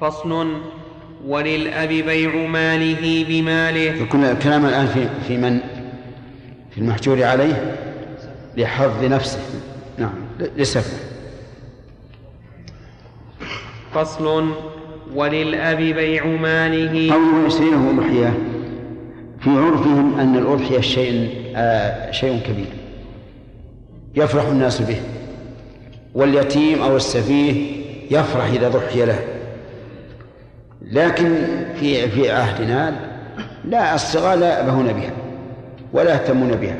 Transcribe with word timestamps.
فصل 0.00 0.48
وللأب 1.26 1.88
بيع 1.88 2.46
ماله 2.46 3.24
بماله. 3.28 4.02
يكون 4.02 4.24
الكلام 4.24 4.66
الآن 4.66 4.86
في 4.86 5.08
في 5.28 5.36
من؟ 5.36 5.60
في 6.70 6.78
المحجور 6.78 7.22
عليه؟ 7.22 7.76
لحظ 8.56 9.04
نفسه. 9.04 9.38
نعم 9.98 10.12
لسفه. 10.56 10.98
فصل 13.94 14.50
وللأب 15.14 15.76
بيع 15.76 16.26
ماله. 16.26 17.12
قوله 17.12 17.46
يشترونه 17.46 17.90
أضحية 17.90 18.38
في 19.40 19.50
عرفهم 19.50 20.20
أن 20.20 20.36
الأضحية 20.36 20.80
شيء 20.80 21.30
آه 21.56 22.10
شيء 22.10 22.40
كبير. 22.46 22.72
يفرح 24.14 24.44
الناس 24.44 24.82
به. 24.82 25.00
واليتيم 26.14 26.82
أو 26.82 26.96
السفيه 26.96 27.82
يفرح 28.10 28.44
إذا 28.44 28.68
ضحي 28.68 29.04
له. 29.04 29.37
لكن 30.92 31.34
في 31.80 32.08
في 32.08 32.30
عهدنا 32.30 32.92
لا 33.64 33.94
الصغار 33.94 34.38
لا 34.38 34.58
يأبهون 34.58 34.92
بها 34.92 35.10
ولا 35.92 36.12
يهتمون 36.12 36.50
بها. 36.50 36.76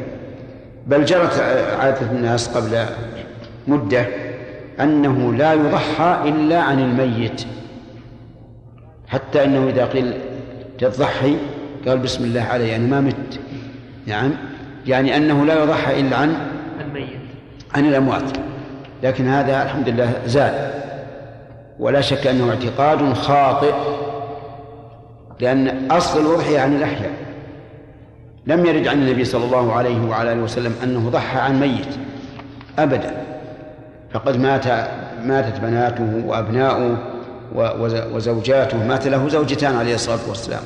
بل 0.86 1.04
جرت 1.04 1.40
عادة 1.80 2.10
الناس 2.12 2.48
قبل 2.48 2.84
مدة 3.68 4.06
أنه 4.80 5.34
لا 5.34 5.52
يضحى 5.52 6.18
إلا 6.24 6.60
عن 6.60 6.78
الميت. 6.78 7.44
حتى 9.08 9.44
أنه 9.44 9.68
إذا 9.68 9.84
قيل 9.84 10.12
تضحي 10.78 11.36
قال 11.86 11.98
بسم 11.98 12.24
الله 12.24 12.42
علي 12.42 12.76
أنا 12.76 12.86
ما 12.86 13.00
مت. 13.00 13.40
نعم. 14.06 14.30
يعني 14.86 15.16
أنه 15.16 15.44
لا 15.44 15.62
يضحى 15.62 16.00
إلا 16.00 16.16
عن 16.16 16.36
الميت. 16.80 17.08
عن 17.74 17.86
الأموات. 17.86 18.30
لكن 19.02 19.28
هذا 19.28 19.62
الحمد 19.62 19.88
لله 19.88 20.12
زال. 20.26 20.70
ولا 21.78 22.00
شك 22.00 22.26
أنه 22.26 22.50
اعتقاد 22.50 23.12
خاطئ 23.12 23.74
لأن 25.40 25.90
أصل 25.90 26.20
الأضحية 26.20 26.60
عن 26.60 26.76
الأحياء. 26.76 27.12
لم 28.46 28.66
يرد 28.66 28.88
عن 28.88 29.02
النبي 29.02 29.24
صلى 29.24 29.44
الله 29.44 29.72
عليه 29.72 30.08
وعلى 30.08 30.32
آله 30.32 30.42
وسلم 30.42 30.74
أنه 30.82 31.10
ضحى 31.10 31.38
عن 31.38 31.60
ميت 31.60 31.88
أبدا. 32.78 33.24
فقد 34.12 34.36
مات 34.36 34.66
ماتت 35.24 35.60
بناته 35.60 36.22
وأبناؤه 36.26 36.96
وزوجاته 38.14 38.84
مات 38.84 39.06
له 39.06 39.28
زوجتان 39.28 39.76
عليه 39.76 39.94
الصلاة 39.94 40.28
والسلام. 40.28 40.62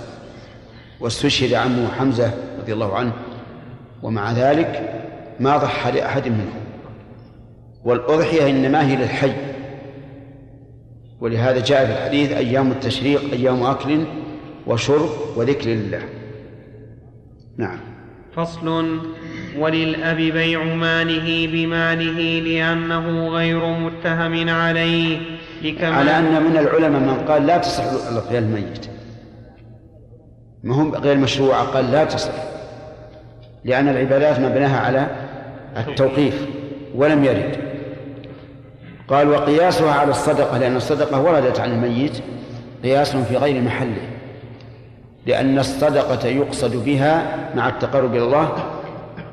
واستشهد 1.00 1.54
عمه 1.54 1.88
حمزة 1.98 2.30
رضي 2.60 2.72
الله 2.72 2.96
عنه. 2.96 3.12
ومع 4.02 4.32
ذلك 4.32 5.00
ما 5.40 5.56
ضحى 5.56 5.90
لأحد 5.92 6.28
منهم. 6.28 6.62
والأضحية 7.84 8.50
إنما 8.50 8.86
هي 8.86 8.96
للحي. 8.96 9.32
ولهذا 11.22 11.60
جاء 11.60 11.86
في 11.86 11.92
الحديث 11.92 12.32
أيام 12.32 12.70
التشريق 12.70 13.32
أيام 13.32 13.62
أكل 13.62 14.04
وشرب 14.66 15.10
وذكر 15.36 15.70
لله. 15.70 16.02
نعم. 17.56 17.78
فصل 18.36 18.98
وللأب 19.58 20.16
بيع 20.16 20.64
ماله 20.64 21.48
بماله 21.52 22.40
لأنه 22.40 23.28
غير 23.28 23.66
متهم 23.66 24.48
عليه 24.48 25.20
لكما 25.62 25.94
على 25.94 26.18
أن 26.18 26.42
من 26.42 26.56
العلماء 26.56 27.00
من 27.00 27.24
قال 27.28 27.46
لا 27.46 27.58
تصح 27.58 27.84
الأضحية 28.10 28.38
الميت. 28.38 28.86
ما 30.62 30.74
هم 30.74 30.94
غير 30.94 31.16
مشروعة 31.16 31.62
قال 31.62 31.92
لا 31.92 32.04
تصح 32.04 32.32
لأن 33.64 33.88
العبادات 33.88 34.40
مبناها 34.40 34.80
على 34.80 35.06
التوقيف 35.76 36.46
ولم 36.94 37.24
يرد. 37.24 37.71
قال 39.08 39.28
وقياسها 39.28 39.92
على 39.92 40.10
الصدقة 40.10 40.58
لأن 40.58 40.76
الصدقة 40.76 41.20
وردت 41.20 41.60
عن 41.60 41.72
الميت 41.72 42.22
قياس 42.82 43.16
في 43.16 43.36
غير 43.36 43.62
محله. 43.62 44.08
لأن 45.26 45.58
الصدقة 45.58 46.28
يقصد 46.28 46.84
بها 46.84 47.38
مع 47.54 47.68
التقرب 47.68 48.14
إلى 48.14 48.24
الله 48.24 48.64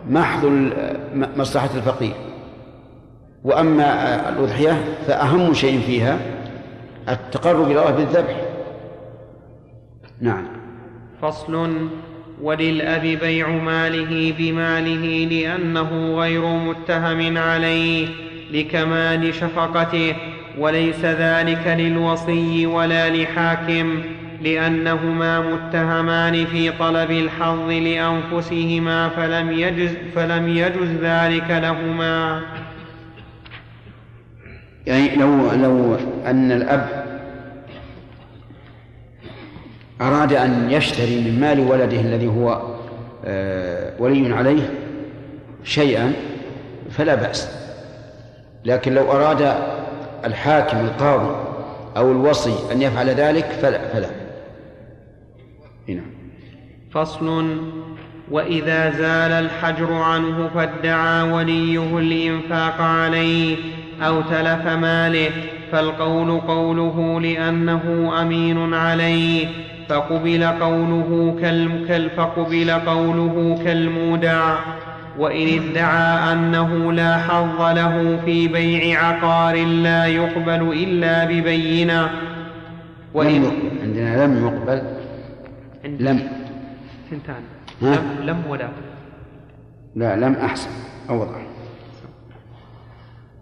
محض 0.09 0.69
مصلحة 1.13 1.69
الفقير. 1.75 2.13
وأما 3.43 4.29
الأضحية 4.29 4.83
فأهم 5.07 5.53
شيء 5.53 5.81
فيها 5.81 6.17
التقرب 7.09 7.71
إلى 7.71 7.79
الله 7.79 7.91
بالذبح. 7.91 8.35
نعم. 10.21 10.47
فصل 11.21 11.87
وللأب 12.41 13.01
بيع 13.01 13.49
ماله 13.49 14.33
بماله 14.37 15.27
لأنه 15.31 16.15
غير 16.15 16.45
متهم 16.45 17.37
عليه. 17.37 18.07
لكمال 18.51 19.33
شفقته 19.33 20.15
وليس 20.57 21.05
ذلك 21.05 21.67
للوصي 21.67 22.65
ولا 22.65 23.09
لحاكم 23.09 24.01
لأنهما 24.41 25.39
متهمان 25.39 26.45
في 26.45 26.71
طلب 26.71 27.11
الحظ 27.11 27.69
لأنفسهما 27.69 29.09
فلم 29.09 29.51
يجز, 29.51 29.91
فلم 30.15 30.47
يجز 30.47 30.89
ذلك 31.01 31.49
لهما. 31.49 32.41
يعني 34.87 35.15
لو 35.15 35.51
لو 35.51 35.97
أن 36.25 36.51
الأب 36.51 37.05
أراد 40.01 40.33
أن 40.33 40.71
يشتري 40.71 41.21
من 41.21 41.39
مال 41.39 41.59
ولده 41.59 42.01
الذي 42.01 42.27
هو 42.27 42.61
آه، 43.25 43.93
ولي 43.99 44.33
عليه 44.33 44.73
شيئا 45.63 46.13
فلا 46.91 47.15
بأس. 47.15 47.68
لكن 48.69 48.93
لو 48.93 49.11
أراد 49.11 49.53
الحاكم 50.25 50.77
القاضي 50.77 51.35
أو 51.97 52.11
الوصي 52.11 52.53
أن 52.71 52.81
يفعل 52.81 53.09
ذلك 53.09 53.45
فلا 53.45 53.87
فلا. 53.87 54.09
هنا 55.89 56.01
فصل. 56.91 57.57
وإذا 58.31 58.89
زال 58.89 59.31
الحجر 59.31 59.93
عنه 59.93 60.49
فادعى 60.55 61.31
وليه 61.31 61.97
الإنفاق 61.99 62.81
عليه 62.81 63.57
أو 64.01 64.21
تلف 64.21 64.67
ماله 64.67 65.29
فالقول 65.71 66.39
قوله 66.39 67.21
لأنه 67.21 68.13
أمين 68.21 68.73
عليه 68.73 69.47
فقبل 69.89 70.43
قوله 70.43 71.37
كالم 71.41 72.09
فقبل 72.17 72.71
قوله 72.71 73.61
كالمودع. 73.65 74.55
وإن 75.19 75.47
ادعى 75.47 76.33
أنه 76.33 76.93
لا 76.93 77.17
حظ 77.17 77.61
له 77.61 78.19
في 78.25 78.47
بيع 78.47 79.05
عقار 79.05 79.65
لا 79.65 80.05
يقبل 80.05 80.73
إلا 80.73 81.25
ببينة. 81.25 82.09
وإن 83.13 83.51
عندنا 83.81 84.25
لم 84.25 84.47
يقبل. 84.47 84.81
لم. 85.99 86.19
ثنتان 87.09 87.43
لم, 87.81 88.05
لم 88.23 88.43
ولا. 88.49 88.69
لا 89.95 90.15
لم 90.15 90.33
أحسن. 90.33 90.69
أوضح. 91.09 91.41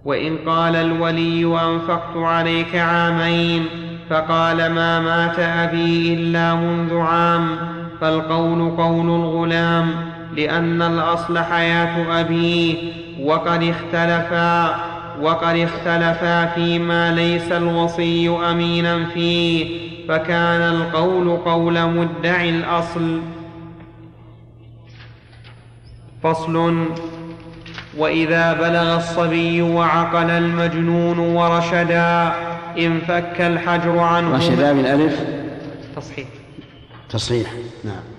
وإن 0.05 0.37
قال 0.37 0.75
الولي 0.75 1.45
أنفقت 1.45 2.17
عليك 2.17 2.75
عامين 2.75 3.65
فقال 4.09 4.57
ما 4.71 4.99
مات 4.99 5.39
أبي 5.39 6.13
إلا 6.13 6.55
منذ 6.55 6.97
عام 6.97 7.49
فالقول 8.01 8.71
قول 8.77 9.05
الغلام. 9.05 10.16
لأن 10.37 10.81
الأصل 10.81 11.39
حياة 11.39 12.21
أبيه 12.21 12.75
وقد 13.21 13.63
اختلفا 13.63 14.75
وقد 15.21 15.55
اختلفا 15.55 16.45
فيما 16.45 17.11
ليس 17.11 17.51
الوصي 17.51 18.29
أمينا 18.29 19.05
فيه 19.05 19.79
فكان 20.07 20.61
القول 20.61 21.37
قول 21.37 21.89
مدعي 21.89 22.49
الأصل. 22.49 23.21
فصل 26.23 26.85
وإذا 27.97 28.53
بلغ 28.53 28.97
الصبي 28.97 29.61
وعقل 29.61 30.29
المجنون 30.29 31.19
ورشدا 31.19 32.33
انفك 32.77 33.41
الحجر 33.41 33.99
عنه. 33.99 34.35
رشدا 34.35 34.73
بالألف 34.73 35.25
تصحيح. 35.95 36.27
تصحيح 37.09 37.51
نعم. 37.83 38.16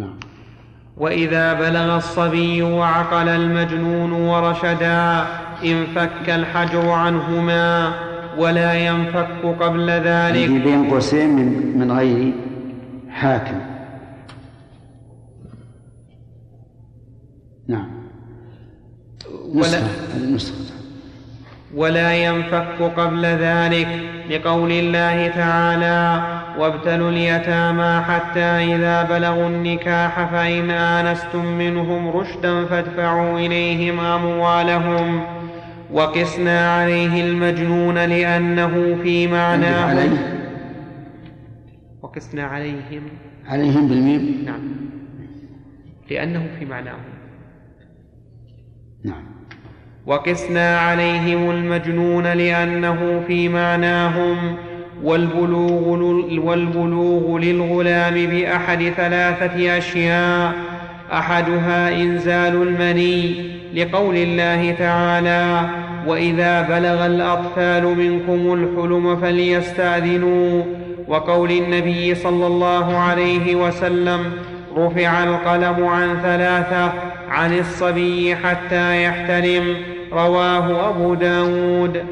نعم. 0.00 0.16
وإذا 0.96 1.52
بلغ 1.52 1.96
الصبي 1.96 2.62
وعقل 2.62 3.28
المجنون 3.28 4.12
ورشدا 4.12 5.26
انفك 5.64 6.28
الحجر 6.28 6.88
عنهما 6.90 7.92
ولا 8.38 8.74
ينفك 8.74 9.42
قبل 9.60 9.90
ذلك. 9.90 10.50
بين 10.50 10.90
قوسين 10.90 11.28
من, 11.36 11.78
من 11.78 11.92
غير 11.92 12.32
حاكم. 13.10 13.60
نعم. 17.68 17.88
ولا 19.54 19.82
ولا 21.74 22.14
ينفك 22.14 22.82
قبل 22.96 23.26
ذلك 23.26 23.88
لقول 24.30 24.72
الله 24.72 25.28
تعالى 25.28 26.39
وابتلوا 26.58 27.10
اليتامى 27.10 28.04
حتى 28.04 28.40
إذا 28.40 29.02
بلغوا 29.02 29.48
النكاح 29.48 30.30
فإن 30.32 30.70
آنستم 30.70 31.44
منهم 31.44 32.08
رشدا 32.08 32.64
فادفعوا 32.64 33.38
إليهم 33.38 34.00
أموالهم 34.00 35.24
وقسنا 35.92 36.74
عليه 36.74 37.24
المجنون 37.24 37.94
لأنه 37.94 38.98
في 39.02 39.26
معناه 39.26 40.08
وقسنا 42.02 42.44
عليهم. 42.44 43.02
عليهم 43.46 43.88
بالميم. 43.88 44.42
نعم. 44.46 44.60
لأنه 46.10 46.46
في 46.58 46.64
معناه. 46.64 46.96
نعم. 49.04 49.24
وقسنا 50.06 50.78
عليهم 50.78 51.50
المجنون 51.50 52.26
لأنه 52.26 53.24
في 53.26 53.48
معناهم. 53.48 54.56
والبلوغ, 55.04 55.88
والبلوغ 56.44 57.38
للغلام 57.38 58.14
بأحد 58.14 58.92
ثلاثة 58.96 59.78
أشياء 59.78 60.52
أحدها 61.12 62.02
إنزال 62.02 62.62
المني 62.62 63.34
لقول 63.74 64.16
الله 64.16 64.74
تعالى 64.78 65.60
وإذا 66.06 66.62
بلغ 66.62 67.06
الأطفال 67.06 67.84
منكم 67.84 68.52
الحلم 68.52 69.16
فليستأذنوا. 69.16 70.62
وقول 71.08 71.50
النبي 71.50 72.14
صلى 72.14 72.46
الله 72.46 72.96
عليه 72.96 73.54
وسلم 73.54 74.32
رفع 74.76 75.24
القلم 75.24 75.84
عن 75.86 76.18
ثلاثة 76.22 76.92
عن 77.28 77.58
الصبي 77.58 78.36
حتى 78.36 79.04
يحتلم 79.04 79.76
رواه 80.12 80.88
أبو 80.90 81.14
داود. 81.14 82.02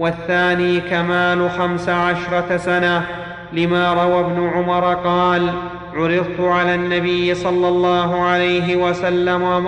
والثاني 0.00 0.80
كمال 0.80 1.50
خمس 1.50 1.88
عشرة 1.88 2.56
سنة 2.56 3.06
لما 3.52 3.92
روى 3.92 4.20
ابن 4.20 4.50
عمر 4.54 4.94
قال 4.94 5.52
عرضت 5.94 6.40
على 6.40 6.74
النبي 6.74 7.34
صلى 7.34 7.68
الله 7.68 8.22
عليه 8.22 8.76
وسلم 8.76 9.66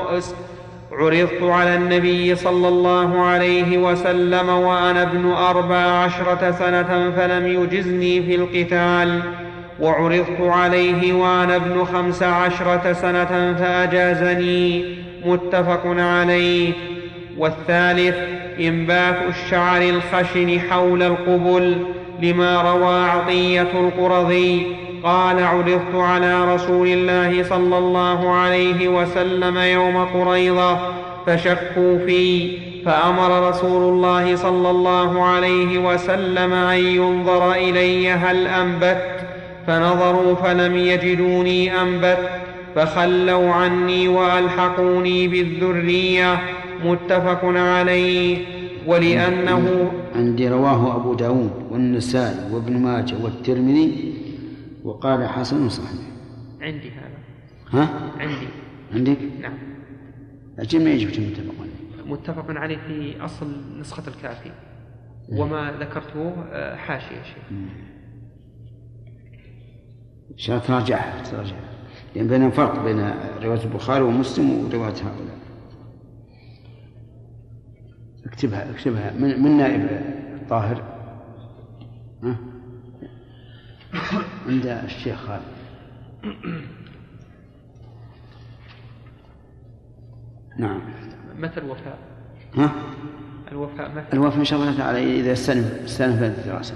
عرضت 0.92 1.42
على 1.42 1.74
النبي 1.74 2.34
صلى 2.34 2.68
الله 2.68 3.20
عليه 3.20 3.78
وسلم 3.78 4.48
وأنا 4.48 5.02
ابن 5.02 5.32
أربع 5.32 5.76
عشرة 5.76 6.50
سنة 6.58 7.12
فلم 7.16 7.46
يجزني 7.46 8.22
في 8.22 8.34
القتال 8.34 9.20
وعرضت 9.80 10.40
عليه 10.40 11.12
وأنا 11.12 11.56
ابن 11.56 11.84
خمس 11.84 12.22
عشرة 12.22 12.92
سنة 12.92 13.54
فأجازني. 13.58 14.84
متفق 15.24 15.82
عليه. 15.86 16.72
والثالث 17.38 18.41
إنبات 18.60 19.16
الشعر 19.28 19.82
الخشن 19.82 20.60
حول 20.60 21.02
القبل 21.02 21.76
لما 22.22 22.62
روى 22.72 23.08
عطية 23.08 23.70
القرظي 23.74 24.66
قال 25.02 25.44
عرضت 25.44 25.94
على 25.94 26.54
رسول 26.54 26.88
الله 26.88 27.42
صلى 27.42 27.78
الله 27.78 28.30
عليه 28.30 28.88
وسلم 28.88 29.58
يوم 29.58 30.04
قريضة 30.04 30.78
فشكوا 31.26 31.98
في 32.06 32.52
فأمر 32.84 33.48
رسول 33.48 33.92
الله 33.92 34.36
صلى 34.36 34.70
الله 34.70 35.24
عليه 35.24 35.78
وسلم 35.78 36.52
أن 36.52 36.78
ينظر 36.78 37.52
إلي 37.52 38.12
هل 38.12 38.46
أنبت؟ 38.46 39.22
فنظروا 39.66 40.34
فلم 40.34 40.76
يجدوني 40.76 41.80
أنبت 41.80 42.30
فخلوا 42.74 43.52
عني 43.52 44.08
وألحقوني 44.08 45.28
بالذرية 45.28 46.40
متفق 46.84 47.44
عليه 47.44 48.46
ولأنه 48.86 49.92
عندي 50.14 50.48
رواه 50.48 50.96
أبو 50.96 51.14
داود 51.14 51.66
والنسائي 51.70 52.52
وابن 52.52 52.78
ماجه 52.78 53.14
والترمذي 53.24 54.14
وقال 54.84 55.28
حسن 55.28 55.68
صحيح. 55.68 56.00
عندي 56.60 56.90
هذا. 56.90 57.18
ها؟ 57.70 58.10
عندي. 58.18 58.48
عندك؟ 58.92 59.18
نعم. 59.40 59.58
أجل 60.58 60.84
ما 60.84 60.90
يجب 60.90 61.08
متفق 61.08 61.54
عليه. 61.60 62.12
متفق 62.12 62.44
عليه 62.60 62.76
في 62.76 63.24
أصل 63.24 63.46
نسخة 63.80 64.08
الكافي. 64.08 64.50
وما 65.32 65.72
ذكرته 65.80 66.34
آه، 66.52 66.76
حاشية 66.76 67.22
شيخ. 67.22 67.44
إن 70.30 70.38
شاء 70.38 70.56
الله 70.56 70.68
تراجعها 70.68 71.22
تراجعها. 71.22 71.72
لأن 72.16 72.28
بين 72.28 72.50
فرق 72.50 72.84
بين 72.84 73.10
رواية 73.42 73.64
البخاري 73.64 74.04
ومسلم 74.04 74.50
ورواية 74.50 74.94
هؤلاء. 74.94 75.41
اكتبها 78.32 78.70
اكتبها 78.70 79.12
من, 79.18 79.42
من 79.42 79.56
نائب 79.56 79.88
الطاهر 80.42 80.82
ها؟ 82.22 82.36
عند 84.48 84.66
الشيخ 84.66 85.16
خالد 85.16 85.42
نعم 90.58 90.80
متى 91.38 91.60
الوفاء؟ 91.60 91.98
ها؟ 92.56 92.70
الوفاء 93.52 93.88
متى؟ 93.88 94.12
الوفاء 94.12 94.38
إن 94.38 94.44
شاء 94.44 94.60
الله 94.60 94.76
تعالى 94.78 95.20
إذا 95.20 95.32
استلم 95.32 95.70
استلم 95.84 96.22
الدراسة 96.24 96.74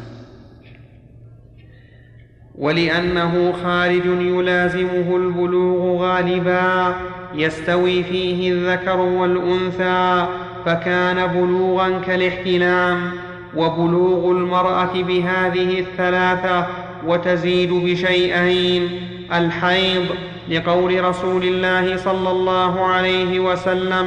ولأنه 2.54 3.52
خارج 3.52 4.06
يلازمه 4.06 5.16
البلوغ 5.16 6.02
غالبا 6.02 6.96
يستوي 7.34 8.02
فيه 8.02 8.52
الذكر 8.52 9.00
والأنثى 9.00 10.26
فكان 10.66 11.26
بلوغا 11.26 12.00
كالاحتلام 12.06 13.10
وبلوغ 13.56 14.30
المرأة 14.30 14.92
بهذه 14.94 15.80
الثلاثة 15.80 16.66
وتزيد 17.06 17.72
بشيئين 17.72 18.90
الحيض 19.32 20.06
لقول 20.50 21.04
رسول 21.04 21.42
الله 21.42 21.96
صلى 21.96 22.30
الله 22.30 22.84
عليه 22.84 23.40
وسلم 23.40 24.06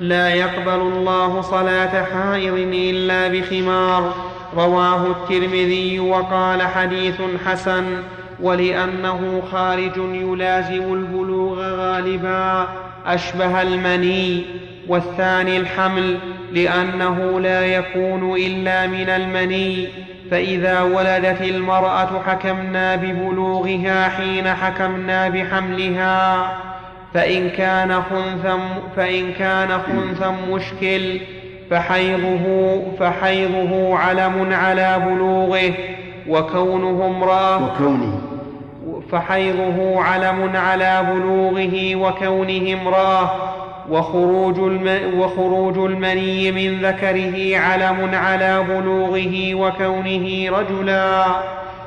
لا 0.00 0.34
يقبل 0.34 0.80
الله 0.80 1.40
صلاة 1.40 2.04
حائض 2.04 2.54
إلا 2.72 3.28
بخمار. 3.28 4.14
رواه 4.56 5.06
الترمذي 5.06 6.00
وقال 6.00 6.62
حديث 6.62 7.20
حسن 7.46 7.84
ولأنه 8.40 9.42
خارج 9.52 9.96
يلازم 9.96 10.94
البلوغ 10.94 11.60
غالبا 11.60 12.68
أشبه 13.06 13.62
المني. 13.62 14.44
والثاني 14.90 15.56
الحمل 15.56 16.18
لأنه 16.52 17.40
لا 17.40 17.66
يكون 17.66 18.36
إلا 18.36 18.86
من 18.86 19.08
المني. 19.08 19.88
فإذا 20.30 20.82
ولدت 20.82 21.42
المرأة 21.42 22.22
حكمنا 22.26 22.96
ببلوغها 22.96 24.08
حين 24.08 24.48
حكمنا 24.48 25.28
بحملها. 25.28 26.52
فإن 27.14 27.50
كان 27.50 27.92
خنثا 27.92 28.58
فإن 28.96 29.32
كان 29.32 29.68
خنثا 29.68 30.34
مشكل 30.50 31.20
فحيضه 31.70 32.82
فحيضه 33.00 33.98
علم 33.98 34.52
على 34.52 35.02
بلوغه. 35.06 35.72
وكونه 36.28 37.16
امرأة 37.16 37.64
وكونه. 37.64 38.20
فحيضه 39.12 40.02
علم 40.02 40.50
على 40.56 41.02
بلوغه 41.12 41.96
وكونه 41.96 42.80
امرأة. 42.82 43.49
وخروج, 43.90 44.58
الم 44.58 45.18
وخروج 45.20 45.78
المني 45.78 46.52
من 46.52 46.86
ذكره 46.86 47.58
علم 47.58 48.14
على 48.14 48.64
بلوغه 48.68 49.54
وكونه 49.54 50.50
رجلا 50.58 51.26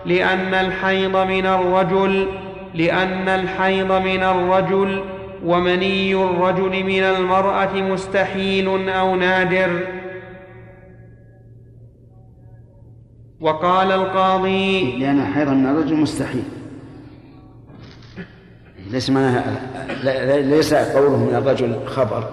لأن 0.05 0.53
الحيض 0.53 1.17
من 1.17 1.45
الرجل 1.45 2.27
لأن 2.75 3.29
الحيض 3.29 3.91
من 3.91 4.23
الرجل 4.23 5.03
ومني 5.45 6.15
الرجل 6.15 6.83
من 6.83 7.03
المرأة 7.03 7.73
مستحيل 7.73 8.89
أو 8.89 9.15
نادر. 9.15 9.79
وقال 13.41 13.91
القاضي 13.91 14.99
لأن 14.99 15.19
الحيض 15.19 15.49
من 15.49 15.65
الرجل 15.65 15.95
مستحيل. 15.95 16.43
ليس 18.91 19.09
معناها 19.09 19.43
ليس 20.41 20.73
قوله 20.73 21.17
من 21.17 21.35
الرجل 21.35 21.85
خبر 21.85 22.29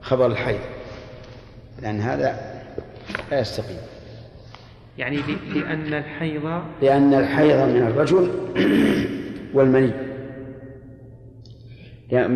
خبر 0.00 0.26
الحيض. 0.26 0.60
لأن 1.82 2.00
هذا 2.00 2.38
لا 3.30 3.40
يستقيم. 3.40 3.76
يعني 4.98 5.16
لأن 5.54 5.94
الحيض 5.94 6.62
لأن 6.82 7.14
الحيض 7.14 7.68
من 7.68 7.82
الرجل 7.82 8.30
والمني. 9.54 9.92
يعني 12.10 12.26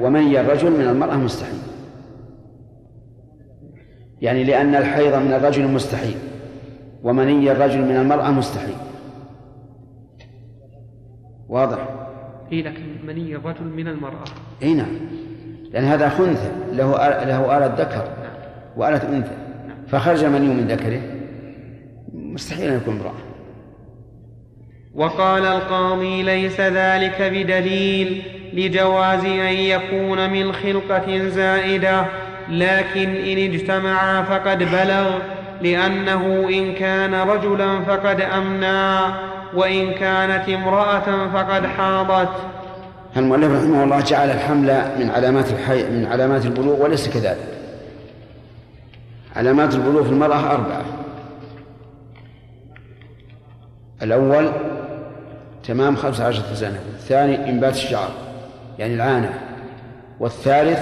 ومني 0.00 0.40
الرجل 0.40 0.70
من 0.70 0.88
المرأة 0.88 1.16
مستحيل. 1.16 1.58
يعني 4.22 4.44
لأن 4.44 4.74
الحيض 4.74 5.14
من 5.14 5.32
الرجل 5.32 5.68
مستحيل 5.68 6.16
ومني 7.02 7.52
الرجل 7.52 7.80
من 7.80 7.96
المرأة 7.96 8.30
مستحيل. 8.30 8.76
واضح؟ 11.48 11.88
اي 12.52 12.62
لكن 12.62 12.82
مني 13.06 13.36
الرجل 13.36 13.64
من 13.64 13.88
المرأة 13.88 14.24
إي 14.62 14.74
نعم 14.74 14.96
لأن 15.72 15.84
هذا 15.84 16.08
خنثى 16.08 16.52
له 16.72 16.92
له 17.24 17.56
آلة 17.56 17.74
ذكر 17.78 18.04
نعم. 18.22 18.34
وآلة 18.76 19.08
أنثى 19.08 19.36
نعم. 19.68 19.76
فخرج 19.88 20.24
المني 20.24 20.48
من 20.48 20.66
ذكره 20.66 21.00
مستحيل 22.12 22.70
أن 22.70 22.76
يكون 22.76 22.94
امرأة 22.94 23.14
وقال 24.94 25.44
القاضي 25.44 26.22
ليس 26.22 26.60
ذلك 26.60 27.22
بدليل 27.22 28.22
لجواز 28.52 29.24
أن 29.24 29.54
يكون 29.54 30.30
من 30.30 30.52
خلقة 30.52 31.28
زائدة 31.28 32.04
لكن 32.48 33.08
إن 33.08 33.38
اجتمعا 33.38 34.22
فقد 34.22 34.58
بلغ 34.58 35.18
لأنه 35.62 36.48
إن 36.48 36.72
كان 36.74 37.14
رجلا 37.14 37.80
فقد 37.80 38.20
امنا 38.20 39.14
وإن 39.56 39.92
كانت 39.92 40.48
امرأة 40.48 41.28
فقد 41.32 41.66
حاضت. 41.66 42.28
المؤلف 43.16 43.52
رحمه 43.52 43.84
الله 43.84 44.00
جعل 44.00 44.30
الحمل 44.30 44.82
من 44.98 45.10
علامات 45.10 45.50
الحي 45.50 45.82
من 45.90 46.06
علامات 46.06 46.44
البلوغ 46.46 46.82
وليس 46.82 47.08
كذلك. 47.08 47.48
علامات 49.36 49.74
البلوغ 49.74 50.02
في 50.02 50.10
المرأة 50.10 50.50
أربعة. 50.50 50.84
الأول 54.02 54.52
تمام 55.64 55.96
خمسة 55.96 56.26
عشرة 56.26 56.54
سنة 56.54 56.78
الثاني 56.94 57.50
إنبات 57.50 57.74
الشعر 57.74 58.10
يعني 58.78 58.94
العانة. 58.94 59.38
والثالث 60.20 60.80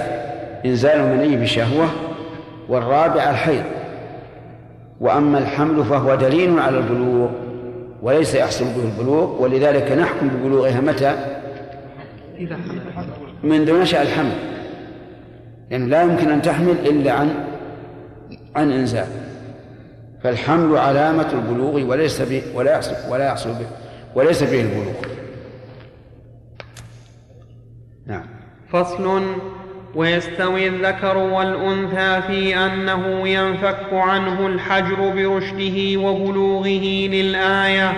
إنزال 0.65 0.99
المني 0.99 1.37
بشهوة. 1.37 1.87
والرابع 2.69 3.29
الحيض. 3.29 3.63
وأما 4.99 5.37
الحمل 5.37 5.83
فهو 5.83 6.15
دليل 6.15 6.59
على 6.59 6.77
البلوغ. 6.77 7.29
وليس 8.03 8.35
يحصل 8.35 8.65
به 8.65 8.83
البلوغ 8.83 9.41
ولذلك 9.41 9.91
نحكم 9.91 10.27
ببلوغها 10.27 10.81
متى؟ 10.81 11.15
منذ 13.43 13.81
نشأ 13.81 14.01
الحمل. 14.01 14.35
يعني 15.69 15.85
لا 15.85 16.03
يمكن 16.03 16.29
أن 16.29 16.41
تحمل 16.41 16.71
إلا 16.71 17.11
عن 17.11 17.45
عن 18.55 18.71
إنزال. 18.71 19.07
فالحمل 20.23 20.77
علامة 20.77 21.31
البلوغ 21.33 21.89
وليس 21.89 22.21
به 22.21 22.43
ولا 22.55 22.71
يحصل 22.71 22.95
ولا 23.09 23.25
يحصل 23.25 23.49
به 23.49 23.67
وليس 24.15 24.43
به 24.43 24.61
البلوغ. 24.61 24.93
نعم. 28.05 28.25
فصل 28.71 29.23
ويستوي 29.95 30.67
الذكر 30.67 31.17
والأنثى 31.17 32.21
في 32.27 32.55
أنه 32.57 33.27
ينفك 33.27 33.93
عنه 33.93 34.47
الحجر 34.47 34.95
برشده 34.95 35.99
وبلوغه 35.99 37.07
للآية 37.11 37.93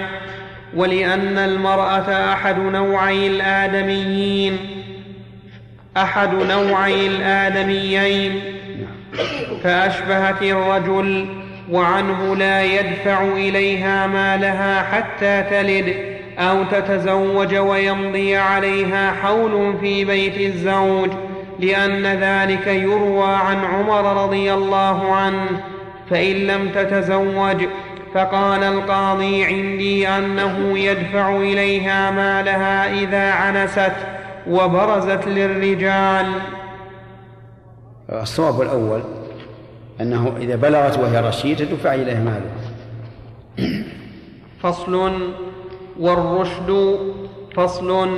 ولأن 0.75 1.37
المرأة 1.37 2.33
أحد 2.33 2.59
نوعي 2.59 3.27
الآدميين 3.27 4.57
أحد 5.97 6.33
نوعي 6.33 7.07
الآدميين. 7.07 8.39
فأشبهت 9.63 10.41
الرجل 10.41 11.27
وعنه 11.71 12.35
لا 12.35 12.63
يدفع 12.63 13.23
إليها 13.23 14.07
مالها 14.07 14.81
حتى 14.81 15.43
تلد 15.49 15.95
أو 16.39 16.63
تتزوج 16.63 17.55
ويمضي 17.55 18.35
عليها 18.35 19.11
حول 19.11 19.73
في 19.81 20.05
بيت 20.05 20.37
الزوج. 20.37 21.09
لأن 21.59 22.05
ذلك 22.05 22.67
يروى 22.67 23.33
عن 23.33 23.57
عمر 23.57 24.23
رضي 24.23 24.53
الله 24.53 25.13
عنه 25.13 25.63
فإن 26.09 26.35
لم 26.35 26.69
تتزوج 26.69 27.65
فقال 28.13 28.63
القاضي 28.63 29.43
عندي 29.43 30.07
أنه 30.07 30.79
يدفع 30.79 31.37
إليها 31.37 32.11
مالها 32.11 32.93
إذا 32.93 33.31
عنست 33.31 33.95
وبرزت 34.49 35.27
للرجال. 35.27 36.25
الصواب 38.11 38.61
الأول 38.61 39.01
أنه 40.01 40.33
إذا 40.37 40.55
بلغت 40.55 40.99
وهي 40.99 41.19
رشيدة 41.19 41.65
دفع 41.65 41.93
إليها 41.93 42.19
مالها. 42.19 42.65
فصل 44.63 45.11
والرشد 45.99 46.99
فصل 47.55 48.09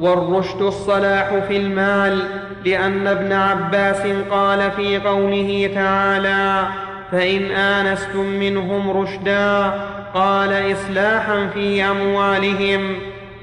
والرشد 0.00 0.62
الصلاح 0.62 1.34
في 1.48 1.56
المال. 1.56 2.47
لأن 2.64 3.06
ابن 3.06 3.32
عباس 3.32 4.02
قال 4.30 4.70
في 4.70 4.98
قوله 4.98 5.70
تعالى 5.74 6.66
فإن 7.12 7.42
آنستم 7.50 8.24
منهم 8.26 8.90
رشدا 8.90 9.74
قال 10.14 10.72
إصلاحا 10.72 11.48
في 11.54 11.84
أموالهم 11.84 12.96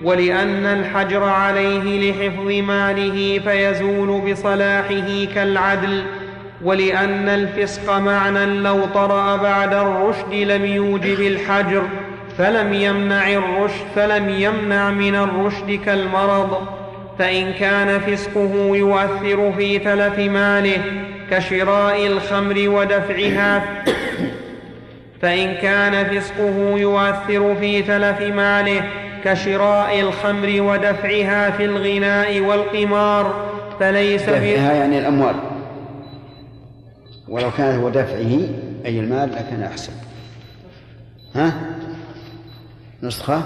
ولأن 0.03 0.65
الحجر 0.65 1.23
عليه 1.23 2.11
لحفظ 2.11 2.67
ماله 2.67 3.39
فيزول 3.39 4.31
بصلاحه 4.31 5.25
كالعدل 5.35 6.03
ولأن 6.63 7.29
الفسق 7.29 7.97
معنى 7.97 8.45
لو 8.45 8.85
طرأ 8.93 9.35
بعد 9.35 9.73
الرشد 9.73 10.33
لم 10.33 10.65
يوجب 10.65 11.19
الحجر 11.19 11.83
فلم 12.37 12.73
يمنع 12.73 13.29
الرشد 13.33 13.85
فلم 13.95 14.29
يمنع 14.29 14.89
من 14.89 15.15
الرشد 15.15 15.79
كالمرض 15.85 16.67
فإن 17.19 17.53
كان 17.53 17.99
فسقه 17.99 18.75
يؤثر 18.75 19.53
في 19.57 19.79
تلف 19.79 20.19
ماله 20.19 20.81
كشراء 21.31 22.07
الخمر 22.07 22.69
ودفعها 22.69 23.83
فإن 25.21 25.53
كان 25.53 26.05
فسقه 26.05 26.79
يؤثر 26.79 27.55
في 27.55 27.81
تلف 27.81 28.21
ماله 28.21 28.83
كشراء 29.23 29.99
الخمر 29.99 30.61
ودفعها 30.61 31.51
في 31.51 31.65
الغناء 31.65 32.39
والقمار 32.39 33.45
فليس 33.79 34.21
دفعها 34.21 34.73
يعني 34.73 34.99
الأموال. 34.99 35.35
ولو 37.27 37.51
كان 37.51 37.79
هو 37.79 37.89
دفعه 37.89 38.39
أي 38.85 38.99
المال 38.99 39.31
لكان 39.31 39.63
أحسن. 39.63 39.93
ها؟ 41.35 41.53
نسخة؟ 43.03 43.43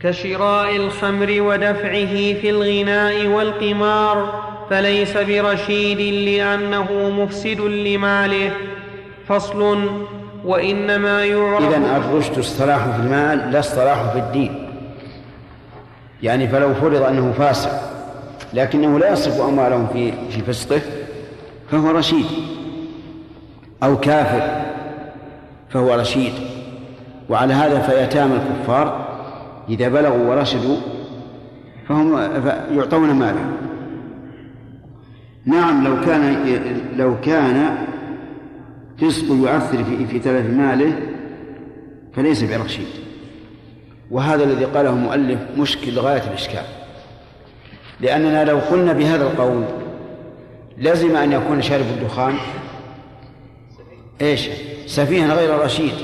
كشراء 0.00 0.76
الخمر 0.76 1.40
ودفعه 1.40 2.14
في 2.40 2.50
الغناء 2.50 3.26
والقمار 3.26 4.42
فليس 4.70 5.16
برشيد 5.16 6.00
لأنه 6.28 7.10
مفسد 7.10 7.60
لماله. 7.60 8.50
فصل 9.28 9.90
وإنما 10.44 11.24
يعرف 11.24 11.62
إذن 11.62 11.84
الرشد 11.84 12.38
الصلاح 12.38 12.84
في 12.84 12.96
المال 13.02 13.52
لا 13.52 13.58
الصلاح 13.58 14.12
في 14.12 14.18
الدين. 14.18 14.68
يعني 16.22 16.48
فلو 16.48 16.74
فرض 16.74 17.02
أنه 17.02 17.32
فاسق 17.38 17.70
لكنه 18.54 18.98
لا 18.98 19.12
يصرف 19.12 19.40
أمواله 19.40 19.86
في 19.92 20.12
في 20.30 20.40
فسقه 20.40 20.80
فهو 21.70 21.90
رشيد. 21.90 22.26
أو 23.82 24.00
كافر 24.00 24.64
فهو 25.70 25.94
رشيد. 25.94 26.32
وعلى 27.28 27.54
هذا 27.54 27.78
فيتام 27.80 28.32
الكفار 28.32 29.07
إذا 29.68 29.88
بلغوا 29.88 30.30
ورشدوا 30.30 30.76
فهم 31.88 32.18
يعطون 32.72 33.10
مالا 33.10 33.44
نعم 35.44 35.84
لو 35.84 36.00
كان 36.00 36.36
لو 36.96 37.20
كان 37.20 37.76
فسق 38.98 39.24
يؤثر 39.30 39.84
في 39.84 40.06
في 40.06 40.18
تلف 40.18 40.46
ماله 40.50 40.92
فليس 42.14 42.42
برشيد 42.42 42.86
وهذا 44.10 44.44
الذي 44.44 44.64
قاله 44.64 44.90
المؤلف 44.90 45.38
مشكل 45.58 45.98
غاية 45.98 46.22
الإشكال. 46.22 46.64
لأننا 48.00 48.44
لو 48.44 48.58
قلنا 48.58 48.92
بهذا 48.92 49.24
القول 49.24 49.64
لزم 50.78 51.16
أن 51.16 51.32
يكون 51.32 51.62
شارب 51.62 51.84
الدخان 51.98 52.34
إيش؟ 54.20 54.48
سفيها 54.86 55.34
غير 55.34 55.58
رشيد 55.58 55.94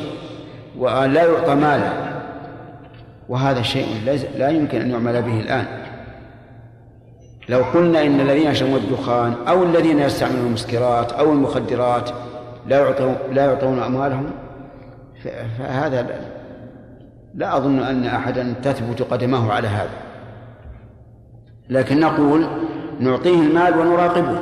ولا 0.79 1.25
يعطى 1.25 1.55
مالا 1.55 2.14
وهذا 3.29 3.63
شيء 3.63 3.87
لا 4.37 4.49
يمكن 4.49 4.81
أن 4.81 4.91
يعمل 4.91 5.23
به 5.23 5.41
الآن. 5.41 5.67
لو 7.49 7.63
قلنا 7.75 8.03
إن 8.03 8.21
الذين 8.21 8.51
يشربون 8.51 8.77
الدخان 8.77 9.35
أو 9.49 9.63
الذين 9.63 9.99
يستعملون 9.99 10.47
المسكرات 10.47 11.13
أو 11.13 11.33
المخدرات 11.33 12.11
لا 12.67 12.79
يعطون 12.79 13.17
لا 13.33 13.45
يعطون 13.45 13.79
أموالهم 13.79 14.31
فهذا 15.59 16.21
لا 17.35 17.57
أظن 17.57 17.79
أن 17.79 18.07
أحدا 18.07 18.55
تثبت 18.63 19.03
قدمه 19.03 19.53
على 19.53 19.69
هذا. 19.69 19.91
لكن 21.69 22.01
نقول 22.01 22.47
نعطيه 23.01 23.41
المال 23.41 23.79
ونراقبه 23.79 24.39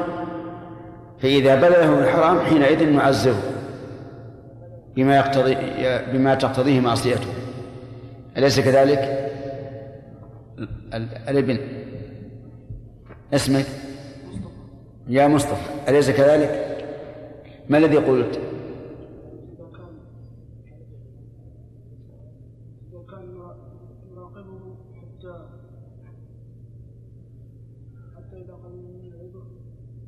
فإذا 1.23 1.55
بلغه 1.55 2.01
الحرام 2.01 2.41
حينئذ 2.41 2.91
نعزره 2.91 3.43
بما 4.97 5.17
يقتضي 5.17 5.57
بما 6.13 6.35
تقتضيه 6.35 6.81
معصيته. 6.81 7.27
أليس 8.37 8.61
كذلك؟ 8.61 9.31
الابن 11.29 11.59
اسمك 13.35 13.67
يا 15.09 15.29
مصطفى 15.29 15.91
أليس 15.91 16.11
كذلك؟ 16.11 16.79
ما 17.69 17.79
الذي 17.79 17.97
قلت؟ 17.97 18.41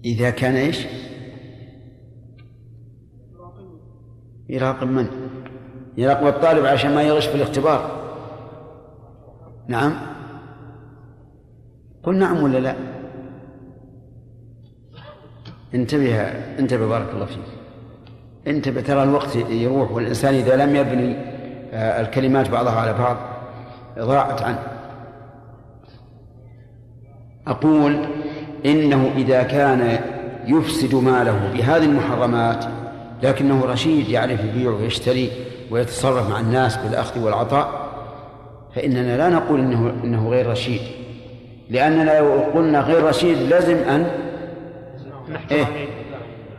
إذا 0.05 0.31
كان 0.31 0.55
إيش 0.55 0.87
يراقب 4.49 4.87
من 4.87 5.07
يراقب 5.97 6.27
الطالب 6.27 6.67
عشان 6.67 6.95
ما 6.95 7.03
يغش 7.03 7.27
في 7.27 7.35
الاختبار 7.35 8.04
نعم. 9.69 9.93
قل 12.03 12.17
نعم 12.17 12.43
ولا 12.43 12.59
لا؟ 12.59 12.77
انتبه 15.75 16.21
انتبه 16.59 16.87
بارك 16.87 17.15
الله 17.15 17.27
فيك. 17.27 17.39
انتبه 18.47 18.81
ترى 18.81 19.03
الوقت 19.03 19.37
يروح 19.37 19.93
والإنسان 19.93 20.35
إذا 20.35 20.57
لم 20.57 20.77
يبني 20.77 21.17
آه، 21.73 22.01
الكلمات 22.01 22.51
بعضها 22.51 22.81
على 22.81 22.93
بعض 22.93 23.17
ضاعت 23.99 24.43
عنه. 24.43 24.63
أقول 27.47 28.07
إنه 28.67 29.13
إذا 29.17 29.43
كان 29.43 29.99
يفسد 30.47 30.95
ماله 30.95 31.51
بهذه 31.55 31.85
المحرمات 31.85 32.65
لكنه 33.23 33.65
رشيد 33.65 34.09
يعرف 34.09 34.45
يبيع 34.45 34.71
ويشتري 34.71 35.31
ويتصرف 35.71 36.31
مع 36.31 36.41
الناس 36.41 36.77
بالأخذ 36.77 37.21
والعطاء 37.21 37.84
فإننا 38.75 39.17
لا 39.17 39.29
نقول 39.29 39.61
إنه 39.61 39.95
إنه 40.05 40.29
غير 40.29 40.51
رشيد. 40.51 40.81
لأننا 41.71 42.19
لو 42.19 42.33
قلنا 42.55 42.81
غير 42.81 43.05
رشيد 43.05 43.39
لازم 43.39 43.77
أن 43.77 44.07
إيه؟ 45.51 45.67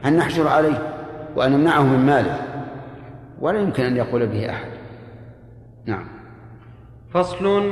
أن 0.06 0.18
نحجر 0.18 0.48
عليه 0.48 0.94
وأن 1.36 1.52
نمنعه 1.52 1.84
من 1.84 2.06
ماله. 2.06 2.38
ولا 3.42 3.60
يمكن 3.60 3.84
أن 3.84 3.98
يقول 3.98 4.28
به 4.28 4.50
أحد. 4.50 4.68
نعم. 5.86 6.08
فصل 7.14 7.72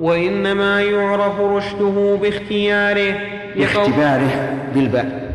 وإنما 0.00 0.82
يعرف 0.82 1.40
رشده 1.40 2.18
باختياره. 2.22 3.14
باختباره 3.56 4.56
بالباء. 4.74 5.29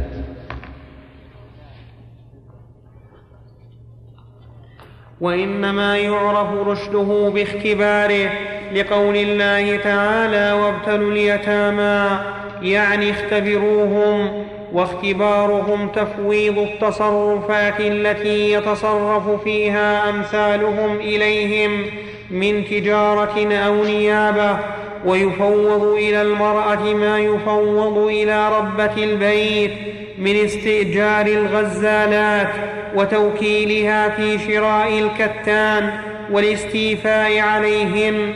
وإنما 5.21 5.97
يعرف 5.97 6.67
رشده 6.67 7.31
باختباره 7.33 8.29
لقول 8.75 9.15
الله 9.15 9.77
تعالى 9.77 10.61
وابتلوا 10.61 11.11
اليتامى 11.11 12.19
يعني 12.61 13.11
اختبروهم 13.11 14.43
واختبارهم 14.73 15.87
تفويض 15.87 16.59
التصرفات 16.59 17.79
التي 17.79 18.51
يتصرف 18.51 19.43
فيها 19.43 20.09
أمثالهم 20.09 20.95
إليهم 20.95 21.85
من 22.31 22.65
تجارة 22.65 23.53
أو 23.53 23.83
نيابة 23.83 24.59
ويفوض 25.05 25.83
إلى 25.83 26.21
المرأة 26.21 26.93
ما 26.93 27.19
يفوض 27.19 27.97
إلى 27.97 28.49
ربة 28.57 29.03
البيت 29.03 29.71
من 30.17 30.35
استئجار 30.35 31.25
الغزالات 31.25 32.53
وتوكيلها 32.95 34.09
في 34.09 34.39
شراء 34.39 34.99
الكتان 34.99 35.89
والاستيفاء 36.31 37.39
عليهن 37.39 38.33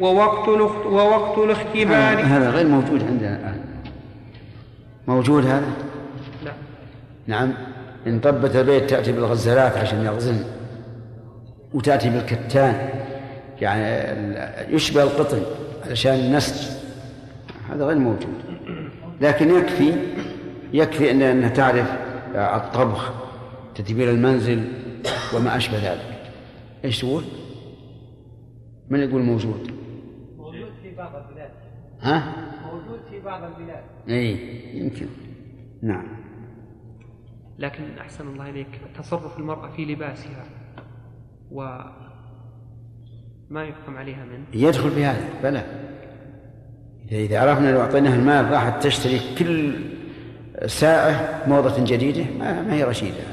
ووقت 0.00 0.48
ووقت 0.86 1.38
الاختبار. 1.38 2.24
هذا 2.24 2.50
غير 2.50 2.66
موجود 2.66 3.02
عندنا 3.02 3.36
الآن. 3.36 3.60
موجود 5.08 5.46
هذا؟ 5.46 5.72
لا. 6.44 6.52
نعم. 7.26 7.52
إن 8.06 8.20
طبة 8.20 8.60
البيت 8.60 8.90
تأتي 8.90 9.12
بالغزالات 9.12 9.76
عشان 9.76 10.04
يغزلن 10.04 10.44
وتأتي 11.74 12.10
بالكتان. 12.10 12.88
يعني 13.60 14.06
يشبه 14.68 15.02
القطن 15.02 15.42
علشان 15.86 16.14
النسج. 16.14 16.68
هذا 17.72 17.84
غير 17.84 17.98
موجود. 17.98 18.34
لكن 19.20 19.56
يكفي 19.56 19.92
يكفي 20.72 21.10
أن 21.10 21.22
أنها 21.22 21.48
تعرف 21.48 21.90
الطبخ 22.34 23.12
تدبير 23.74 24.10
المنزل 24.10 24.64
وما 25.36 25.56
أشبه 25.56 25.92
ذلك. 25.92 26.32
إيش 26.84 27.00
تقول؟ 27.00 27.24
من 28.90 29.00
يقول 29.00 29.22
موجود؟ 29.22 29.70
موجود 30.38 30.72
في 30.82 30.94
بعض 30.94 31.12
البلاد. 31.16 31.50
ها؟ 32.00 32.32
موجود 32.72 33.00
في 33.10 33.20
بعض 33.20 33.42
البلاد. 33.42 33.82
اي 34.08 34.36
يمكن. 34.78 35.06
نعم. 35.82 36.06
لكن 37.58 37.98
أحسن 38.00 38.28
الله 38.28 38.50
إليك 38.50 38.80
تصرف 38.98 39.38
المرأة 39.38 39.70
في 39.70 39.84
لباسها 39.84 40.44
و 41.50 41.78
ما 43.50 43.64
يحكم 43.64 43.96
عليها 43.96 44.24
منه 44.24 44.44
يدخل 44.68 44.90
في 44.90 45.04
هذا 45.04 45.28
بلى. 45.42 45.64
إذا 47.12 47.40
عرفنا 47.40 47.72
لو 47.72 47.80
أعطيناها 47.80 48.14
المال 48.14 48.50
راحت 48.50 48.82
تشتري 48.82 49.20
كل 49.38 49.74
ساعة 50.66 51.42
موضة 51.46 51.84
جديدة 51.84 52.24
ما, 52.38 52.74
هي 52.74 52.84
رشيدة. 52.84 53.24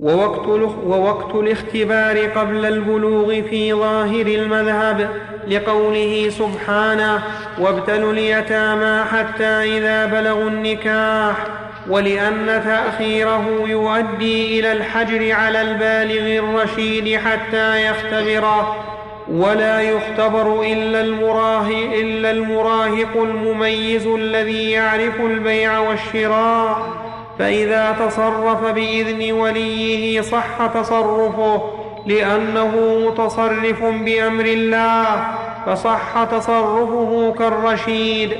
ووقت 0.00 0.48
ووقت 0.86 1.34
الاختبار 1.34 2.18
قبل 2.18 2.66
البلوغ 2.66 3.42
في 3.42 3.74
ظاهر 3.74 4.26
المذهب 4.26 5.10
لقوله 5.48 6.30
سبحانه 6.30 7.22
وابتلوا 7.58 8.12
اليتامى 8.12 9.04
حتى 9.04 9.78
إذا 9.78 10.06
بلغوا 10.06 10.50
النكاح 10.50 11.46
ولأن 11.88 12.62
تأخيره 12.64 13.62
يؤدي 13.66 14.60
إلى 14.60 14.72
الحجر 14.72 15.32
على 15.32 15.60
البالغ 15.62 16.44
الرشيد 16.44 17.18
حتى 17.18 17.86
يختبره. 17.86 18.91
ولا 19.32 19.80
يختبر 19.80 20.62
إلا 20.62 21.00
المراهق, 21.00 21.92
إلا 21.94 22.30
المراهق 22.30 23.16
المميز 23.16 24.06
الذي 24.06 24.70
يعرف 24.70 25.20
البيع 25.20 25.78
والشراء. 25.78 27.02
فإذا 27.38 27.92
تصرف 27.92 28.64
بإذن 28.64 29.32
وليه 29.32 30.20
صح 30.20 30.66
تصرفه 30.66 31.62
لأنه 32.06 32.98
متصرف 33.08 33.84
بأمر 33.84 34.44
الله 34.44 35.26
فصح 35.66 36.24
تصرفه 36.24 37.34
كالرشيد. 37.38 38.30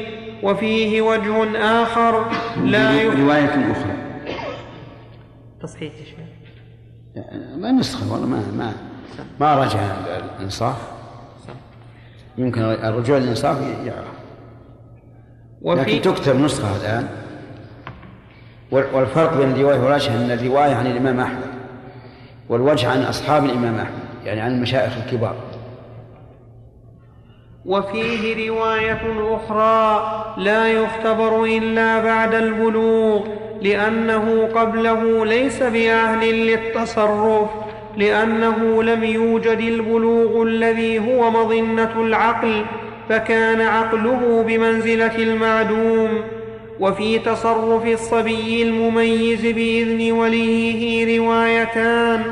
وفيه 0.42 1.00
وجه 1.00 1.58
آخر 1.82 2.24
لا 2.64 2.90
رواية 3.02 3.72
أخرى. 3.72 3.96
تصحيح 5.62 5.92
يا 5.92 6.04
شيخ. 6.04 6.18
ما 7.56 7.72
نسخة 7.72 8.12
والله 8.12 8.26
ما 8.26 8.42
ما 8.56 8.72
ما 9.40 9.54
رجع 9.54 9.78
الإنصاف؟ 10.38 10.76
يمكن 12.38 12.62
الرجوع 12.62 13.18
للإنصاف 13.18 13.56
يعرف. 13.84 14.12
لكن 15.64 16.02
تكتب 16.02 16.40
نسخة 16.40 16.76
الآن. 16.76 17.08
والفرق 18.72 19.36
بين 19.36 19.50
الرواية 19.50 19.78
والوجه 19.78 20.14
أن 20.14 20.30
الرواية 20.30 20.74
عن 20.74 20.86
الإمام 20.86 21.20
أحمد 21.20 21.52
والوجه 22.48 22.88
عن 22.90 23.02
أصحاب 23.02 23.44
الإمام 23.44 23.74
أحمد 23.74 24.02
يعني 24.24 24.40
عن 24.40 24.54
المشايخ 24.54 24.92
الكبار. 24.96 25.34
وفيه 27.64 28.48
رواية 28.50 29.36
أخرى 29.36 30.02
لا 30.38 30.68
يختبر 30.68 31.44
إلا 31.44 32.00
بعد 32.00 32.34
البلوغ 32.34 33.26
لأنه 33.62 34.48
قبله 34.54 35.26
ليس 35.26 35.62
بأهل 35.62 36.46
للتصرف. 36.46 37.50
لأنه 37.96 38.82
لم 38.82 39.04
يوجد 39.04 39.58
البلوغ 39.60 40.42
الذي 40.42 40.98
هو 40.98 41.30
مظنة 41.30 41.92
العقل 42.00 42.64
فكان 43.08 43.60
عقله 43.60 44.44
بمنزلة 44.46 45.16
المعدوم. 45.16 46.08
وفي 46.80 47.18
تصرف 47.18 47.86
الصبي 47.86 48.62
المميز 48.62 49.46
بإذن 49.46 50.12
وليه 50.12 51.18
روايتان 51.18 52.22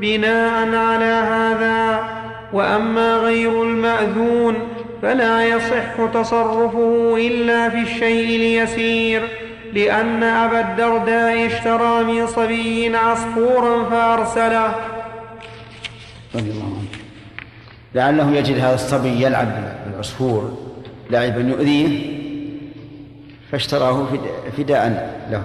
بناء 0.00 0.74
على 0.74 1.04
هذا. 1.04 2.00
وأما 2.52 3.16
غير 3.16 3.62
المأذون 3.62 4.54
فلا 5.02 5.44
يصح 5.44 6.06
تصرفه 6.14 7.16
إلا 7.18 7.68
في 7.68 7.78
الشيء 7.78 8.36
اليسير 8.36 9.22
لأن 9.74 10.22
أبا 10.22 10.60
الدرداء 10.60 11.46
اشترى 11.46 12.04
من 12.04 12.26
صبي 12.26 12.96
عصفورا 12.96 13.84
فأرسله 13.84 14.74
رضي 16.34 16.50
الله 16.50 16.64
عنه. 16.64 16.88
لعله 17.94 18.36
يجد 18.36 18.58
هذا 18.58 18.74
الصبي 18.74 19.22
يلعب 19.24 19.48
بالعصفور 19.86 20.58
لعبا 21.10 21.40
يؤذيه 21.40 22.16
فاشتراه 23.50 24.06
فداء 24.56 25.12
له. 25.30 25.42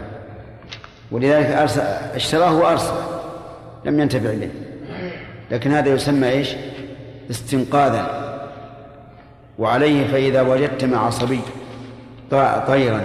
ولذلك 1.11 1.45
أرسل 1.45 1.81
اشتراه 2.15 2.55
وأرسل 2.55 2.93
لم 3.85 3.99
ينتفع 3.99 4.29
إليه. 4.29 4.51
لكن 5.51 5.71
هذا 5.71 5.89
يسمى 5.89 6.29
إيش؟ 6.29 6.49
استنقاذا. 7.29 8.21
وعليه 9.59 10.07
فإذا 10.07 10.41
وجدت 10.41 10.85
مع 10.85 11.09
صبي 11.09 11.39
طيرا 12.67 13.01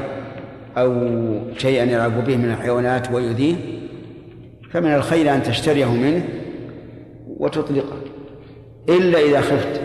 أو 0.76 1.10
شيئا 1.58 1.84
يلعب 1.84 2.24
به 2.24 2.36
من 2.36 2.50
الحيوانات 2.50 3.12
ويؤذيه 3.12 3.56
فمن 4.70 4.94
الخير 4.94 5.34
أن 5.34 5.42
تشتريه 5.42 5.90
منه 5.90 6.24
وتطلقه. 7.36 7.98
إلا 8.88 9.18
إذا 9.18 9.40
خفت 9.40 9.80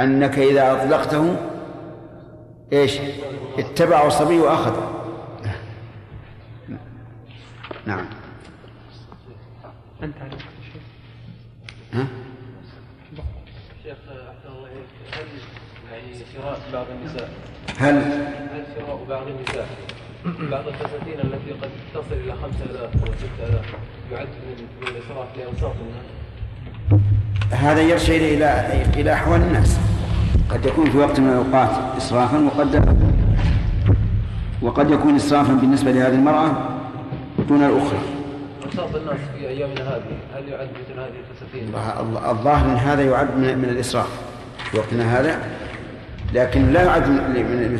أنك 0.00 0.38
إذا 0.38 0.72
أطلقته 0.72 1.36
إيش؟ 2.72 2.98
اتبعوا 3.58 4.06
الصبي 4.06 4.38
واخذ 4.38 5.00
نعم. 7.86 8.06
أنت 10.02 10.14
على 10.20 10.36
ها؟ 11.92 12.06
شيخ 13.82 13.96
أحسن 14.08 14.48
الله 14.48 14.68
هل 15.12 15.26
يعني 15.92 16.24
شراء 16.34 16.60
بعض 16.72 16.86
النساء؟ 16.90 17.30
هل؟ 17.78 17.94
هل 17.94 18.64
شراء 18.76 19.04
بعض 19.08 19.26
النساء؟ 19.26 19.68
بعض 20.24 20.68
الفساتين 20.68 21.20
التي 21.20 21.52
قد 21.52 21.70
تصل 21.94 22.14
إلى 22.14 22.34
5000 22.34 22.94
و 23.02 23.12
6000 23.38 23.74
يعد 24.12 24.26
من 24.26 24.66
من 24.80 24.88
الاسراف 24.88 25.36
لاوساط 25.36 25.74
الناس؟ 25.80 26.19
هذا 27.50 27.80
يرجع 27.80 28.14
إلى 28.14 28.66
إلى 28.96 29.12
أحوال 29.12 29.40
الناس. 29.40 29.78
قد 30.50 30.66
يكون 30.66 30.90
في 30.90 30.98
وقت 30.98 31.20
من 31.20 31.28
الأوقات 31.28 31.70
اسرافا 31.96 32.38
وقد 32.38 32.96
وقد 34.62 34.90
يكون 34.90 35.16
اسرافا 35.16 35.52
بالنسبة 35.52 35.90
لهذه 35.92 36.14
المرأة 36.14 36.52
دون 37.48 37.62
الأخرى. 37.64 37.98
اوساط 38.66 38.94
الناس 38.96 39.16
في 39.38 39.48
أيامنا 39.48 39.80
هذه 39.80 40.02
هل 40.36 40.48
يعد 40.48 40.68
مثل 40.68 41.00
هذه 41.00 41.10
الفساتين؟ 41.30 41.74
الظاهر 42.30 42.64
إن 42.70 42.76
هذا 42.76 43.02
يعد 43.02 43.36
من, 43.36 43.58
من 43.58 43.64
الإسراف 43.68 44.08
في 44.70 44.78
وقتنا 44.78 45.20
هذا 45.20 45.38
لكن 46.34 46.72
لا 46.72 46.82
يعد 46.82 47.08
من, 47.08 47.78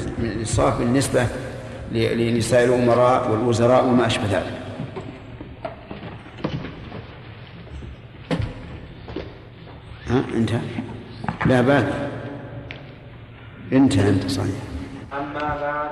بالنسبة 0.78 1.26
ل- 1.92 2.18
لنساء 2.34 2.64
الأمراء 2.64 3.30
والوزراء 3.30 3.84
وما 3.86 4.06
أشبه 4.06 4.24
ذلك. 4.32 4.52
ها 10.10 10.24
انتهى. 10.34 10.60
لا 11.46 11.60
باقي 11.60 12.08
انتهى 13.72 14.08
أنت 14.08 14.26
صحيح. 14.30 14.60
أما 15.12 15.60
بعد 15.60 15.90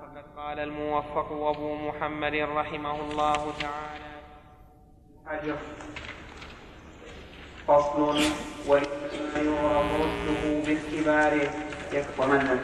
فقد 0.00 0.24
قال 0.36 0.58
الموفق 0.58 1.32
أبو 1.32 1.74
محمد 1.88 2.34
رحمه 2.34 3.00
الله 3.00 3.52
تعالى 3.60 4.14
حجر 5.26 5.56
فصل 7.68 8.20
وإنما 8.66 9.40
يعرف 9.44 9.92
رشده 10.00 10.62
باختباره 10.66 11.50
يكفرن 11.92 12.58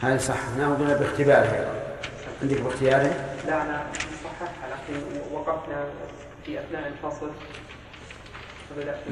هذا 0.00 0.18
صح 0.18 0.48
ناخذ 0.58 0.98
باختباره 0.98 1.74
عندك 2.42 2.60
باختياره؟ 2.60 3.36
لا 3.46 3.62
أنا 3.62 3.86
صححها 4.24 4.68
لكن 4.70 5.20
وقفنا. 5.32 5.84
في 6.48 6.58
أثناء 6.60 6.88
الفصل 6.88 7.30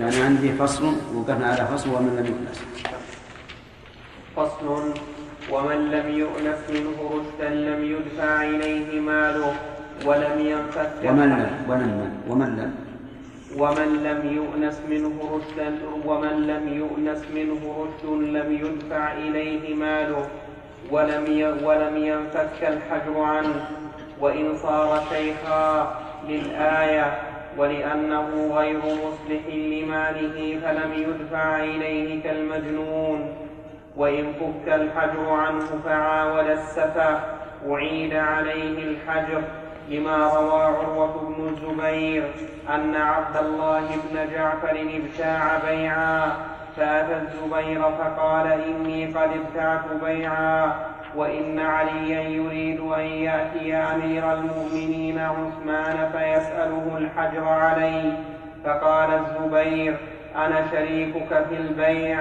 يعني 0.01 0.23
عندي 0.23 0.53
فصل 0.53 0.93
وقفنا 1.15 1.47
على 1.47 1.67
فصل 1.67 1.91
ومن 1.91 2.17
لم 2.17 2.27
يؤنس 2.27 2.63
فصل 4.37 4.95
ومن 5.53 5.91
لم 5.91 6.19
يؤنس 6.19 6.59
منه 6.71 7.11
رشدا 7.13 7.55
لم 7.55 7.85
يدفع 7.85 8.43
إليه 8.43 9.01
ماله 9.01 9.53
ولم 10.05 10.41
ينفك 10.41 10.93
ومن 11.05 11.29
لم 11.29 11.65
ومن 11.69 12.21
ومن 12.29 12.57
لم 12.57 12.75
ومن 13.57 14.03
لم 14.03 14.33
يؤنس 14.37 14.81
منه 14.91 15.15
رشدا 15.33 15.75
ومن 16.07 16.47
لم 16.47 16.69
يؤنس 16.69 17.23
منه 17.35 17.61
رشد 17.81 18.07
لم 18.11 18.53
يدفع 18.53 19.13
إليه 19.13 19.75
ماله 19.75 20.29
ولم 20.91 21.25
ولم 21.65 21.97
ينفك 21.97 22.63
الحجر 22.63 23.21
عنه. 23.21 23.67
وإن 24.21 24.57
صار 24.59 25.05
شيخا 25.11 25.97
للآية 26.29 27.26
ولأنه 27.59 28.55
غير 28.55 28.79
مصلح 28.79 29.47
لماله 29.47 30.61
فلم 30.63 30.93
يدفع 30.93 31.65
إليه 31.65 32.23
كالمجنون. 32.23 33.35
وإن 33.97 34.33
فك 34.33 34.73
الحجر 34.73 35.31
عنه 35.31 35.67
فعاود 35.85 36.47
السفه 36.47 37.21
أعيد 37.71 38.15
عليه 38.15 38.79
الحجر. 38.91 39.43
لما 39.89 40.17
روى 40.17 40.63
عروة 40.63 41.35
بن 41.37 41.49
الزبير 41.49 42.25
أن 42.75 42.95
عبد 42.95 43.37
الله 43.37 43.81
بن 43.81 44.33
جعفر 44.33 44.77
ابتاع 44.95 45.59
بيعا 45.71 46.33
فأتى 46.77 47.17
الزبير 47.17 47.83
فقال 47.83 48.47
إني 48.47 49.07
قد 49.07 49.31
ابتعت 49.33 50.05
بيعا. 50.05 50.73
وإن 51.17 51.59
عليا 51.59 52.21
يريد 52.21 52.81
أن 52.81 53.01
يأتي 53.01 53.75
أمير 53.75 54.33
المؤمنين 54.33 55.19
عثمان 55.19 56.11
فيسأله 56.13 56.99
الحجر 56.99 57.49
عليه 57.49 58.13
فقال 58.65 59.11
الزبير 59.11 59.97
أنا 60.37 60.65
شريكك 60.73 61.45
في 61.49 61.57
البيع. 61.57 62.21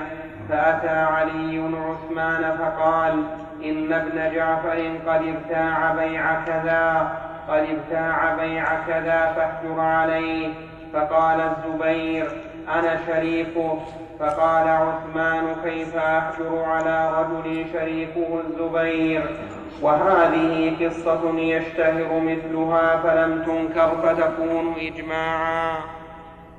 فأتى 0.50 0.90
علي 0.90 1.60
عثمان 1.60 2.58
فقال 2.58 3.24
إن 3.64 3.94
ابن 3.94 4.36
جعفر 4.36 4.78
قد 5.08 5.22
ابتاع 5.28 5.94
بيع 5.94 6.44
كذا 6.46 7.12
قد 7.50 7.66
ابتاع 7.70 8.36
بيع 8.36 8.66
كذا 8.88 9.34
فاحجر 9.36 9.80
عليه. 9.80 10.48
فقال 10.94 11.42
الزبير 11.42 12.28
أنا 12.76 12.98
شريكه 13.08 13.80
فقال 14.20 14.68
عثمان 14.68 15.56
كيف 15.64 15.96
أحجر 15.96 16.64
على 16.64 17.22
رجل 17.22 17.66
شريكه 17.74 18.42
الزبير؟ 18.42 19.38
وهذه 19.82 20.76
قصة 20.86 21.40
يشتهر 21.40 22.20
مثلها 22.20 22.98
فلم 22.98 23.44
تنكر 23.44 23.98
فتكون 24.04 24.76
إجماعا. 24.80 25.78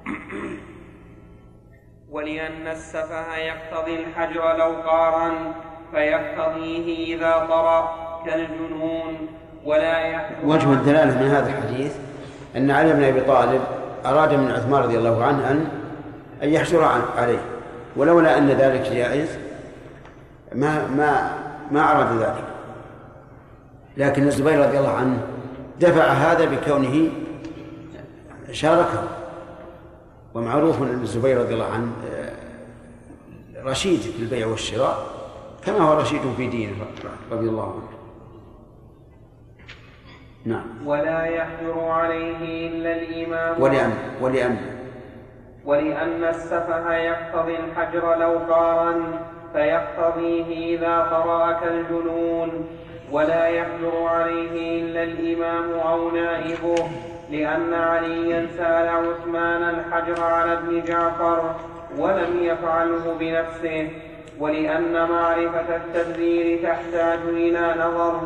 ولأن 2.11 2.67
السفه 2.67 3.37
يقتضي 3.37 3.97
الحجر 3.97 4.57
لو 4.57 4.73
قارن 4.91 5.53
فيقتضيه 5.93 7.17
إذا 7.17 7.47
طرأ 7.49 7.95
كالجنون. 8.27 9.29
ولا 9.67 9.99
يحجر 9.99 10.47
وجه 10.47 10.73
الدلالة 10.73 11.23
من 11.23 11.29
هذا 11.29 11.49
الحديث 11.49 11.97
أن 12.57 12.71
علي 12.71 12.93
بن 12.93 13.05
أبي 13.05 13.21
طالب 13.21 13.61
أراد 14.07 14.35
من 14.35 14.51
عثمان 14.51 14.83
رضي 14.83 14.99
الله 14.99 15.25
عنه 15.25 15.51
أن 15.51 15.69
أن 16.43 16.49
يحجر 16.49 16.85
عليه. 17.17 17.41
ولولا 17.97 18.39
أن 18.39 18.49
ذلك 18.49 18.81
جائز 18.81 19.39
ما 20.53 20.87
ما 20.89 21.39
ما 21.71 21.93
أراد 21.93 22.19
ذلك. 22.19 22.45
لكن 23.97 24.27
الزبير 24.27 24.67
رضي 24.67 24.79
الله 24.79 24.93
عنه 24.93 25.19
دفع 25.81 26.05
هذا 26.05 26.45
بكونه 26.45 27.11
شاركه. 28.53 29.09
ومعروف 30.35 30.83
أن 30.83 31.01
الزبير 31.03 31.39
رضي 31.41 31.55
الله 31.55 31.73
عنه 31.73 31.93
آه، 32.13 32.33
رشيد 33.65 34.01
في 34.01 34.23
البيع 34.23 34.47
والشراء 34.47 35.07
كما 35.65 35.79
هو 35.79 36.01
رشيد 36.01 36.21
في 36.37 36.47
دينه 36.47 36.73
رضي 37.33 37.49
الله 37.49 37.73
عنه. 37.73 37.97
نعم. 40.45 40.87
ولا 40.87 41.25
يحجر 41.25 41.81
عليه 41.81 42.69
إلا 42.69 42.97
الإمام. 42.97 43.63
ولأن 43.63 43.93
ولأن 44.21 44.76
ولأن 45.67 46.25
السفه 46.25 46.95
يقتضي 46.95 47.57
الحجر 47.57 48.15
لو 48.19 48.39
قارن 48.55 49.03
فيقتضيه 49.53 50.77
إذا 50.77 50.99
قرأ 50.99 51.53
كالجنون 51.53 52.67
ولا 53.13 53.47
يحجر 53.47 54.07
عليه 54.07 54.83
إلا 54.83 55.03
الإمام 55.03 55.71
أو 55.73 56.11
نائبه 56.11 56.89
لأن 57.31 57.75
عليا 57.75 58.47
سأل 58.57 58.89
عثمان 58.89 59.63
الحجر 59.63 60.23
على 60.25 60.53
ابن 60.53 60.83
جعفر 60.85 61.55
ولم 61.99 62.39
يفعله 62.41 63.17
بنفسه. 63.21 63.89
ولأن 64.41 65.09
معرفة 65.11 65.77
التبذير 65.77 66.63
تحتاج 66.63 67.19
إلى 67.29 67.75
نظر 67.79 68.21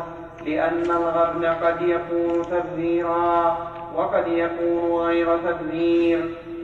لأن 0.45 0.83
الغبن 0.83 1.45
قد 1.45 1.81
يكون 1.81 2.41
تبذيرا 2.51 3.57
وقد 3.95 4.27
يكون 4.27 5.01
غير 5.01 5.37
تبذير. 5.37 6.19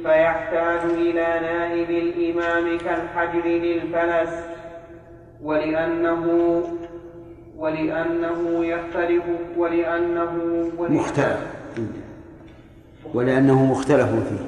فيحتاج 0.08 0.80
إلى 0.80 1.40
نائب 1.42 1.90
الإمام 1.90 2.78
كالحجر 2.78 3.46
للفلس 3.46 4.34
ولأنه 5.44 6.24
ولأنه 7.58 8.66
يختلف 8.66 9.24
ولأنه 9.58 10.34
مختلف. 10.80 11.40
ولأنه 13.14 13.66
مختلف 13.66 14.10
فيه. 14.10 14.46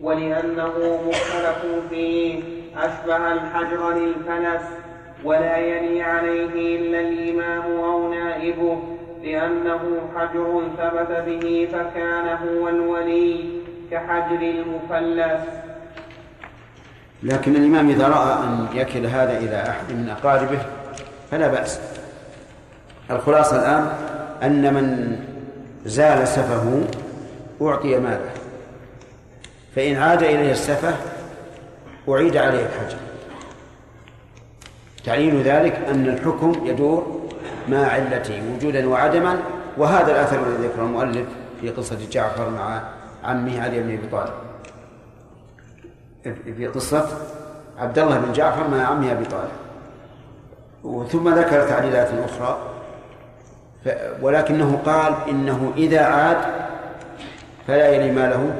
ولأنه 0.00 1.02
مختلف 1.08 1.66
فيه 1.90 2.42
أشبه 2.76 3.32
الحجر 3.32 3.92
للفلس. 3.92 4.87
ولا 5.24 5.56
يلي 5.56 6.02
عليه 6.02 6.76
إلا 6.76 7.00
الإمام 7.00 7.80
أو 7.84 8.14
نائبه 8.14 8.78
لأنه 9.22 9.80
حجر 10.16 10.62
ثبت 10.78 11.24
به 11.26 11.68
فكان 11.72 12.38
هو 12.48 12.68
الولي 12.68 13.44
كحجر 13.90 14.40
المفلس. 14.40 15.48
لكن 17.22 17.56
الإمام 17.56 17.88
إذا 17.88 18.08
رأى 18.08 18.32
أن 18.44 18.66
يكل 18.74 19.06
هذا 19.06 19.38
إلى 19.38 19.62
أحد 19.68 19.92
من 19.92 20.08
أقاربه 20.08 20.58
فلا 21.30 21.48
بأس. 21.48 21.80
الخلاصة 23.10 23.56
الآن 23.56 23.92
أن 24.42 24.74
من 24.74 25.16
زال 25.86 26.28
سفه 26.28 26.82
أعطي 27.62 27.98
ماله 27.98 28.30
فإن 29.76 29.96
عاد 29.96 30.22
إليه 30.22 30.52
السفه 30.52 30.94
أعيد 32.08 32.36
عليه 32.36 32.66
الحجر. 32.66 33.07
تعليل 35.04 35.42
ذلك 35.42 35.74
أن 35.90 36.08
الحكم 36.08 36.52
يدور 36.64 37.20
مع 37.68 37.86
علته 37.86 38.42
وجودا 38.54 38.88
وعدما 38.88 39.38
وهذا 39.76 40.10
الأثر 40.12 40.46
الذي 40.46 40.66
ذكره 40.66 40.82
المؤلف 40.82 41.26
في 41.60 41.70
قصة 41.70 41.98
جعفر 42.10 42.50
مع 42.50 42.82
عمه 43.24 43.62
علي 43.62 43.80
بن 43.80 43.92
أبي 43.92 44.06
طالب. 44.12 44.32
في 46.56 46.66
قصة 46.66 47.08
عبد 47.78 47.98
الله 47.98 48.18
بن 48.18 48.32
جعفر 48.32 48.68
مع 48.68 48.84
عمه 48.84 49.12
أبي 49.12 49.24
طالب. 49.24 49.50
ثم 51.08 51.28
ذكر 51.28 51.68
تعليلات 51.68 52.08
أخرى 52.24 52.58
ولكنه 54.22 54.78
قال 54.86 55.14
إنه 55.28 55.72
إذا 55.76 56.00
عاد 56.00 56.36
فلا 57.66 57.88
يلي 57.88 58.12
ماله 58.12 58.50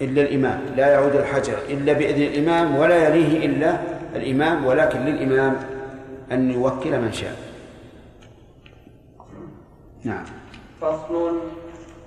إلا 0.00 0.22
الإمام 0.22 0.60
لا 0.76 0.86
يعود 0.86 1.16
الحجر 1.16 1.56
إلا 1.68 1.92
بإذن 1.92 2.22
الإمام 2.22 2.76
ولا 2.76 3.08
يليه 3.08 3.46
إلا 3.46 3.76
الإمام 4.16 4.66
ولكن 4.66 4.98
للإمام 4.98 5.56
أن 6.32 6.50
يوكل 6.50 7.00
من 7.00 7.12
شاء. 7.12 7.36
نعم. 10.04 10.24
فصل 10.80 11.40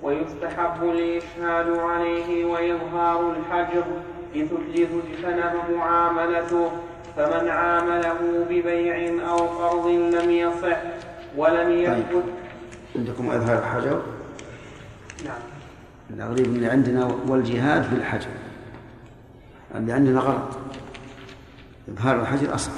ويستحب 0.02 0.82
الإشهاد 0.82 1.70
عليه 1.78 2.44
وإظهار 2.44 3.32
الحجر 3.36 3.84
لتجتنب 4.34 5.52
معاملته 5.76 6.70
فمن 7.16 7.48
عامله 7.48 8.46
ببيع 8.50 9.28
أو 9.30 9.36
قرض 9.36 9.86
لم 9.86 10.30
يصح 10.30 10.76
ولم 11.36 11.70
يثبت 11.70 12.12
طيب. 12.12 12.22
عندكم 12.96 13.30
إظهار 13.30 13.58
الحجر؟ 13.58 14.02
نعم. 15.24 15.40
الغريب 16.10 16.46
اللي 16.46 16.66
عندنا 16.66 17.08
والجهاد 17.28 17.90
بالحجر. 17.94 18.28
اللي 19.74 19.92
عندنا 19.92 20.20
غلط؟ 20.20 20.58
إظهار 21.88 22.20
الحجر 22.20 22.54
أصح 22.54 22.72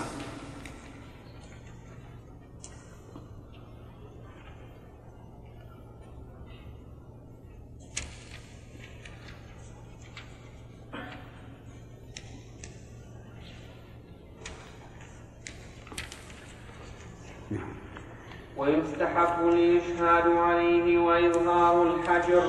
ويستحب 18.57 19.49
الإشهاد 19.49 20.29
عليه 20.29 20.99
وإظهار 20.99 21.95
الحجر 21.95 22.43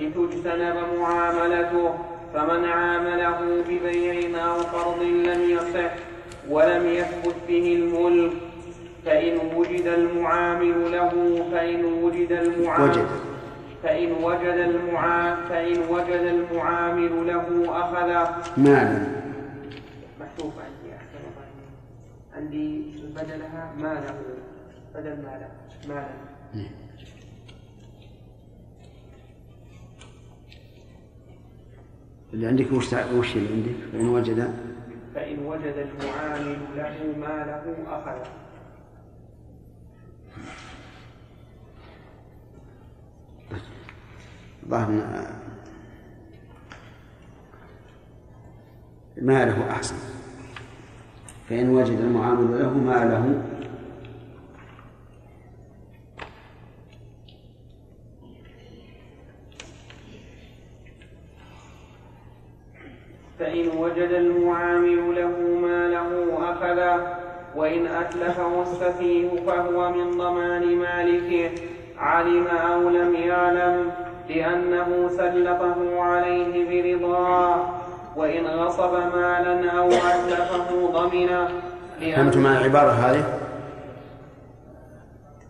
لتجتنب 0.00 0.76
معاملته. 1.00 2.17
فمن 2.34 2.64
عامله 2.64 3.62
ببيع 3.68 4.44
أو 4.46 4.56
قرض 4.56 5.02
لم 5.02 5.50
يصح 5.50 5.94
ولم 6.50 6.86
يثبت 6.86 7.34
به 7.48 7.74
الملك 7.74 8.32
فإن 9.04 9.38
وجد 9.56 9.86
المعامل 9.86 10.92
له 10.92 11.10
فإن 11.52 11.84
وجد 11.84 12.32
المعامل 12.32 13.06
فإن 13.82 14.12
وجد 14.12 14.58
المعامل 14.58 15.46
فإن 15.48 15.78
وجد 15.90 16.20
المعامل 16.34 17.26
له 17.26 17.64
أخذ. 17.68 18.30
مالا 18.56 19.06
محذوف 20.20 20.52
عندي 20.58 20.94
أحسن 20.96 21.18
عندي 22.36 22.94
بدلها 23.16 23.72
ماله. 23.78 24.14
بدل 24.94 25.16
ماله. 25.22 25.48
مالا 25.88 26.08
اللي 32.32 32.46
عندك 32.46 32.72
وش 32.72 32.92
وش 32.92 33.36
اللي 33.36 33.48
عندك؟ 33.54 33.74
فإن 33.92 34.08
وجد 34.08 34.54
فإن 35.14 35.38
وجد 35.46 35.74
المعامل 36.00 36.56
له 36.76 37.14
ماله 37.18 37.74
أخذ 37.88 38.28
ظهر 44.68 45.02
ماله 49.22 49.70
أحسن 49.70 49.96
فإن 51.48 51.68
وجد 51.68 51.98
المعامل 52.00 52.58
له 52.60 52.74
ماله 52.74 53.42
فإن 63.38 63.68
وجد 63.78 64.10
المعامل 64.10 65.14
له 65.16 65.58
ما 65.62 65.88
له 65.88 66.38
أخذ 66.50 67.02
وإن 67.56 67.86
أتلفه 67.86 68.62
السفيه 68.62 69.28
فهو 69.46 69.90
من 69.90 70.10
ضمان 70.10 70.76
مالكه 70.76 71.50
علم 71.98 72.46
أو 72.46 72.88
لم 72.88 73.14
يعلم 73.14 73.90
لأنه 74.28 75.08
سلطه 75.08 76.02
عليه 76.02 76.94
برضاه 76.96 77.66
وإن 78.16 78.46
غصب 78.46 78.92
مالا 78.92 79.70
أو 79.70 79.88
أتلفه 79.88 80.90
ضمنه 80.92 81.48
فهمتم 82.00 82.46
العبارة 82.46 82.90
هذه؟ 82.90 83.24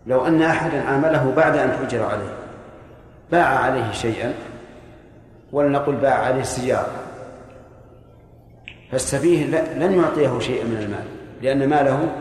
لو 0.07 0.25
أن 0.27 0.41
أحدا 0.41 0.83
عامله 0.83 1.33
بعد 1.35 1.57
أن 1.57 1.71
حجر 1.71 2.03
عليه 2.03 2.33
باع 3.31 3.47
عليه 3.47 3.91
شيئا 3.91 4.33
ولنقل 5.51 5.95
باع 5.95 6.13
عليه 6.13 6.43
سيارة 6.43 7.08
فالسفيه 8.91 9.45
لن 9.75 9.93
يعطيه 9.93 10.39
شيئا 10.39 10.63
من 10.63 10.77
المال 10.77 11.05
لأن 11.41 11.69
ماله 11.69 12.15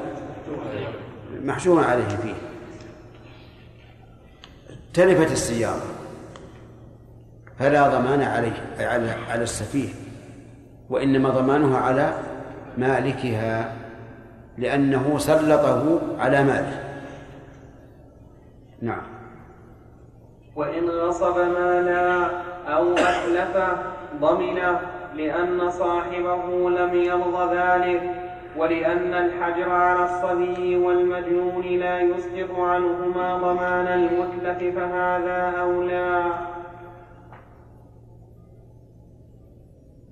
محشور 1.45 1.85
عليه 1.85 2.09
فيه. 2.09 2.35
تلفت 4.95 5.33
السيارة 5.33 5.83
فلا 7.59 7.89
ضمان 7.89 8.23
عليه 8.23 8.53
على 8.79 9.11
على 9.11 9.43
السفيه 9.43 9.89
وإنما 10.91 11.31
ضمانها 11.31 11.79
على 11.79 12.15
مالكها 12.79 13.73
لأنه 14.59 15.19
سلطه 15.19 16.01
على 16.19 16.45
ماله. 16.45 16.85
نعم. 18.83 19.03
وإن 20.57 20.89
غصب 20.91 21.39
مالا 21.39 22.31
أو 22.67 22.95
أتلف 22.95 23.79
ضمنه 24.21 24.81
لأن 25.19 25.71
صاحبه 25.71 26.71
لم 26.71 26.95
يرض 26.95 27.53
ذلك 27.55 28.03
ولأن 28.57 29.15
الحجر 29.15 29.71
على 29.71 30.05
الصبي 30.05 30.77
والمجنون 30.77 31.65
لا 31.65 32.01
يسقط 32.01 32.59
عنهما 32.59 33.37
ضمان 33.39 33.87
المتلف 33.87 34.75
فهذا 34.79 35.59
أولى. 35.61 36.33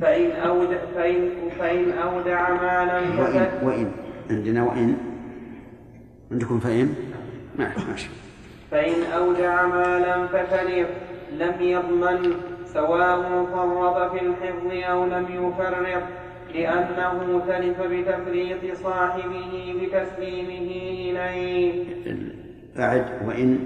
فإن 0.01 0.31
أودع 0.31 0.79
فإن 0.95 1.31
فإن 1.59 1.93
أودع 1.93 2.51
مالا 2.51 2.99
وإن 2.99 3.49
وإن. 3.63 3.93
عندنا 4.31 4.63
وإن. 4.63 4.97
عندكم 6.33 6.59
فإن؟ 6.61 6.95
ماشي 7.59 8.09
فإن 8.71 9.03
أودع 9.17 9.67
مالا 9.67 10.27
فتلف 10.27 10.89
لم 11.33 11.55
يضمن 11.61 12.35
سواء 12.77 13.47
فرط 13.53 14.11
في 14.13 14.27
الحفظ 14.27 14.67
أو 14.91 15.07
لم 15.07 15.27
يفرط 15.31 16.03
لأنه 16.55 17.41
تلف 17.49 17.81
بتفريط 17.81 18.77
صاحبه 18.77 19.75
بتسليمه 19.81 20.71
إليه. 21.11 21.85
أعد 22.79 23.07
وإن 23.27 23.59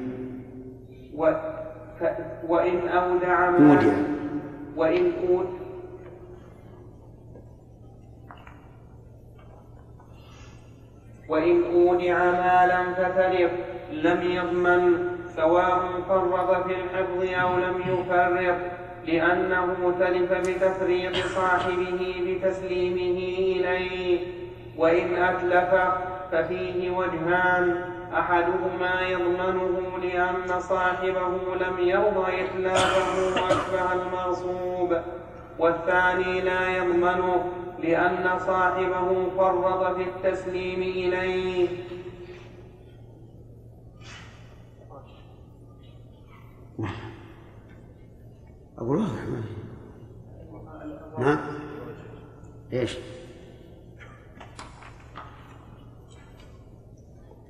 و 1.14 1.32
ف... 2.00 2.04
وإن 2.48 2.88
أودع 2.88 3.50
مالا 3.50 3.92
وإن 4.76 5.12
أود 5.28 5.46
وإن 11.28 11.64
أودع 11.64 12.18
مالا 12.30 12.94
فتلف 12.94 13.50
لم 13.92 14.22
يضمن 14.22 15.08
سواء 15.36 15.80
فرط 16.08 16.66
في 16.66 16.74
الحفظ 16.74 17.40
أو 17.42 17.58
لم 17.58 17.80
يفرط. 17.80 18.79
لأنه 19.06 19.94
تلف 20.00 20.32
بتفريط 20.32 21.16
صاحبه 21.16 22.14
بتسليمه 22.26 23.18
إليه 23.58 24.26
وإن 24.76 25.14
أتلف 25.14 25.74
ففيه 26.32 26.90
وجهان. 26.90 27.84
أحدهما 28.14 29.00
يضمنه 29.00 29.98
لأن 30.02 30.60
صاحبه 30.60 31.54
لم 31.60 31.78
يرضى 31.78 32.44
إتلافه 32.44 33.42
وأشبه 33.42 33.92
المغصوب. 33.92 34.96
والثاني 35.58 36.40
لا 36.40 36.76
يضمنه 36.76 37.52
لأن 37.78 38.38
صاحبه 38.46 39.30
فرط 39.36 39.96
في 39.96 40.02
التسليم 40.02 40.82
إليه. 40.82 41.68
أقول 48.80 48.98
واضح 48.98 49.10
نعم. 51.18 51.38
إيش؟ 52.72 52.98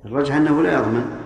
الراجح 0.04 0.34
أنه 0.34 0.62
لا 0.62 0.74
يضمن. 0.74 1.20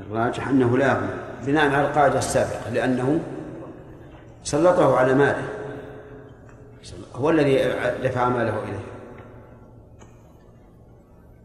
الراجح 0.00 0.48
أنه 0.48 0.78
لا 0.78 0.92
يضمن. 0.92 1.18
بناء 1.46 1.70
على 1.70 1.88
القاعدة 1.88 2.18
السابقة 2.18 2.70
لأنه 2.70 3.20
سلطه 4.42 4.96
على 4.96 5.14
ماله. 5.14 5.48
هو 7.14 7.30
الذي 7.30 7.56
دفع 8.02 8.28
ماله 8.28 8.62
إليه. 8.62 8.84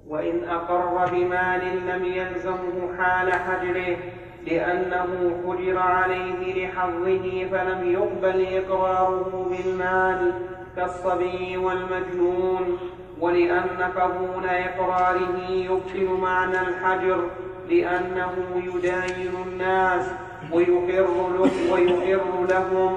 وإن 0.08 0.44
أقر 0.50 1.12
بمال 1.12 1.88
لم 1.88 2.06
يلزمه 2.06 2.98
حال 2.98 3.34
حجره 3.34 4.13
لأنه 4.48 5.32
حجر 5.48 5.78
عليه 5.80 6.66
لحظه 6.68 7.46
فلم 7.52 7.92
يقبل 7.92 8.46
إقراره 8.58 9.48
بالمال 9.50 10.32
كالصبي 10.76 11.58
والمجنون 11.58 12.78
ولأن 13.20 13.92
قبول 13.98 14.46
إقراره 14.46 15.50
يبطل 15.50 16.22
معنى 16.22 16.60
الحجر 16.62 17.24
لأنه 17.70 18.34
يداين 18.56 19.32
الناس 19.48 20.06
ويقر, 20.52 21.08
له 21.38 21.74
ويقر 21.74 22.46
لهم. 22.50 22.96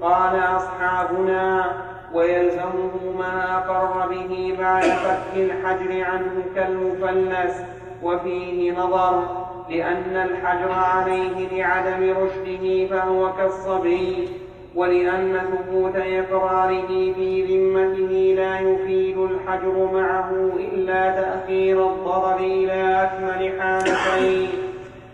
قال 0.00 0.38
أصحابنا 0.38 1.72
ويلزمه 2.14 3.14
ما 3.18 3.56
أقر 3.58 4.08
به 4.08 4.56
بعد 4.58 4.82
فك 4.82 5.36
الحجر 5.36 6.04
عنه 6.04 6.44
كالمفلس 6.54 7.56
وفيه 8.02 8.72
نظر 8.72 9.45
لأن 9.70 10.16
الحجر 10.16 10.72
عليه 10.72 11.48
لعدم 11.52 12.14
رشده 12.16 12.86
فهو 12.86 13.32
كالصبي 13.32 14.28
ولأن 14.74 15.40
ثبوت 15.52 15.96
إقراره 15.96 16.86
في 16.86 17.42
ذمته 17.42 18.34
لا 18.36 18.60
يفيد 18.60 19.18
الحجر 19.18 19.90
معه 19.92 20.30
إلا 20.58 21.10
تأخير 21.10 21.86
الضرر 21.86 22.36
إلى 22.36 23.02
أكمل 23.02 23.60
حالتين 23.60 24.48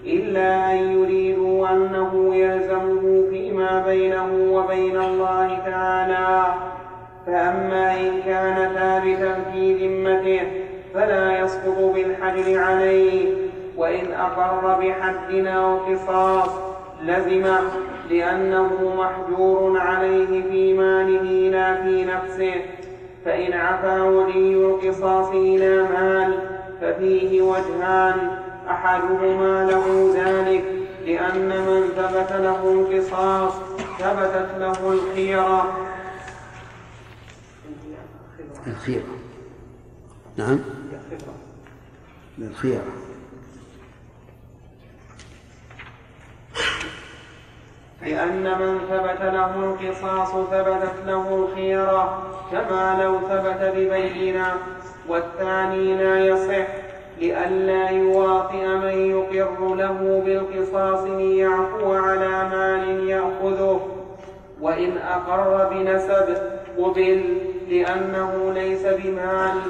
إلا 0.07 0.73
أن 0.73 0.77
يريدوا 0.77 1.69
أنه 1.69 2.35
يلزمه 2.35 3.27
فيما 3.31 3.85
بينه 3.87 4.53
وبين 4.53 4.97
الله 4.97 5.59
تعالى. 5.67 6.55
فأما 7.27 8.01
إن 8.01 8.21
كان 8.27 8.75
ثابتا 8.75 9.51
في 9.53 9.87
ذمته 9.87 10.41
فلا 10.95 11.41
يسقط 11.41 11.79
بالحجر 11.95 12.59
عليه. 12.59 13.52
وإن 13.77 14.13
أقر 14.13 14.81
بحد 14.81 15.47
أو 15.47 15.79
قصاص 15.79 16.51
لزمه 17.03 17.61
لأنه 18.11 18.95
محجور 18.97 19.81
عليه 19.81 20.43
في 20.51 20.73
ماله 20.79 21.51
لا 21.51 21.83
في 21.83 22.05
نفسه 22.05 22.55
فإن 23.25 23.53
عفا 23.53 24.03
ولي 24.03 24.55
القصاص 24.55 25.29
إلى 25.29 25.83
مال 25.83 26.39
ففيه 26.81 27.43
وجهان 27.43 28.39
أحدهما 28.71 29.71
له 29.71 30.13
ذلك 30.17 30.65
لأن 31.07 31.49
من 31.49 31.89
ثبت 31.97 32.33
له 32.33 32.73
القصاص 32.73 33.53
ثبتت 33.99 34.49
له 34.59 34.93
الخيرة. 34.93 35.77
الخيرة. 38.67 39.03
نعم. 40.37 40.61
الخيرة. 42.39 43.12
لأن 48.03 48.43
من 48.43 48.79
ثبت 48.91 49.21
له 49.23 49.55
القصاص 49.57 50.31
ثبتت 50.51 50.95
له 51.07 51.35
الخيرة 51.35 52.23
كما 52.53 53.03
لو 53.03 53.19
ثبت 53.29 53.73
ببينة 53.77 54.53
والثاني 55.09 55.97
لا 55.97 56.27
يصح 56.27 56.67
لئلا 57.21 57.91
يواطئ 57.91 58.67
من 58.67 59.11
يقر 59.11 59.75
له 59.75 60.23
بالقصاص 60.25 61.05
ليعفو 61.05 61.93
على 61.95 62.49
مال 62.49 63.09
يأخذه. 63.09 63.81
وإن 64.61 64.99
أقر 64.99 65.69
بنسب 65.71 66.37
قبل 66.79 67.25
لأنه 67.69 68.53
ليس 68.55 68.83
بمال 68.87 69.61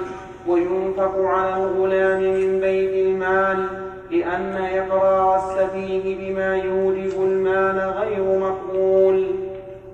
وينفق 0.47 1.15
على 1.19 1.65
الغلام 1.65 2.21
من 2.21 2.61
بيت 2.61 3.07
المال 3.07 3.92
لأن 4.13 4.57
إقرار 4.57 5.37
السفيه 5.37 6.17
بما 6.17 6.57
يوجب 6.57 7.23
المال 7.23 7.79
غير 7.79 8.39
مقبول 8.39 9.27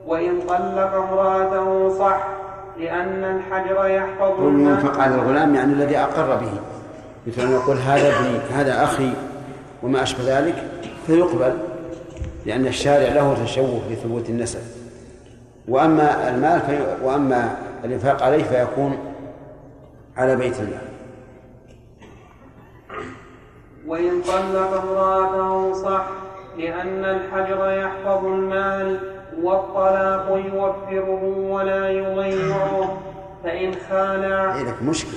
وإن 0.07 0.41
طلق 0.49 0.95
امرأته 0.95 1.99
صح 1.99 2.29
لأن 2.79 3.25
الحجر 3.25 3.87
يحفظ 3.87 4.41
المال. 4.41 5.01
على 5.01 5.15
الغلام 5.15 5.55
يعني 5.55 5.73
الذي 5.73 5.99
أقر 5.99 6.37
به. 6.37 6.51
مثل 7.27 7.43
أن 7.43 7.53
يقول 7.53 7.77
هذا 7.77 8.09
ابني 8.09 8.39
هذا 8.55 8.85
أخي 8.85 9.11
وما 9.83 10.03
أشبه 10.03 10.39
ذلك 10.39 10.65
فيقبل 11.07 11.53
لأن 12.47 12.67
الشارع 12.67 13.13
له 13.13 13.45
تشوه 13.45 13.81
بثبوت 13.91 14.29
النسب. 14.29 14.61
وأما 15.69 16.29
المال 16.29 16.61
في 16.61 16.79
وأما 17.03 17.57
الإنفاق 17.85 18.23
عليه 18.23 18.45
فيكون 18.45 18.99
على 20.17 20.37
بيت 20.37 20.61
المال 20.61 20.88
وإن 23.89 24.23
طلق 24.23 24.83
امرأته 24.83 25.73
صح 25.73 26.07
لأن 26.59 27.05
الحجر 27.05 27.71
يحفظ 27.71 28.25
المال 28.25 29.01
والطلاق 29.43 30.43
يوفره 30.53 31.25
ولا 31.51 31.91
يضيعه 31.91 32.99
فإن 33.45 33.75
خالع 33.91 34.55
إيه 34.55 34.63
لك 34.63 34.83
مشكل 34.83 35.17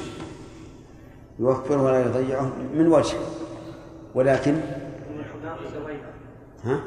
يوفره 1.40 1.84
ولا 1.84 2.00
يضيعه 2.06 2.52
من 2.74 2.88
وجه. 2.88 3.18
ولكن 4.16 4.56
ها؟ 6.66 6.80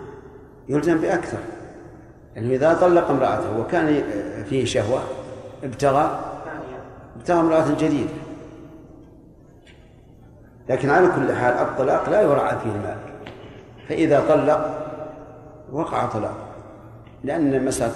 يلزم 0.69 0.99
بأكثر. 0.99 1.39
يعني 2.37 2.55
إذا 2.55 2.75
طلق 2.75 3.11
امرأته 3.11 3.61
وكان 3.61 4.03
فيه 4.49 4.65
شهوة 4.65 5.01
ابتغى 5.65 6.21
ابتغى 7.17 7.41
امرأة 7.41 7.75
جديدة. 7.79 8.11
لكن 10.69 10.91
على 10.91 11.07
كل 11.07 11.33
حال 11.33 11.55
الطلاق 11.55 12.11
لا 12.11 12.21
يراعى 12.21 12.57
فيه 12.59 12.71
المال. 12.71 12.97
فإذا 13.89 14.23
طلق 14.29 14.89
وقع 15.73 16.07
طلاق. 16.07 16.37
لأن 17.25 17.65
مسألة 17.65 17.93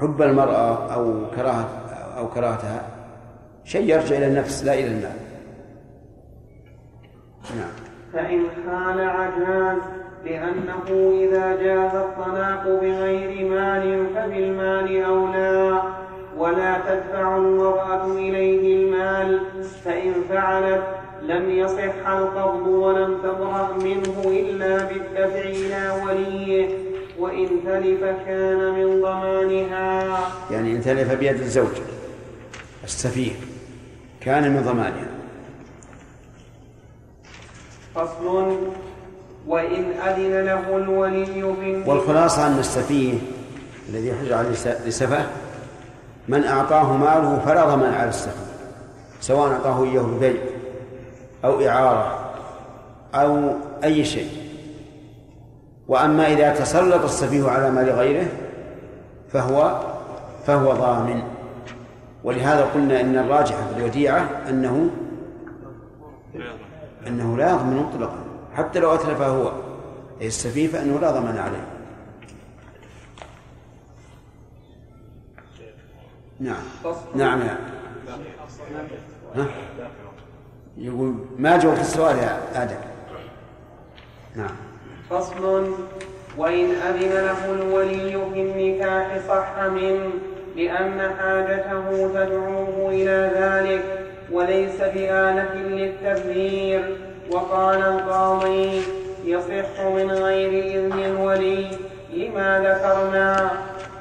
حب 0.00 0.22
المرأة 0.22 0.94
أو 0.94 1.26
كراهة 1.36 1.68
أو 2.18 2.28
كراهتها 2.28 2.82
شيء 3.64 3.90
يرجع 3.90 4.16
إلى 4.16 4.26
النفس 4.26 4.64
لا 4.64 4.74
إلى 4.74 4.86
المال. 4.86 5.16
نعم. 7.56 7.86
فإن 8.12 8.42
خالع 8.66 9.30
جاز 9.38 9.82
لأنه 10.24 11.12
إذا 11.24 11.56
جاز 11.62 11.94
الطلاق 11.94 12.64
بغير 12.64 13.50
مال 13.50 14.06
فبالمال 14.14 15.04
أولى 15.04 15.82
ولا 16.38 16.78
تدفع 16.78 17.36
المرأة 17.36 18.06
إليه 18.06 18.76
المال 18.76 19.40
فإن 19.84 20.12
فعلت 20.28 20.82
لم 21.26 21.50
يصح 21.50 22.08
القبض 22.08 22.66
ولم 22.66 23.18
تبرأ 23.22 23.72
منه 23.72 24.22
إلا 24.26 24.84
بالدفع 24.84 25.40
إلى 25.40 26.02
وليه 26.06 26.68
وإن 27.18 27.48
تلف 27.66 28.00
كان 28.26 28.72
من 28.74 29.02
ضمانها. 29.02 30.18
يعني 30.50 30.72
إن 30.72 30.82
تلف 30.82 31.12
بيد 31.12 31.40
الزوج 31.40 31.76
السفيه 32.84 33.32
كان 34.20 34.50
من 34.50 34.62
ضمانها. 34.62 35.08
فصل 37.94 38.56
وإن 39.46 39.84
أذن 40.06 40.44
له 40.44 40.76
الولي 40.76 41.42
والخلاصة 41.86 42.46
أن 42.46 42.58
السفيه 42.58 43.14
الذي 43.88 44.08
يحج 44.08 44.32
عليه 44.32 44.50
لسفه 44.86 45.26
من 46.28 46.44
أعطاه 46.44 46.96
ماله 46.96 47.42
فلا 47.46 47.64
ضمان 47.64 47.94
على 47.94 48.08
السفيه 48.08 48.46
سواء 49.20 49.52
أعطاه 49.52 49.84
إياه 49.84 50.02
ببيع 50.02 50.34
أو 51.46 51.68
إعارة 51.68 52.32
أو 53.14 53.54
أي 53.84 54.04
شيء. 54.04 54.30
وأما 55.88 56.32
إذا 56.32 56.54
تسلط 56.54 57.04
السفيه 57.04 57.48
على 57.48 57.70
مال 57.70 57.90
غيره 57.90 58.26
فهو 59.28 59.80
فهو 60.46 60.72
ضامن. 60.72 61.22
ولهذا 62.24 62.64
قلنا 62.64 63.00
إن 63.00 63.18
الراجح 63.18 63.54
في 63.54 63.78
الوديعة 63.78 64.30
أنه 64.48 64.90
أنه 67.06 67.36
لا 67.36 67.50
يضمن 67.50 67.76
مطلقا 67.76 68.18
حتى 68.54 68.78
لو 68.78 68.94
أتلف 68.94 69.20
هو. 69.20 69.52
السفيه 70.22 70.68
فإنه 70.68 71.00
لا 71.00 71.10
ضمان 71.10 71.38
عليه. 71.38 71.66
نعم. 76.40 76.62
نعم. 77.14 77.38
نعم 77.38 77.58
ها؟ 79.36 79.46
يقول 80.78 81.14
ما 81.38 81.58
جاوبت 81.58 81.80
السؤال 81.80 82.18
يا 82.18 82.38
آدم. 82.54 82.76
نعم. 84.34 84.56
فصل. 85.10 85.74
وإن 86.38 86.70
أذن 86.70 87.12
له 87.12 87.52
الولي 87.52 88.18
في 88.34 88.40
النكاح 88.40 89.18
صح 89.28 89.58
منه 89.58 90.10
لأن 90.56 91.10
حاجته 91.18 92.08
تدعوه 92.14 92.88
إلى 92.88 93.30
ذلك 93.36 93.84
وليس 94.32 94.80
بآلة 94.80 95.54
للتبذير. 95.54 96.96
وقال 97.30 97.82
القاضي 97.82 98.82
يصح 99.24 99.80
من 99.80 100.10
غير 100.10 100.50
إذن 100.64 100.98
الولي. 100.98 101.66
لما 102.12 102.60
ذكرنا 102.60 103.50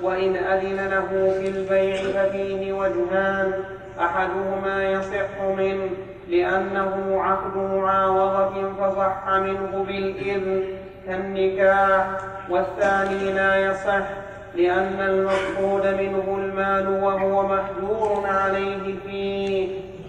وإن 0.02 0.36
أذن 0.36 0.88
له 0.88 1.40
في 1.40 1.48
البيع 1.48 1.96
ففيه 1.96 2.74
وجهان 2.74 3.54
أحدهما 4.00 4.92
يصح 4.92 5.42
منه 5.58 5.90
لأنه 6.30 7.22
عقد 7.22 7.58
معاوضة 7.58 8.74
فصح 8.80 9.28
منه 9.30 9.86
بالإذن 9.88 10.64
كالنكاح 11.08 12.08
والثاني 12.50 13.32
لا 13.34 13.56
يصح 13.56 14.08
لأن 14.56 15.00
المقصود 15.00 15.86
منه 15.86 16.38
المال 16.38 17.04
وهو 17.04 17.44
محجور 17.44 18.24
عليه 18.28 18.96
فيه 19.06 19.68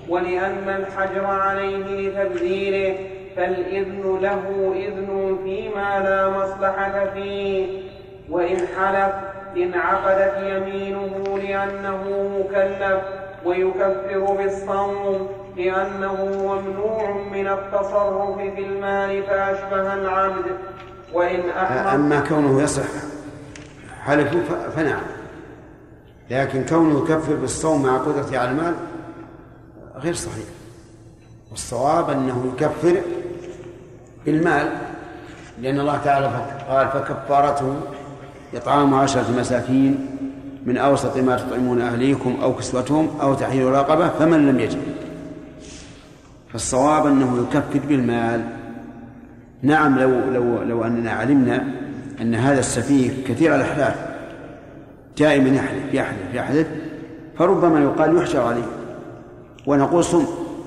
ولأن 0.09 0.69
الحجر 0.69 1.27
عليه 1.27 2.09
لتبذيره 2.09 2.97
فالإذن 3.37 4.19
له 4.23 4.73
إذن 4.77 5.39
فيما 5.45 6.01
لا 6.05 6.29
مصلحة 6.29 7.05
فيه. 7.15 7.67
وإن 8.31 8.57
حلف 8.57 9.13
انعقدت 9.57 10.35
يمينه 10.43 11.39
لأنه 11.39 12.31
مكلف 12.39 13.01
ويكفر 13.45 14.21
بالصوم 14.39 15.29
لأنه 15.57 16.15
ممنوع 16.25 17.27
من 17.33 17.49
التصرف 17.49 18.39
في 18.39 18.67
المال 18.67 19.23
فأشبه 19.23 19.95
العبد 19.95 20.45
وإن 21.13 21.51
أحرم 21.51 22.01
أما 22.01 22.21
كونه 22.21 22.63
يصح. 22.63 22.83
حلفوا 24.05 24.41
فنعم. 24.77 25.03
لكن 26.31 26.65
كونه 26.65 26.99
يكفر 26.99 27.35
بالصوم 27.35 27.83
مع 27.83 27.97
قدرته 27.97 28.39
على 28.39 28.51
المال 28.51 28.75
غير 29.97 30.15
صحيح. 30.15 30.45
والصواب 31.51 32.11
أنه 32.11 32.53
يكفر 32.55 33.01
بالمال 34.27 34.73
لأن 35.61 35.81
الله 35.81 35.97
تعالى 36.05 36.31
قال 36.69 36.89
فكفارته 36.89 37.75
إطعام 38.55 38.95
عشرة 38.95 39.27
مساكين 39.39 40.17
من 40.67 40.77
أوسط 40.77 41.17
ما 41.17 41.37
تطعمون 41.37 41.81
أهليكم 41.81 42.37
أو 42.43 42.55
كسوتهم 42.55 43.21
أو 43.21 43.35
تحرير 43.35 43.73
رقبة 43.73 44.09
فمن 44.09 44.47
لم 44.47 44.61
يجد. 44.61 44.96
فالصواب 46.57 47.07
أنه 47.07 47.47
يكفر 47.49 47.89
بالمال. 47.89 48.45
نعم 49.63 49.99
لو 49.99 50.11
لو 50.11 50.63
لو 50.63 50.85
أننا 50.85 51.11
علمنا 51.11 51.65
أن 52.21 52.35
هذا 52.35 52.59
السفيه 52.59 53.27
كثير 53.29 53.55
الأحلاف 53.55 53.95
دائما 55.19 55.49
يحلف 55.49 55.95
يحلف 55.95 56.35
يحلف 56.35 56.69
فربما 57.39 57.81
يقال 57.81 58.17
يحشر 58.17 58.47
عليه. 58.47 58.67
ونقول 59.67 60.05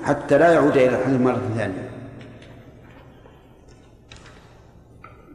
حتى 0.04 0.38
لا 0.38 0.52
يعود 0.52 0.76
إلى 0.76 0.88
الحلف 0.88 1.20
مرة 1.20 1.40
ثانية. 1.56 1.90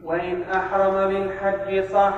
وإن 0.04 0.42
أحرم 0.42 1.08
بالحج 1.08 1.84
صح 1.92 2.14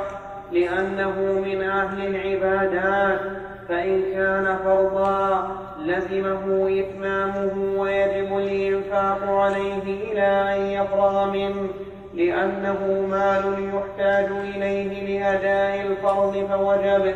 لأنه 0.52 1.40
من 1.44 1.62
أهل 1.62 2.06
العبادات. 2.06 3.47
فإن 3.68 4.02
كان 4.14 4.58
فرضا 4.64 5.48
لزمه 5.78 6.68
إتمامه 6.80 7.80
ويجب 7.80 8.38
الإنفاق 8.38 9.18
عليه 9.28 10.12
إلى 10.12 10.56
أن 10.56 10.60
يفرغ 10.60 11.30
منه 11.30 11.68
لأنه 12.14 13.06
مال 13.10 13.70
يحتاج 13.74 14.26
إليه 14.30 15.20
لأداء 15.20 15.86
الفرض 15.86 16.46
فوجب 16.50 17.14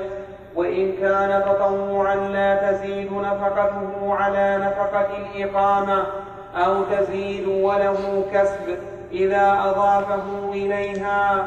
وإن 0.55 0.93
كان 1.01 1.43
تطوعا 1.43 2.15
لا 2.15 2.71
تزيد 2.73 3.13
نفقته 3.13 4.15
على 4.15 4.59
نفقة 4.61 5.09
الإقامة 5.17 6.05
أو 6.57 6.83
تزيد 6.83 7.49
وله 7.49 8.25
كسب 8.33 8.79
إذا 9.13 9.53
أضافه 9.65 10.51
إليها. 10.53 11.45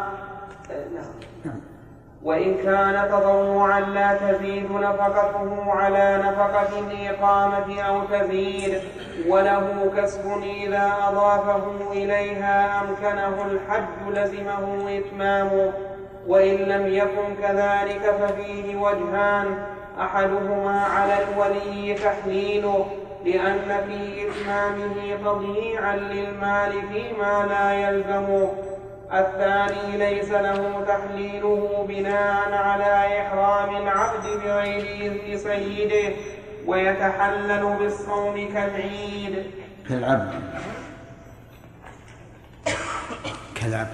وإن 2.25 2.57
كان 2.57 3.09
تطوعا 3.11 3.79
لا 3.79 4.17
تزيد 4.17 4.71
نفقته 4.71 5.71
على 5.71 6.23
نفقة 6.25 6.79
الإقامة 6.79 7.81
أو 7.81 8.01
تزيد 8.03 8.81
وله 9.27 9.91
كسب 9.97 10.43
إذا 10.43 10.93
أضافه 11.07 11.91
إليها 11.91 12.81
أمكنه 12.81 13.45
الحج 13.45 14.07
لزمه 14.09 14.97
إتمامه 14.97 15.73
وإن 16.27 16.55
لم 16.55 16.87
يكن 16.87 17.35
كذلك 17.41 18.15
ففيه 18.19 18.75
وجهان 18.75 19.57
أحدهما 19.99 20.81
على 20.81 21.17
الولي 21.23 21.93
تحليله 21.93 22.85
لأن 23.25 23.81
في 23.87 24.27
إتمامه 24.27 25.17
تضييعا 25.25 25.95
للمال 25.95 26.71
فيما 26.93 27.45
لا 27.49 27.73
يلزمه. 27.73 28.51
الثاني 29.19 29.97
ليس 29.97 30.29
له 30.31 30.85
تحليله 30.87 31.85
بناء 31.89 32.53
على 32.53 33.21
إحرام 33.21 33.75
العبد 33.75 34.23
بغير 34.43 34.85
إذن 35.01 35.37
سيده 35.37 36.15
ويتحلل 36.67 37.75
بالصوم 37.79 38.49
كالعيد. 38.53 39.43
كالعبد. 39.89 40.33
كالعبد. 43.55 43.87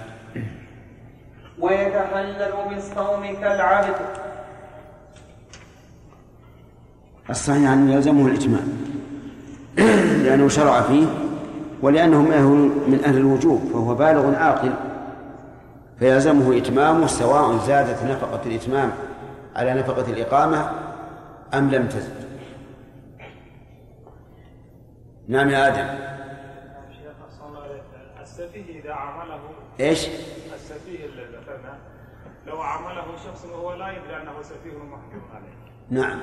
ويتحلل 1.58 2.52
بالصوم 2.70 3.36
كالعبد. 3.40 3.96
الصحيح 7.30 7.70
أنه 7.70 7.94
يلزمه 7.94 8.26
الإتمام 8.26 8.68
لأنه 10.24 10.48
شرع 10.48 10.80
فيه 10.80 11.06
ولأنه 11.82 12.22
من 12.88 13.00
أهل 13.04 13.16
الوجوب 13.16 13.70
فهو 13.72 13.94
بالغ 13.94 14.36
عاقل. 14.36 14.72
فيلزمه 16.02 16.58
إتمامه 16.58 17.06
سواء 17.06 17.58
زادت 17.58 18.02
نفقة 18.02 18.40
الإتمام 18.46 18.92
على 19.56 19.74
نفقة 19.74 20.12
الإقامة 20.12 20.70
أم 21.54 21.70
لم 21.70 21.88
تزد. 21.88 22.28
نعم 25.28 25.48
يا 25.48 25.68
آدم. 25.68 26.02
السفيه 28.22 28.80
إذا 28.80 28.92
عمله 28.92 29.40
إيش؟ 29.80 30.08
السفيه 30.54 31.06
اللي 31.06 31.22
ذكرنا 31.22 31.78
لو 32.46 32.62
عمله 32.62 33.04
شخص 33.26 33.44
وهو 33.44 33.74
لا 33.74 33.88
يدري 33.88 34.16
أنه 34.16 34.42
سفيه 34.42 34.78
محجور 34.78 35.22
عليه. 35.34 36.00
نعم. 36.02 36.20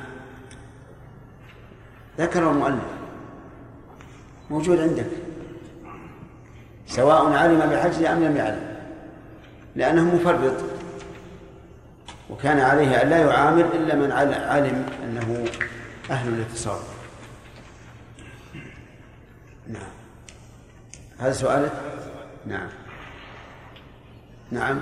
ذكر 2.18 2.52
المؤلف. 2.52 2.98
موجود 4.50 4.80
عندك. 4.80 5.08
سواء 6.86 7.34
علم 7.34 7.60
بحجه 7.60 8.14
أم 8.14 8.24
لم 8.24 8.38
يعلم. 8.38 8.79
لأنه 9.76 10.16
مفرط. 10.16 10.54
وكان 12.30 12.60
عليه 12.60 13.02
أن 13.02 13.10
لا 13.10 13.18
يعامل 13.18 13.62
إلا 13.62 13.96
من 13.96 14.12
علم 14.12 14.86
أنه 15.04 15.46
أهل 16.12 16.32
للتصرف 16.32 17.00
نعم. 19.68 19.92
هذا 21.18 21.32
سؤالك؟ 21.32 21.72
نعم. 22.46 22.70
نعم. 24.52 24.80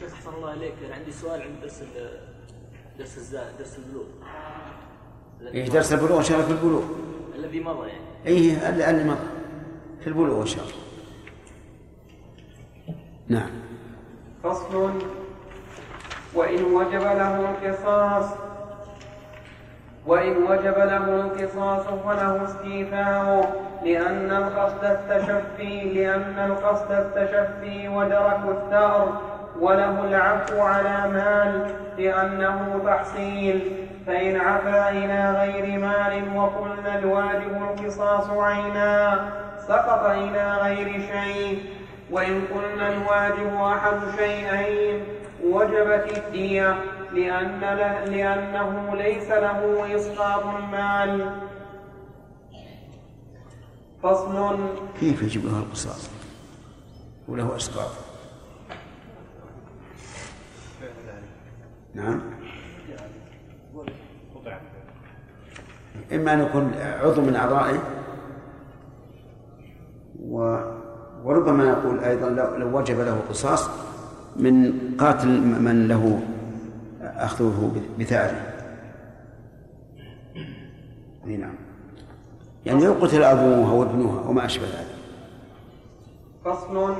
شيخ 0.00 0.12
صلى 0.24 0.36
الله 0.36 0.50
عليك 0.50 0.74
أنا 0.86 0.94
عندي 0.94 1.12
سؤال 1.12 1.42
عند 1.42 1.60
درس 1.62 1.82
درس 2.98 3.18
الزاد 3.18 3.58
درس 3.58 3.78
البلوغ. 3.78 4.04
إيه 5.54 5.68
درس 5.68 5.92
البلوغ 5.92 6.18
إن 6.18 6.24
شاء 6.24 6.36
الله 6.36 6.48
في 6.48 6.54
البلوغ. 6.54 6.84
الذي 7.34 7.60
مضى 7.60 7.88
يعني. 7.88 8.00
إيه 8.26 8.68
اللي 8.68 9.04
مضى. 9.04 9.18
في 10.00 10.06
البلوغ 10.06 10.40
إن 10.40 10.46
شاء 10.46 10.64
الله. 10.64 10.74
نعم. 13.28 13.50
فصل 14.44 14.90
وإن 16.34 16.64
وجب 16.64 17.02
له 17.02 17.50
القصاص 17.50 18.24
وإن 20.06 20.36
وجب 20.36 20.78
له 20.78 21.04
القصاص 21.20 21.86
فله 21.86 22.44
استيفاء 22.44 23.52
لأن 23.84 24.30
القصد 24.30 24.84
التشفي 24.84 25.80
لأن 25.94 26.50
القصد 26.50 26.92
التشفي 26.92 27.88
ودرك 27.88 28.40
الثأر 28.48 29.12
وله 29.60 30.04
العفو 30.04 30.60
على 30.60 31.12
مال 31.12 31.70
لأنه 31.98 32.80
تحصيل. 32.86 33.86
فإن 34.06 34.36
عفا 34.36 34.90
إلى 34.90 35.30
غير 35.40 35.78
مال 35.78 36.36
وقلنا 36.36 36.98
الواجب 36.98 37.62
القصاص 37.62 38.30
عينا 38.30 39.20
سقط 39.68 40.04
إلى 40.04 40.56
غير 40.62 41.00
شيء. 41.00 41.77
وإن 42.10 42.42
قلنا 42.44 42.88
الواجب 42.92 43.54
أحد 43.54 43.98
شيئين 44.16 45.04
وجبت 45.44 46.18
الدية 46.18 46.76
لأن 47.12 47.60
لأنه 48.10 48.96
ليس 48.96 49.28
له 49.30 49.96
إسقاط 49.96 50.44
المال. 50.46 51.40
فصل. 54.02 54.58
كيف 55.00 55.22
يجب 55.22 55.44
له 55.44 55.58
القصاص؟ 55.58 56.10
وله 57.28 57.56
إسقاط. 57.56 57.90
نعم. 61.94 62.20
إما 66.12 66.32
أن 66.32 66.40
يكون 66.40 66.74
عضو 66.74 67.20
من 67.20 67.36
أعضائه 67.36 67.82
و 70.20 70.58
وربما 71.24 71.64
نقول 71.64 72.04
أيضا 72.04 72.28
لو, 72.28 72.78
وجب 72.78 73.00
له 73.00 73.20
قصاص 73.28 73.70
من 74.36 74.72
قاتل 75.00 75.28
من 75.40 75.88
له 75.88 76.20
أخذه 77.02 77.72
بثأره. 77.98 78.54
نعم. 81.24 81.54
يعني 82.66 82.84
لو 82.84 82.92
قتل 82.92 83.22
أبوه 83.22 83.70
أو 83.70 83.82
ابنها 83.82 84.20
وما 84.28 84.46
أشبه 84.46 84.66
ذلك. 84.66 84.98
فصل 86.44 86.94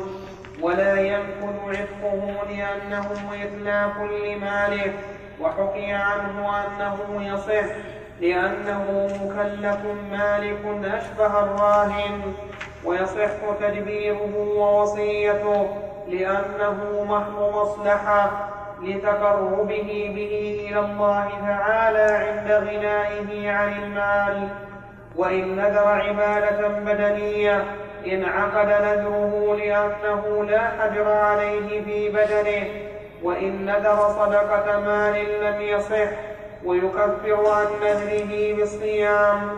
ولا 0.62 1.00
ينفذ 1.00 1.56
عتقه 1.68 2.44
لأنه 2.50 3.06
إتلاف 3.42 3.96
لماله 3.98 4.92
وحكي 5.40 5.92
عنه 5.92 6.50
أنه 6.66 7.22
يصح 7.22 7.74
لأنه 8.20 9.08
مكلف 9.22 9.78
مالك 10.10 10.64
أشبه 10.84 11.40
الراهن. 11.44 12.20
ويصح 12.84 13.30
تدبيره 13.60 14.34
ووصيته 14.36 15.68
لأنه 16.08 17.04
محض 17.08 17.54
مصلحة 17.54 18.48
لتقربه 18.82 20.12
به 20.14 20.66
إلى 20.70 20.80
الله 20.80 21.28
تعالى 21.46 22.26
عند 22.28 22.68
غنائه 22.68 23.50
عن 23.50 23.82
المال. 23.82 24.48
وإن 25.16 25.56
نذر 25.56 25.88
عبادة 25.88 26.68
بدنية 26.68 27.64
انعقد 28.06 28.66
نذره 28.66 29.56
لأنه 29.58 30.44
لا 30.44 30.60
حجر 30.60 31.12
عليه 31.12 31.84
في 31.84 32.08
بدنه. 32.08 32.68
وإن 33.22 33.66
نذر 33.66 34.08
صدقة 34.08 34.80
مال 34.80 35.42
لم 35.42 35.60
يصح 35.60 36.10
ويكفر 36.64 37.50
عن 37.50 37.66
نذره 37.82 38.54
بالصيام. 38.56 39.50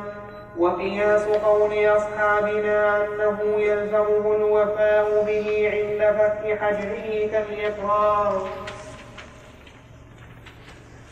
وقياس 0.59 1.23
قول 1.23 1.87
أصحابنا 1.87 3.07
أنه 3.07 3.39
يلزمه 3.61 4.37
الوفاء 4.37 5.25
به 5.27 5.71
عند 5.73 6.17
فك 6.19 6.59
حجره 6.61 7.31
كالإقرار. 7.33 8.49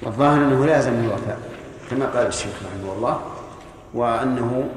والظاهر 0.03 0.39
أنه 0.39 0.67
لازم 0.67 0.93
الوفاء 0.93 1.39
كما 1.91 2.07
قال 2.07 2.27
الشيخ 2.27 2.53
رحمه 2.67 2.93
الله 2.93 3.21
وأنه 3.95 4.69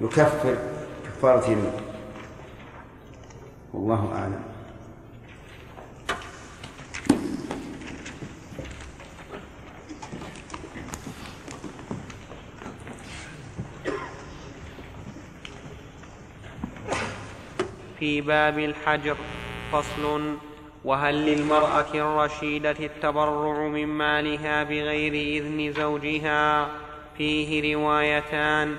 يكفر 0.00 0.56
كفارة 1.04 1.44
يمين 1.46 1.72
والله 3.74 4.12
أعلم. 4.14 4.49
في 18.00 18.20
باب 18.20 18.58
الحجر 18.58 19.16
فصل 19.72 20.34
وهل 20.84 21.14
للمرأة 21.14 21.94
الرشيدة 21.94 22.76
التبرع 22.80 23.68
من 23.68 23.86
مالها 23.86 24.64
بغير 24.64 25.12
إذن 25.12 25.72
زوجها؟ 25.72 26.68
فيه 27.18 27.74
روايتان. 27.74 28.76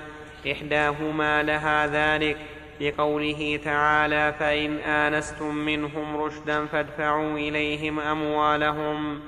إحداهما 0.52 1.42
لها 1.42 1.86
ذلك 1.86 2.36
لقوله 2.80 3.60
تعالى 3.64 4.34
فإن 4.38 4.76
آنستم 4.76 5.54
منهم 5.54 6.16
رشدا 6.16 6.66
فادفعوا 6.66 7.38
إليهم 7.38 8.00
أموالهم. 8.00 9.20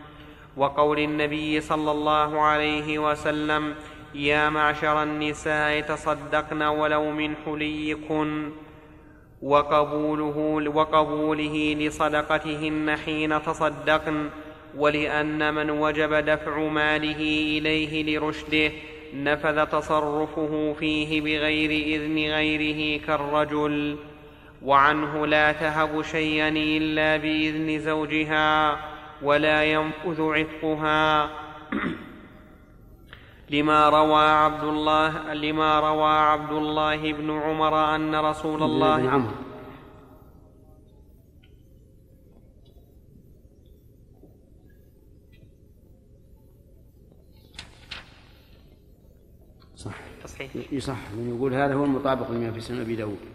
وقول 0.56 0.98
النبي 0.98 1.60
صلى 1.60 1.90
الله 1.90 2.40
عليه 2.40 2.98
وسلم 2.98 3.74
يا 4.14 4.50
معشر 4.50 5.02
النساء 5.02 5.80
تصدقن 5.80 6.62
ولو 6.62 7.10
من 7.10 7.34
حليكن. 7.46 8.50
وقبوله 9.44 10.70
وقبوله 10.74 11.76
لصدقتهن 11.80 12.96
حين 12.96 13.42
تصدقن 13.42 14.30
ولأن 14.76 15.54
من 15.54 15.70
وجب 15.70 16.14
دفع 16.14 16.58
ماله 16.58 17.20
إليه 17.58 18.18
لرشده 18.18 18.72
نفذ 19.14 19.66
تصرفه 19.66 20.74
فيه 20.78 21.20
بغير 21.20 21.70
إذن 21.70 22.16
غيره 22.16 23.00
كالرجل. 23.06 23.96
وعنه 24.62 25.26
لا 25.26 25.52
تهب 25.52 26.02
شيئا 26.02 26.48
إلا 26.48 27.16
بإذن 27.16 27.78
زوجها 27.78 28.78
ولا 29.22 29.64
ينفذ 29.64 30.22
عتقها. 30.22 31.30
لما 33.50 33.88
روى 33.88 34.24
عبد 34.24 34.64
الله 34.64 35.34
لما 35.34 35.80
روى 35.80 36.10
عبد 36.10 36.52
الله 36.52 37.12
بن 37.12 37.30
عمر 37.30 37.94
أن 37.94 38.14
رسول 38.14 38.62
الله 38.62 38.96
بن 38.96 39.08
عمرو 39.08 39.34
صح. 49.76 49.94
تصحيح 50.22 50.50
يصح 50.72 51.10
من 51.16 51.34
يقول 51.36 51.54
هذا 51.54 51.74
هو 51.74 51.84
المطابق 51.84 52.30
لما 52.30 52.52
في 52.52 52.60
سنن 52.60 52.80
أبي 52.80 52.96
داود. 52.96 53.33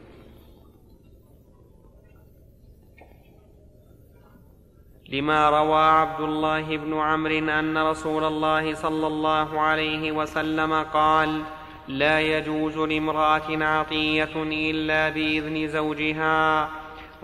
لما 5.11 5.49
روى 5.49 5.81
عبد 5.81 6.21
الله 6.21 6.77
بن 6.77 6.99
عمرو 6.99 7.37
أن 7.37 7.77
رسول 7.77 8.23
الله 8.23 8.73
صلى 8.73 9.07
الله 9.07 9.61
عليه 9.61 10.11
وسلم 10.11 10.73
قال 10.93 11.41
لا 11.87 12.21
يجوز 12.21 12.77
لامرأة 12.77 13.63
عطية 13.63 14.29
إلا 14.35 15.09
بإذن 15.09 15.67
زوجها. 15.67 16.69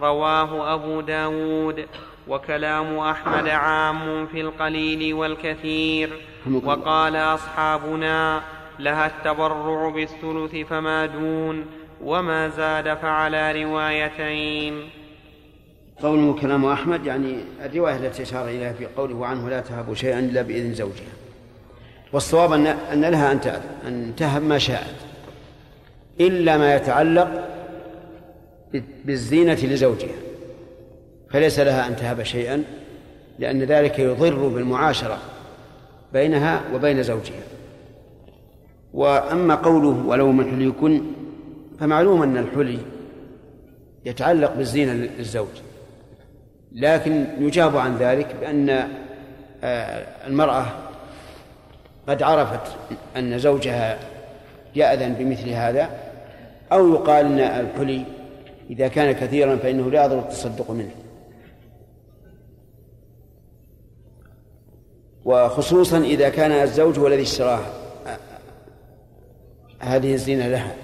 رواه 0.02 0.74
أبو 0.74 1.02
داود. 1.02 1.86
وكلام 2.28 3.00
أحمد 3.00 3.48
عام 3.48 4.26
في 4.26 4.42
القليل 4.42 5.14
والكثير. 5.14 6.10
وقال 6.64 7.16
أصحابنا 7.16 8.42
لها 8.80 9.06
التبرع 9.06 9.90
بالثلث 9.90 10.56
فما 10.56 11.06
دون 11.06 11.66
وما 12.02 12.50
زاد 12.50 12.94
فعلى 12.94 13.64
روايتين. 13.64 15.05
قوله 16.02 16.34
كلام 16.42 16.66
أحمد 16.66 17.06
يعني 17.06 17.36
الرواية 17.66 17.96
التي 17.96 18.24
أشار 18.24 18.48
إليها 18.48 18.74
في 18.74 18.86
قوله 18.86 19.26
عنه 19.26 19.50
لا 19.50 19.60
تهب 19.60 19.94
شيئا 19.94 20.20
إلا 20.20 20.42
بإذن 20.42 20.74
زوجها. 20.74 21.14
والصواب 22.14 22.54
أن 22.54 22.68
أن 22.68 23.06
لها 23.06 23.32
أن 23.32 23.40
أن 23.88 24.14
تهب 24.18 24.44
ما 24.44 24.58
شاءت 24.58 24.96
إلا 26.20 26.58
ما 26.58 26.76
يتعلق 26.76 27.50
بالزينة 29.06 29.54
لزوجها. 29.64 30.16
فليس 31.30 31.60
لها 31.60 31.88
أن 31.88 31.96
تهب 31.96 32.24
شيئا 32.24 32.64
لأن 33.40 33.64
ذلك 33.64 34.00
يضر 34.00 34.48
بالمعاشرة 34.48 35.18
بينها 36.14 36.62
وبين 36.74 37.04
زوجها. 37.04 37.44
وأما 38.94 39.56
قوله 39.56 40.06
ولو 40.08 40.32
من 40.32 40.52
حليكن 40.52 41.02
فمعلوم 41.80 42.24
أن 42.24 42.38
الحلي 42.38 42.80
يتعلق 44.06 44.54
بالزينة 44.54 44.94
للزوج. 44.94 45.65
لكن 46.76 47.26
يجاب 47.40 47.78
عن 47.78 47.98
ذلك 47.98 48.36
بأن 48.42 48.70
آه، 49.64 50.28
المرأة 50.28 50.66
قد 52.08 52.24
عرفت 52.24 52.76
أن 53.18 53.40
زوجها 53.40 54.00
يأذن 54.76 55.14
بمثل 55.14 55.50
هذا 55.50 55.90
أو 56.72 56.94
يقال 56.94 57.26
أن 57.26 57.40
الحلي 57.40 58.06
إذا 58.70 58.88
كان 58.88 59.12
كثيرا 59.12 59.56
فإنه 59.56 59.92
لا 59.92 60.06
يضر 60.06 60.20
التصدق 60.20 60.72
منه. 60.72 60.92
وخصوصا 65.26 65.98
إذا 65.98 66.30
كان 66.30 66.52
الزوج 66.52 67.00
هو 67.00 67.08
الذي 67.08 67.22
اشتراه 67.22 67.62
هذه 69.80 70.14
الزينة 70.14 70.48
لها 70.48 70.76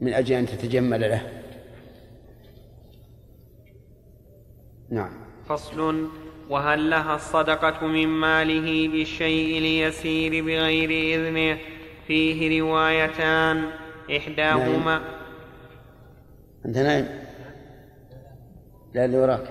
من 0.00 0.14
أجل 0.14 0.34
أن 0.36 0.46
تتجمل 0.46 1.00
له. 1.00 1.37
نعم. 4.90 5.10
فصل. 5.48 6.08
وهل 6.48 6.90
لها 6.90 7.14
الصدقة 7.14 7.86
من 7.86 8.08
ماله 8.08 8.88
بالشيء 8.88 9.58
اليسير 9.58 10.44
بغير 10.44 10.90
إذنه؟ 10.90 11.58
فيه 12.06 12.60
روايتان. 12.60 13.70
إحداهما. 14.16 15.00
أنت 16.66 16.78
نايم. 16.78 17.08
لا 18.94 19.04
اللي 19.04 19.18
وراك. 19.18 19.50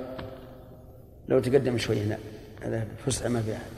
لو 1.27 1.39
تقدم 1.39 1.77
شوي 1.77 2.01
هنا. 2.01 2.17
هذا 2.61 2.87
فسحة 3.05 3.29
ما 3.29 3.41
في 3.41 3.53
أحد 3.53 3.77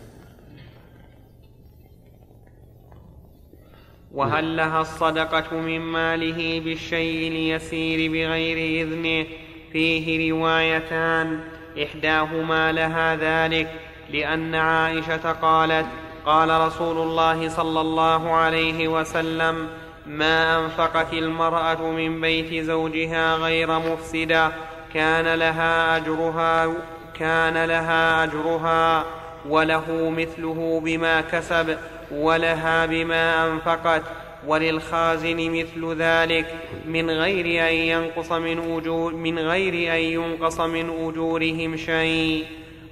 وهل 4.11 4.57
لها 4.57 4.81
الصدقة 4.81 5.55
من 5.55 5.79
ماله 5.79 6.59
بالشيء 6.59 7.27
اليسير 7.27 8.11
بغير 8.11 8.87
إذنه؟ 8.87 9.25
فيه 9.73 10.31
روايتان. 10.31 11.39
إحداهما 11.83 12.71
لها 12.71 13.15
ذلك 13.15 13.67
لأن 14.09 14.55
عائشة 14.55 15.31
قالت 15.31 15.85
قال 16.25 16.61
رسول 16.61 16.97
الله 16.97 17.49
صلى 17.49 17.81
الله 17.81 18.33
عليه 18.33 18.87
وسلم 18.87 19.67
ما 20.07 20.59
أنفقت 20.59 21.13
المرأة 21.13 21.91
من 21.91 22.21
بيت 22.21 22.63
زوجها 22.63 23.35
غير 23.35 23.79
مفسدة 23.79 24.51
كان 24.93 25.39
لها 25.39 25.97
أجرها 25.97 26.73
كان 27.19 27.65
لها 27.65 28.23
أجرها 28.23 29.03
وله 29.49 30.13
مثله 30.17 30.81
بما 30.85 31.21
كسب 31.21 31.77
ولها 32.11 32.85
بما 32.85 33.47
أنفقت. 33.47 34.01
وللخازن 34.47 35.51
مثل 35.51 35.95
ذلك 35.97 36.55
من 36.85 37.09
غير 37.09 37.69
أن 37.69 37.73
ينقص 37.73 38.31
من 38.31 38.77
أجور 38.77 39.13
من 39.13 39.39
غير 39.39 39.93
أن 39.95 39.99
ينقص 39.99 40.59
من 40.59 40.89
أجورهم 40.89 41.77
شيء. 41.77 42.45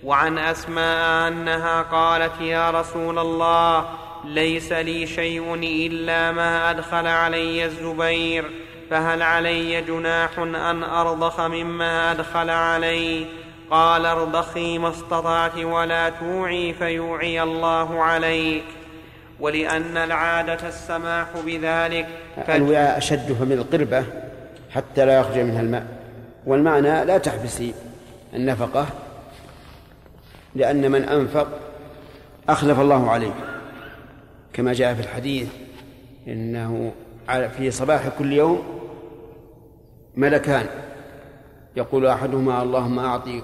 وعن 0.03 0.37
أسماء 0.37 1.27
أنها 1.27 1.81
قالت 1.81 2.41
يا 2.41 2.71
رسول 2.71 3.19
الله 3.19 3.89
ليس 4.25 4.71
لي 4.71 5.07
شيء 5.07 5.53
إلا 5.63 6.31
ما 6.31 6.69
أدخل 6.71 7.07
علي 7.07 7.65
الزبير 7.65 8.45
فهل 8.89 9.21
علي 9.21 9.81
جناح 9.81 10.39
أن 10.39 10.83
أرضخ 10.83 11.39
مما 11.39 12.11
أدخل 12.11 12.49
علي؟ 12.49 13.25
قال 13.71 14.05
ارضخي 14.05 14.77
ما 14.77 14.89
استطعت 14.89 15.57
ولا 15.57 16.09
توعي 16.09 16.73
فيوعي 16.73 17.43
الله 17.43 18.03
عليك. 18.03 18.63
ولأن 19.39 19.97
العادة 19.97 20.67
السماح 20.67 21.27
بذلك 21.45 22.07
الوعاء 22.49 22.97
أشد 22.97 23.33
فمن 23.33 23.51
القربة 23.51 24.03
حتى 24.69 25.05
لا 25.05 25.19
يخرج 25.19 25.39
منها 25.39 25.61
الماء. 25.61 25.85
والمعنى 26.45 27.05
لا 27.05 27.17
تحبسي 27.17 27.73
النفقة 28.33 28.87
لأن 30.55 30.91
من 30.91 31.03
أنفق 31.03 31.47
أخلف 32.49 32.79
الله 32.79 33.11
عليه. 33.11 33.33
كما 34.53 34.73
جاء 34.73 34.93
في 34.93 35.01
الحديث 35.01 35.47
إنه 36.27 36.91
في 37.57 37.71
صباح 37.71 38.07
كل 38.19 38.33
يوم 38.33 38.63
ملكان. 40.15 40.65
يقول 41.75 42.07
أحدهما 42.07 42.63
اللهم 42.63 42.99
أعطي 42.99 43.43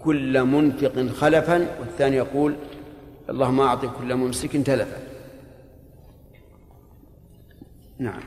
كل 0.00 0.44
منفق 0.44 1.06
خلفا 1.20 1.66
والثاني 1.80 2.16
يقول 2.16 2.56
اللهم 3.30 3.60
أعطي 3.60 3.88
كل 3.98 4.14
ممسك 4.14 4.56
تلفا. 4.56 5.07
نعم. 7.98 8.20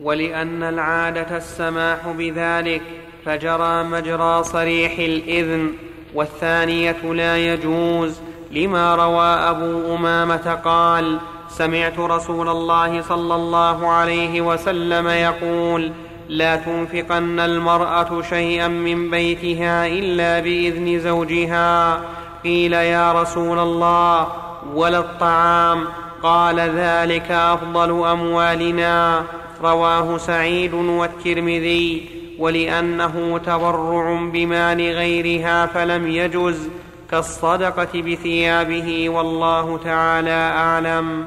ولأن 0.00 0.62
العادة 0.62 1.36
السماح 1.36 2.08
بذلك 2.08 2.82
فجرى 3.24 3.84
مجرى 3.84 4.44
صريح 4.44 4.98
الإذن 4.98 5.72
والثانية 6.14 7.12
لا 7.12 7.38
يجوز 7.38 8.20
لما 8.50 8.94
روى 8.94 9.26
أبو 9.26 9.94
أمامة 9.94 10.54
قال 10.64 11.18
سمعت 11.48 11.98
رسول 11.98 12.48
الله 12.48 13.02
صلى 13.02 13.34
الله 13.34 13.88
عليه 13.88 14.40
وسلم 14.40 15.08
يقول 15.08 15.92
لا 16.28 16.56
تنفقن 16.56 17.40
المرأة 17.40 18.22
شيئا 18.22 18.68
من 18.68 19.10
بيتها 19.10 19.86
إلا 19.86 20.40
بإذن 20.40 21.00
زوجها. 21.00 22.00
قيل 22.44 22.72
يا 22.72 23.12
رسول 23.12 23.58
الله 23.58 24.28
ولا 24.74 24.98
الطعام؟ 24.98 25.84
قال 26.22 26.60
ذلك 26.60 27.30
أفضل 27.30 28.08
أموالنا. 28.08 29.22
رواه 29.62 30.18
سعيد 30.18 30.74
والترمذي. 30.74 32.08
ولأنه 32.38 33.38
تبرع 33.38 34.30
بمال 34.32 34.80
غيرها 34.80 35.66
فلم 35.66 36.08
يجز 36.08 36.68
كالصدقة 37.10 38.02
بثيابه 38.02 39.08
والله 39.08 39.78
تعالى 39.78 40.30
أعلم. 40.30 41.26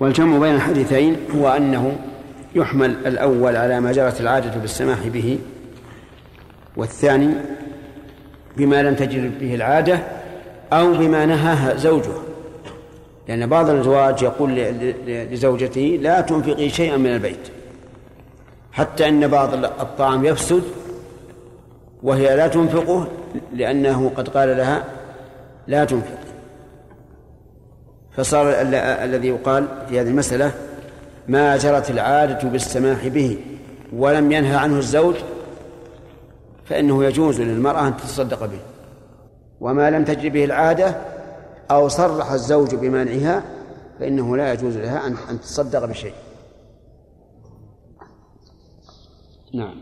والجمع 0.00 0.38
بين 0.38 0.54
الحديثين 0.54 1.16
هو 1.36 1.48
أنه 1.48 1.98
يحمل 2.54 2.90
الأول 3.06 3.56
على 3.56 3.80
ما 3.80 3.92
جرت 3.92 4.20
العادة 4.20 4.60
بالسماح 4.60 4.98
به 5.06 5.38
والثاني 6.76 7.34
بما 8.56 8.82
لم 8.82 8.94
تجر 8.94 9.30
به 9.40 9.54
العادة 9.54 9.98
أو 10.72 10.92
بما 10.92 11.26
نهاها 11.26 11.76
زوجه 11.76 12.12
لأن 13.30 13.46
بعض 13.46 13.70
الأزواج 13.70 14.22
يقول 14.22 14.54
لزوجته 15.06 15.98
لا 16.02 16.20
تنفقي 16.20 16.68
شيئا 16.68 16.96
من 16.96 17.06
البيت 17.06 17.48
حتى 18.72 19.08
أن 19.08 19.28
بعض 19.28 19.54
الطعام 19.54 20.24
يفسد 20.24 20.62
وهي 22.02 22.36
لا 22.36 22.48
تنفقه 22.48 23.08
لأنه 23.52 24.12
قد 24.16 24.28
قال 24.28 24.56
لها 24.56 24.84
لا 25.66 25.84
تنفق 25.84 26.18
فصار 28.16 28.46
الذي 29.04 29.28
يقال 29.28 29.68
في 29.88 30.00
هذه 30.00 30.08
المسألة 30.08 30.52
ما 31.28 31.56
جرت 31.56 31.90
العادة 31.90 32.48
بالسماح 32.48 33.08
به 33.08 33.38
ولم 33.92 34.32
ينهى 34.32 34.56
عنه 34.56 34.78
الزوج 34.78 35.14
فإنه 36.64 37.04
يجوز 37.04 37.40
للمرأة 37.40 37.88
أن 37.88 37.96
تتصدق 37.96 38.46
به. 38.46 38.60
وما 39.60 39.90
لم 39.90 40.04
تجري 40.04 40.30
به 40.30 40.44
العادة 40.44 40.96
أو 41.70 41.88
صرح 41.88 42.30
الزوج 42.30 42.74
بمنعها 42.74 43.44
فإنه 43.98 44.36
لا 44.36 44.52
يجوز 44.52 44.76
لها 44.76 45.06
أن 45.06 45.16
تتصدق 45.40 45.84
بشيء. 45.84 46.14
نعم. 49.54 49.74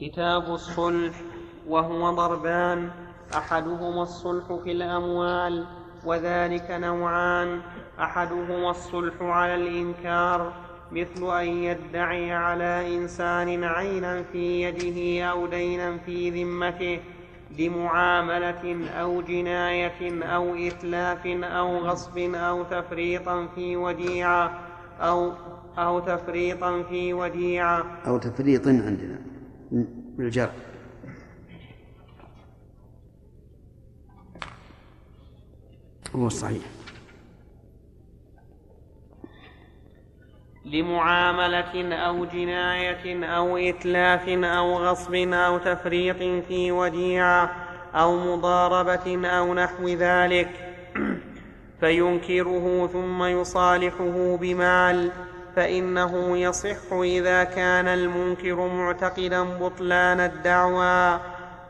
كتاب 0.00 0.54
الصلح 0.54 1.20
وهو 1.68 2.10
ضربان 2.10 2.90
أحدهما 3.34 4.02
الصلح 4.02 4.44
في 4.64 4.72
الأموال 4.72 5.66
وذلك 6.04 6.66
نوعان 6.70 7.60
أحدهما 8.00 8.70
الصلح 8.70 9.14
على 9.20 9.54
الإنكار 9.54 10.52
مثل 10.92 11.40
أن 11.40 11.46
يدعي 11.46 12.32
على 12.32 12.96
إنسان 12.96 13.64
عينا 13.64 14.22
في 14.22 14.62
يده 14.62 15.24
أو 15.24 15.46
دينا 15.46 15.98
في 15.98 16.42
ذمته 16.42 17.00
لمعاملة 17.58 18.88
أو 18.88 19.22
جناية 19.22 20.22
أو 20.22 20.54
إتلاف 20.54 21.26
أو 21.26 21.78
غصب 21.78 22.18
أو 22.18 22.62
تفريطا 22.62 23.46
في 23.54 23.76
وديعة 23.76 24.60
أو 25.00 25.32
أو 25.78 26.00
تفريطا 26.00 26.82
في 26.82 27.14
وديعة. 27.14 28.00
أو 28.06 28.18
تفريط 28.18 28.66
عندنا. 28.66 29.18
بالجر 30.16 30.50
هو 36.16 36.26
الصحيح. 36.26 36.62
لمعاملة 40.64 41.94
أو 41.94 42.24
جناية 42.24 43.24
أو 43.24 43.56
إتلاف 43.56 44.28
أو 44.28 44.76
غصب 44.76 45.14
أو 45.14 45.58
تفريط 45.58 46.16
في 46.48 46.72
وديعة 46.72 47.56
أو 47.94 48.16
مضاربة 48.16 49.28
أو 49.28 49.54
نحو 49.54 49.88
ذلك. 49.88 50.50
فينكره 51.80 52.86
ثم 52.92 53.24
يصالحه 53.24 54.36
بمال 54.40 55.10
فإنه 55.56 56.38
يصح 56.38 56.92
إذا 56.92 57.44
كان 57.44 57.88
المنكر 57.88 58.68
معتقدا 58.68 59.42
بطلان 59.42 60.20
الدعوى. 60.20 61.20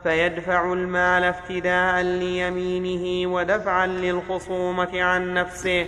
فيدفع 0.03 0.73
المال 0.73 1.25
افتداء 1.25 2.03
ليمينه 2.03 3.33
ودفعا 3.33 3.87
للخصومة 3.87 5.03
عن 5.03 5.35
نفسه. 5.35 5.87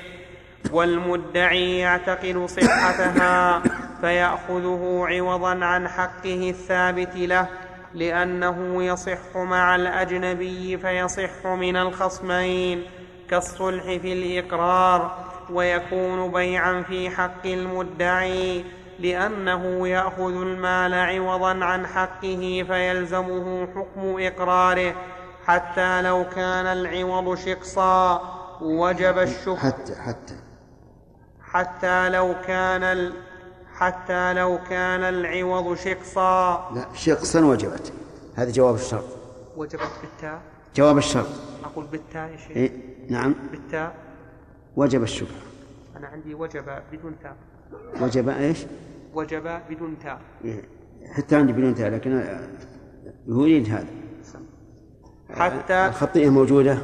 والمدعي 0.72 1.78
يعتقد 1.78 2.46
صحتها 2.46 3.62
فيأخذه 4.00 5.04
عوضا 5.08 5.64
عن 5.64 5.88
حقه 5.88 6.50
الثابت 6.50 7.16
له 7.16 7.46
لأنه 7.94 8.82
يصح 8.84 9.36
مع 9.36 9.76
الأجنبي 9.76 10.78
فيصح 10.78 11.46
من 11.46 11.76
الخصمين 11.76 12.82
كالصلح 13.30 13.82
في 13.82 14.12
الإقرار 14.12 15.24
ويكون 15.50 16.32
بيعا 16.32 16.82
في 16.82 17.10
حق 17.10 17.46
المدعي 17.46 18.64
لأنه 18.98 19.88
يأخذ 19.88 20.42
المال 20.42 20.94
عوضا 20.94 21.64
عن 21.64 21.86
حقه 21.86 22.64
فيلزمه 22.68 23.68
حكم 23.74 24.16
إقراره. 24.18 24.94
حتى 25.46 26.02
لو 26.02 26.24
كان 26.34 26.66
العوض 26.66 27.34
شقصا 27.38 28.20
وجب 28.60 29.18
الشكر 29.18 29.56
حتى 29.56 29.94
حتى 29.94 30.34
حتى 31.52 32.08
لو 32.08 32.34
كان 32.46 32.82
ال 32.82 33.12
حتى 33.74 34.32
لو 34.32 34.58
كان 34.68 35.00
العوض 35.00 35.76
شقصا. 35.76 36.70
لا 36.74 36.86
شقصا 36.94 37.44
وجبت. 37.44 37.92
هذا 38.36 38.50
جواب 38.50 38.74
الشرط. 38.74 39.04
وجبت 39.56 39.90
بالتاء. 40.02 40.40
جواب 40.76 40.98
الشرط. 40.98 41.28
أقول 41.64 41.84
بالتاء 41.84 42.30
يا 42.30 42.36
شيخ. 42.36 42.56
إيه؟ 42.56 42.70
نعم. 43.08 43.34
بالتاء. 43.50 43.94
وجب 44.76 45.02
الشبهة 45.02 45.40
أنا 45.96 46.06
عندي 46.06 46.34
وجب 46.34 46.64
بدون 46.92 47.16
تاء. 47.22 47.36
وجب 48.00 48.28
إيش؟ 48.28 48.66
وجب 49.14 49.60
بدون 49.70 49.96
تاء. 50.02 50.20
إيه. 50.44 50.62
حتى 51.12 51.36
عندي 51.36 51.52
بدون 51.52 51.74
تاء 51.74 51.90
لكن 51.90 52.38
هو 53.30 53.44
يريد 53.46 53.68
هذا. 53.68 53.86
حتى 55.30 55.86
الخطيئة 55.86 56.28
موجودة. 56.28 56.78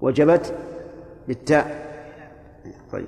وجبت 0.00 0.54
بالتاء 1.28 1.90
طيب 2.92 3.06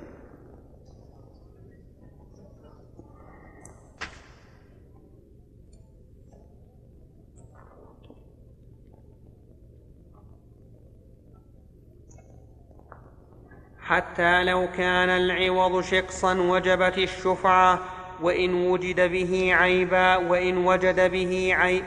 حتى 13.83 14.43
لو 14.43 14.67
كان 14.77 15.09
العوض 15.09 15.81
شقصا 15.81 16.33
وجبت 16.33 16.97
الشفعة 16.97 17.79
وإن 18.21 18.53
وجد 18.53 19.11
به 19.11 19.55
عيبا 19.55 20.15
وإن 20.15 20.57
وجد 20.57 21.11
به 21.11 21.55
عيب 21.55 21.83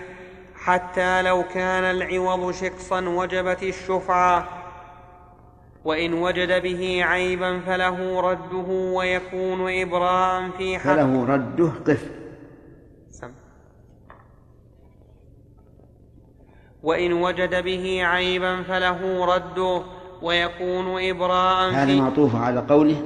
حتى 0.55 1.23
لو 1.23 1.43
كان 1.55 1.85
العوض 1.85 2.51
شقصا 2.53 3.09
وجبت 3.09 3.63
الشفعة 3.63 4.49
وإن 5.85 6.15
وجد 6.15 6.63
به 6.63 7.05
عيبا 7.05 7.61
فله 7.61 8.21
رده 8.21 8.69
ويكون 8.97 9.73
إبراء 9.83 10.51
في 10.59 10.79
حق 10.79 10.85
فله 10.85 11.27
رده 11.27 11.73
قف. 11.87 12.11
وإن 16.83 17.13
وجد 17.13 17.65
به 17.65 18.05
عيبا 18.05 18.63
فله 18.63 19.25
رده 19.25 19.83
ويكون 20.23 21.09
إبراء 21.11 21.71
هذا 21.71 21.87
في 21.87 22.01
معطوف 22.01 22.37
على 22.37 22.61
قوله 22.61 23.03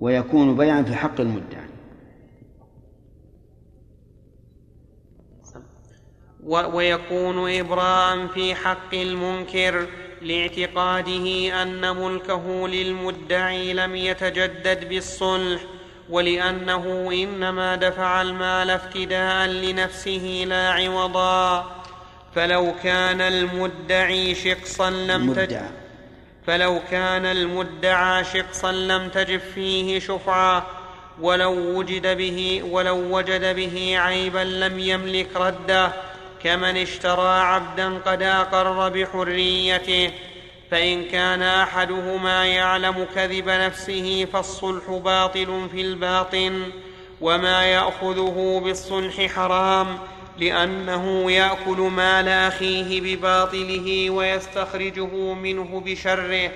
ويكون 0.00 0.56
بيعا 0.56 0.82
في 0.82 0.94
حق 0.94 1.20
المدعي. 1.20 1.70
ويكون 6.44 7.50
إبراء 7.50 8.26
في 8.26 8.54
حق 8.54 8.94
المنكر 8.94 9.86
لاعتقاده 10.22 11.62
أن 11.62 11.96
ملكه 11.96 12.68
للمدعي 12.68 13.72
لم 13.72 13.96
يتجدد 13.96 14.88
بالصلح 14.88 15.60
ولأنه 16.10 17.10
إنما 17.12 17.76
دفع 17.76 18.22
المال 18.22 18.70
افتداء 18.70 19.46
لنفسه 19.46 20.44
لا 20.46 20.68
عوضا. 20.70 21.70
فلو 22.34 22.74
كان 22.82 23.20
المدعي 23.20 24.34
شقصا 24.34 24.90
لم 24.90 25.32
تجد 25.32 25.79
فلو 26.46 26.80
كان 26.90 27.26
المدعى 27.26 28.24
شقصا 28.24 28.72
لم 28.72 29.08
تجب 29.08 29.40
فيه 29.54 29.98
شفعة 29.98 30.66
ولو 31.20 31.52
وجد 31.52 32.16
به 32.16 32.62
ولو 32.70 33.16
وجد 33.16 33.56
به 33.56 33.94
عيبا 33.98 34.38
لم 34.38 34.78
يملك 34.78 35.36
رده 35.36 35.92
كمن 36.42 36.76
اشترى 36.76 37.40
عبدا 37.40 37.98
قد 37.98 38.22
أقر 38.22 38.88
بحريته 38.88 40.10
فإن 40.70 41.04
كان 41.04 41.42
أحدهما 41.42 42.46
يعلم 42.46 43.06
كذب 43.14 43.48
نفسه 43.48 44.26
فالصلح 44.32 44.90
باطل 44.90 45.68
في 45.72 45.80
الباطن 45.80 46.62
وما 47.20 47.64
يأخذه 47.64 48.60
بالصلح 48.64 49.26
حرام 49.26 49.98
لأنه 50.38 51.32
يأكل 51.32 51.78
مال 51.80 52.28
أخيه 52.28 53.00
بباطله 53.00 54.10
ويستخرجه 54.10 55.34
منه 55.34 55.82
بشره 55.86 56.50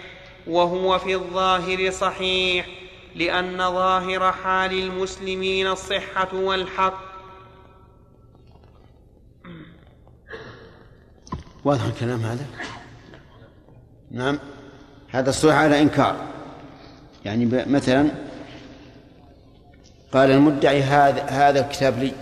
وهو 0.47 0.99
في 0.99 1.14
الظاهر 1.14 1.91
صحيح 1.91 2.66
لأن 3.14 3.59
ظاهر 3.59 4.33
حال 4.33 4.72
المسلمين 4.72 5.66
الصحة 5.66 6.35
والحق. 6.35 7.14
واضح 11.64 11.85
الكلام 11.85 12.20
هذا؟ 12.20 12.47
نعم. 14.11 14.39
هذا 15.09 15.31
الصلح 15.31 15.55
على 15.55 15.83
إنكار. 15.83 16.16
يعني 17.25 17.64
مثلا 17.66 18.11
قال 20.12 20.31
المدعي 20.31 20.83
هذا 20.83 21.22
هذا 21.22 21.61
الكتاب 21.61 21.99
لي. 21.99 22.12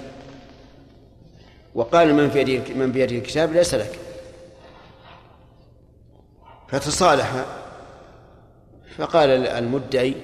وقال 1.74 2.14
من 2.14 2.28
بيده 2.28 2.74
من 2.74 2.92
بيده 2.92 3.16
الكتاب 3.16 3.52
ليس 3.52 3.74
لك. 3.74 3.98
فتصالح. 6.68 7.44
فقال 8.98 9.46
المدعي 9.46 10.14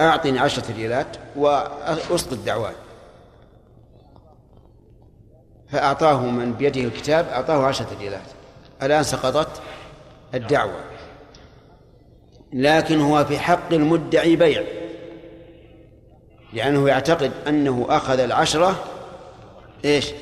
أعطني 0.00 0.38
عشرة 0.38 0.72
ريالات 0.72 1.16
وأسقط 1.36 2.34
دعواي 2.34 2.74
فأعطاه 5.68 6.20
من 6.20 6.52
بيده 6.52 6.80
الكتاب 6.80 7.28
أعطاه 7.28 7.66
عشرة 7.66 7.88
ريالات. 8.00 8.26
الآن 8.82 9.02
سقطت 9.02 9.62
الدعوة. 10.34 10.80
لكن 12.52 13.00
هو 13.00 13.24
في 13.24 13.38
حق 13.38 13.72
المدعي 13.72 14.36
بيع. 14.36 14.62
لأنه 16.52 16.88
يعتقد 16.88 17.32
أنه 17.48 17.86
أخذ 17.88 18.18
العشرة 18.18 18.84
إيش؟ 19.84 20.12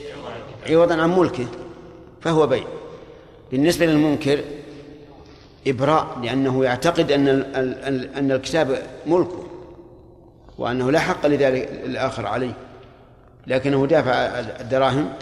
عوضا 0.71 1.03
عن 1.03 1.19
ملكه 1.19 1.47
فهو 2.21 2.47
بيع. 2.47 2.65
بالنسبة 3.53 3.87
للمنكر 3.87 4.41
إبراء 5.67 6.19
لأنه 6.23 6.65
يعتقد 6.65 7.13
أن 7.13 7.29
أن 8.17 8.33
الكتاب 8.33 8.83
ملكه 9.07 9.43
وأنه 10.59 10.91
لا 10.91 10.99
حق 10.99 11.27
لذلك 11.27 11.69
الآخر 11.85 12.27
عليه. 12.27 12.53
لكنه 13.47 13.87
دافع 13.87 14.11
الدراهم 14.61 15.13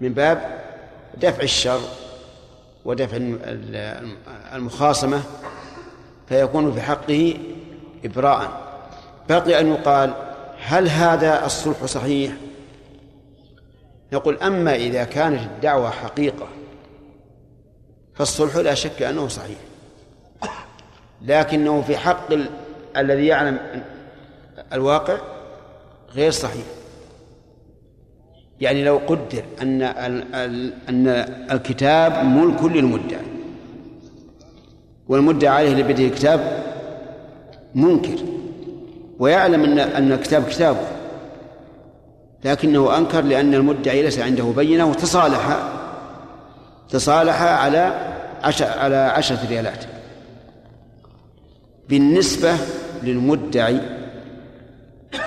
من 0.00 0.12
باب 0.12 0.60
دفع 1.16 1.42
الشر 1.42 1.80
ودفع 2.84 3.16
الم- 3.16 3.38
ال- 3.44 4.08
المخاصمة 4.54 5.22
فيكون 6.28 6.72
في 6.72 6.80
حقه 6.80 7.34
إبراء. 8.04 8.64
بقي 9.28 9.60
أن 9.60 9.66
يقال 9.72 10.14
هل 10.60 10.88
هذا 10.88 11.46
الصلح 11.46 11.84
صحيح؟ 11.84 12.32
نقول 14.14 14.38
أما 14.38 14.74
إذا 14.74 15.04
كانت 15.04 15.40
الدعوة 15.40 15.90
حقيقة 15.90 16.48
فالصلح 18.14 18.56
لا 18.56 18.74
شك 18.74 19.02
أنه 19.02 19.28
صحيح. 19.28 19.58
لكنه 21.22 21.82
في 21.82 21.96
حق 21.96 22.32
ال... 22.32 22.46
الذي 22.96 23.26
يعلم 23.26 23.58
الواقع 24.72 25.18
غير 26.14 26.30
صحيح. 26.30 26.64
يعني 28.60 28.84
لو 28.84 29.00
قدر 29.06 29.44
أن 29.62 29.82
ال... 29.82 30.34
ال... 30.34 30.72
أن 30.88 31.08
الكتاب 31.50 32.24
ملك 32.24 32.64
للمدعي 32.64 33.26
والمدعي 35.08 35.56
عليه 35.56 35.74
لبدء 35.74 36.04
الكتاب 36.04 36.64
منكر 37.74 38.18
ويعلم 39.18 39.64
أن 39.64 39.78
أن 39.78 40.12
الكتاب 40.12 40.44
كتابه 40.44 40.93
لكنه 42.44 42.98
أنكر 42.98 43.20
لأن 43.20 43.54
المدعي 43.54 44.02
ليس 44.02 44.18
عنده 44.18 44.44
بينة 44.44 44.84
وتصالح 44.84 45.58
تصالح 46.90 47.42
على 47.42 48.14
عشر 48.42 48.64
على 48.64 48.96
عشرة 48.96 49.38
ريالات. 49.48 49.84
بالنسبة 51.88 52.54
للمدعي 53.02 53.80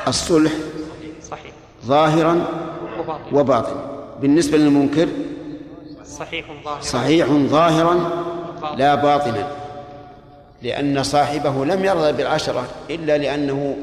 الصلح 0.08 0.52
صحيح. 1.30 1.52
ظاهرا 1.86 2.46
وباطنا. 3.32 3.86
بالنسبة 4.22 4.58
للمنكر 4.58 5.08
صحيح 6.06 6.46
ظاهر 6.66 6.82
صحيح 6.82 7.28
ظاهرا 7.28 8.10
لا 8.78 8.96
باطنا. 8.96 9.48
لأن 10.62 11.04
صاحبه 11.04 11.66
لم 11.66 11.86
يرضى 11.86 12.12
بالعشرة 12.12 12.68
إلا 12.90 13.18
لأنه 13.18 13.78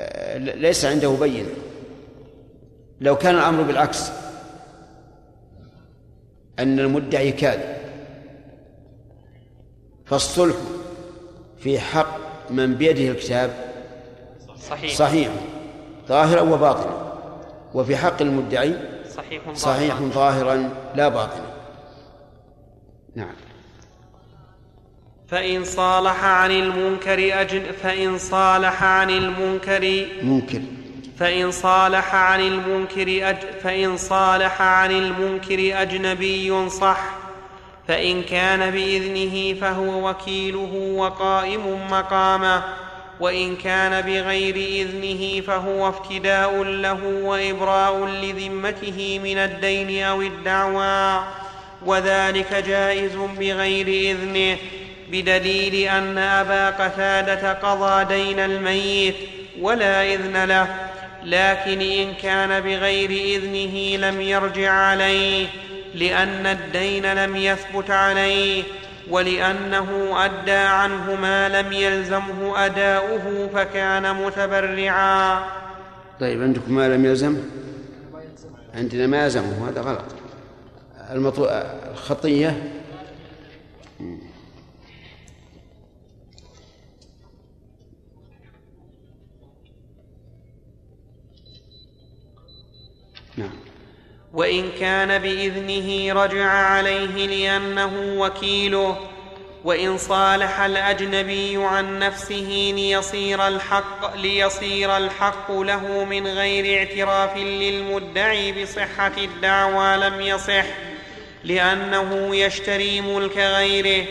آه، 0.00 0.38
ليس 0.38 0.84
عنده 0.84 1.10
بينة. 1.20 1.48
لو 3.00 3.16
كان 3.16 3.34
الأمر 3.34 3.62
بالعكس 3.62 4.10
أن 6.58 6.78
المدعي 6.80 7.32
كاذب 7.32 7.76
فالصلح 10.06 10.56
في 11.58 11.80
حق 11.80 12.18
من 12.50 12.74
بيده 12.74 13.08
الكتاب 13.08 13.50
صحيح. 14.70 14.94
صحيح 14.94 15.28
ظاهرا 16.08 16.40
وباطنا. 16.40 17.12
وفي 17.74 17.96
حق 17.96 18.22
المدعي 18.22 18.74
صحيح 19.16 19.42
ظاهر 19.44 19.54
صحيح 19.54 20.00
ظاهرا 20.00 20.70
لا 20.94 21.08
باطنا. 21.08 21.46
نعم. 23.14 23.34
فإن 25.28 25.64
صالح 25.64 26.24
عن 26.24 26.50
المنكر 26.50 27.40
أجن 27.40 27.62
فإن 27.82 28.18
صالح 28.18 28.82
عن 28.82 29.10
المنكر 29.10 30.06
منكر. 30.22 30.62
فإن 31.18 31.50
صالح 31.50 32.14
عن 32.14 32.40
المنكر 32.40 33.30
أج 33.30 33.36
فإن 33.62 33.96
صالح 33.96 34.62
عن 34.62 34.90
المنكر 34.90 35.82
أجنبي 35.82 36.68
صح 36.68 37.00
فإن 37.88 38.22
كان 38.22 38.70
بإذنه 38.70 39.60
فهو 39.60 40.10
وكيله 40.10 40.92
وقائم 40.96 41.90
مقامه 41.90 42.62
وإن 43.20 43.56
كان 43.56 44.00
بغير 44.00 44.56
إذنه 44.56 45.40
فهو 45.40 45.88
افتداء 45.88 46.62
له 46.62 47.04
وإبراء 47.04 48.06
لذمته 48.06 49.20
من 49.24 49.38
الدين 49.38 50.04
أو 50.04 50.22
الدعوى 50.22 51.24
وذلك 51.86 52.54
جائز 52.54 53.16
بغير 53.16 53.86
إذنه 53.86 54.58
بدليل 55.10 55.74
أن 55.88 56.18
أبا 56.18 56.70
قتادة 56.70 57.52
قضى 57.52 58.04
دين 58.04 58.38
الميت 58.38 59.14
ولا 59.60 60.14
إذن 60.14 60.44
له. 60.44 60.87
لكن 61.28 61.80
إن 61.80 62.14
كان 62.14 62.60
بغير 62.60 63.10
إذنه 63.10 64.06
لم 64.08 64.20
يرجع 64.20 64.70
عليه 64.70 65.46
لأن 65.94 66.46
الدين 66.46 67.12
لم 67.14 67.36
يثبت 67.36 67.90
عليه 67.90 68.62
ولأنه 69.10 70.14
أدى 70.24 70.50
عنه 70.52 71.14
ما 71.14 71.48
لم 71.48 71.72
يلزمه 71.72 72.66
أداؤه 72.66 73.48
فكان 73.54 74.14
متبرعا 74.14 75.44
طيب 76.20 76.42
عندكم 76.42 76.74
ما 76.74 76.88
لم 76.88 77.04
يلزم 77.04 77.36
عندنا 78.74 79.06
ما 79.06 79.24
يلزمه 79.24 79.68
هذا 79.68 79.80
غلط. 79.80 80.04
الخطية 81.92 82.77
وإن 94.32 94.64
كان 94.80 95.18
بإذنه 95.22 96.12
رجع 96.22 96.44
عليه 96.44 97.26
لأنه 97.26 97.92
وكيله 98.18 98.96
وإن 99.64 99.98
صالح 99.98 100.60
الأجنبي 100.60 101.56
عن 101.56 101.98
نفسه 101.98 102.72
ليصير 102.74 103.46
الحق 103.48 104.16
ليصير 104.16 104.96
الحق 104.96 105.52
له 105.52 106.04
من 106.04 106.26
غير 106.26 106.78
اعتراف 106.78 107.36
للمدعي 107.36 108.62
بصحة 108.62 109.12
الدعوى 109.18 109.96
لم 109.96 110.20
يصح 110.20 110.66
لأنه 111.44 112.36
يشتري 112.36 113.00
ملك 113.00 113.36
غيره. 113.36 114.06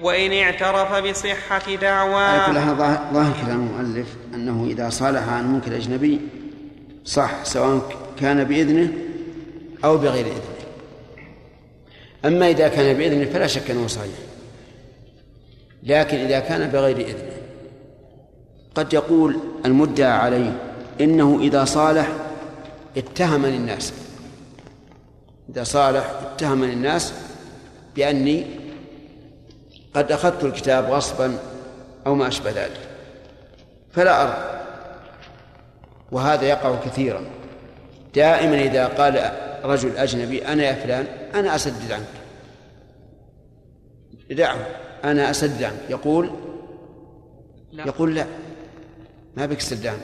وإن 0.00 0.32
اعترف 0.32 1.10
بصحة 1.10 1.74
دعواه 1.74 2.52
ظاهر 2.52 3.12
ظاهر 3.12 3.32
كلام 3.44 3.60
المؤلف 3.60 4.06
أنه 4.34 4.66
إذا 4.70 4.90
صالح 4.90 5.28
عن 5.28 5.54
ملك 5.54 5.68
الأجنبي 5.68 6.20
صح 7.04 7.44
سواء 7.44 7.92
كان 8.20 8.44
بإذنه 8.44 9.03
أو 9.84 9.96
بغير 9.96 10.26
إذنه. 10.26 10.54
أما 12.24 12.48
إذا 12.48 12.68
كان 12.68 12.96
بإذنه 12.96 13.24
فلا 13.24 13.46
شك 13.46 13.70
أنه 13.70 13.86
صحيح. 13.86 14.14
لكن 15.82 16.16
إذا 16.16 16.40
كان 16.40 16.70
بغير 16.70 16.96
إذنه 16.96 17.36
قد 18.74 18.92
يقول 18.92 19.38
المدعى 19.64 20.10
عليه 20.10 20.52
إنه 21.00 21.38
إذا 21.40 21.64
صالح 21.64 22.08
اتهمني 22.96 23.56
الناس 23.56 23.92
إذا 25.48 25.64
صالح 25.64 26.10
اتهمني 26.22 26.72
الناس 26.72 27.12
بأني 27.96 28.46
قد 29.94 30.12
أخذت 30.12 30.44
الكتاب 30.44 30.90
غصبا 30.90 31.38
أو 32.06 32.14
ما 32.14 32.28
أشبه 32.28 32.50
ذلك. 32.50 32.80
فلا 33.92 34.22
أرى. 34.22 34.60
وهذا 36.12 36.44
يقع 36.44 36.76
كثيرا. 36.84 37.20
دائما 38.14 38.62
إذا 38.62 38.86
قال 38.86 39.32
رجل 39.64 39.96
أجنبي 39.96 40.46
أنا 40.46 40.62
يا 40.62 40.72
فلان 40.72 41.06
أنا 41.34 41.54
أسدد 41.54 41.92
عنك. 41.92 42.04
دعه 44.30 44.66
أنا 45.04 45.30
أسدد 45.30 45.62
عنك. 45.62 45.80
يقول؟ 45.90 46.30
لا. 47.72 47.86
يقول 47.86 48.14
لا. 48.14 48.26
ما 49.36 49.46
بك 49.46 49.60
عنك 49.86 49.98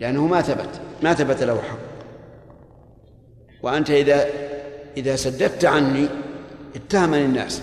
لأنه 0.00 0.26
ما 0.26 0.42
ثبت 0.42 0.80
ما 1.02 1.14
ثبت 1.14 1.42
له 1.42 1.62
حق. 1.62 1.78
وأنت 3.62 3.90
إذا 3.90 4.26
إذا 4.96 5.16
سددت 5.16 5.64
عني 5.64 6.06
اتهمني 6.76 7.24
الناس 7.24 7.62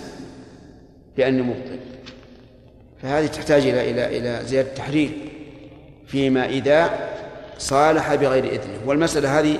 بأني 1.16 1.42
مبطل. 1.42 1.78
فهذه 3.02 3.26
تحتاج 3.26 3.66
إلى 3.66 3.90
إلى 3.90 4.18
إلى 4.18 4.46
زيادة 4.46 4.74
تحرير 4.74 5.10
فيما 6.06 6.46
إذا 6.46 7.08
صالح 7.58 8.14
بغير 8.14 8.44
إذنه. 8.44 8.78
والمسألة 8.86 9.40
هذه 9.40 9.58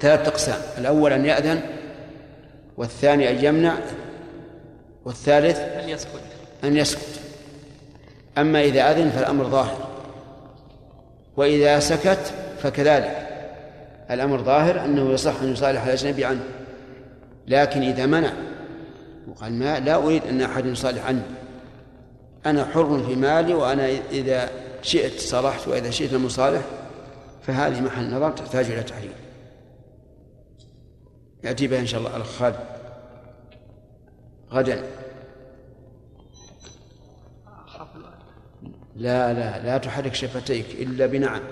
ثلاثة 0.00 0.28
أقسام 0.28 0.60
الأول 0.78 1.12
أن 1.12 1.26
يأذن 1.26 1.60
والثاني 2.76 3.30
أن 3.30 3.44
يمنع 3.44 3.74
والثالث 5.04 5.58
أن 5.58 5.88
يسكت. 5.88 6.20
أن 6.64 6.76
يسكت. 6.76 7.20
أما 8.38 8.60
إذا 8.60 8.90
أذن 8.90 9.10
فالأمر 9.10 9.44
ظاهر 9.44 9.88
وإذا 11.36 11.80
سكت 11.80 12.32
فكذلك. 12.62 13.26
الأمر 14.10 14.42
ظاهر 14.42 14.84
أنه 14.84 15.12
يصح 15.12 15.42
أن 15.42 15.52
يصالح 15.52 15.84
الأجنبي 15.84 16.24
عنه 16.24 16.40
لكن 17.46 17.82
إذا 17.82 18.06
منع 18.06 18.32
وقال 19.28 19.52
ما 19.52 19.80
لا 19.80 19.94
أريد 19.94 20.22
أن 20.24 20.42
أحد 20.42 20.66
يصالح 20.66 21.06
عني 21.06 21.22
أنا 22.46 22.64
حر 22.64 23.02
في 23.06 23.14
مالي 23.14 23.54
وأنا 23.54 23.88
إذا 24.12 24.50
شئت 24.82 25.20
صالحت 25.20 25.68
وإذا 25.68 25.90
شئت 25.90 26.12
لم 26.12 26.26
أصالح 26.26 26.60
فهذه 27.42 27.80
محل 27.80 28.10
نظر 28.10 28.30
تحتاج 28.30 28.70
إلى 28.70 28.82
تحرير 28.82 29.12
يأتي 31.46 31.66
بها 31.66 31.80
إن 31.80 31.86
شاء 31.86 32.00
الله. 32.00 32.16
الأخ 32.16 32.28
خالد 32.28 32.56
غدا. 34.50 34.90
لا 38.96 39.32
لا 39.32 39.62
لا 39.62 39.78
تحرك 39.78 40.14
شفتيك 40.14 40.66
إلا 40.70 41.06
بنعم. 41.06 41.42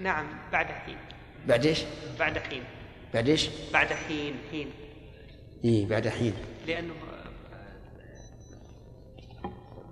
نعم 0.00 0.26
بعد 0.52 0.66
حين. 0.66 0.96
بعد 1.48 1.66
إيش؟ 1.66 1.82
بعد 2.18 2.38
حين. 2.38 2.62
بعد 3.14 3.28
إيش؟ 3.28 3.50
بعد 3.72 3.86
حين 3.86 4.34
حين. 4.50 4.70
إيه 5.64 5.86
بعد 5.86 6.08
حين. 6.08 6.34
لأنه 6.66 6.94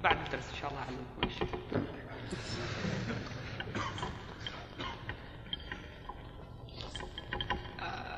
بعد 0.02 0.16
الدرس 0.26 0.50
إن 0.54 0.56
شاء 0.60 0.70
الله 0.70 0.82
أعلمكم 0.82 1.01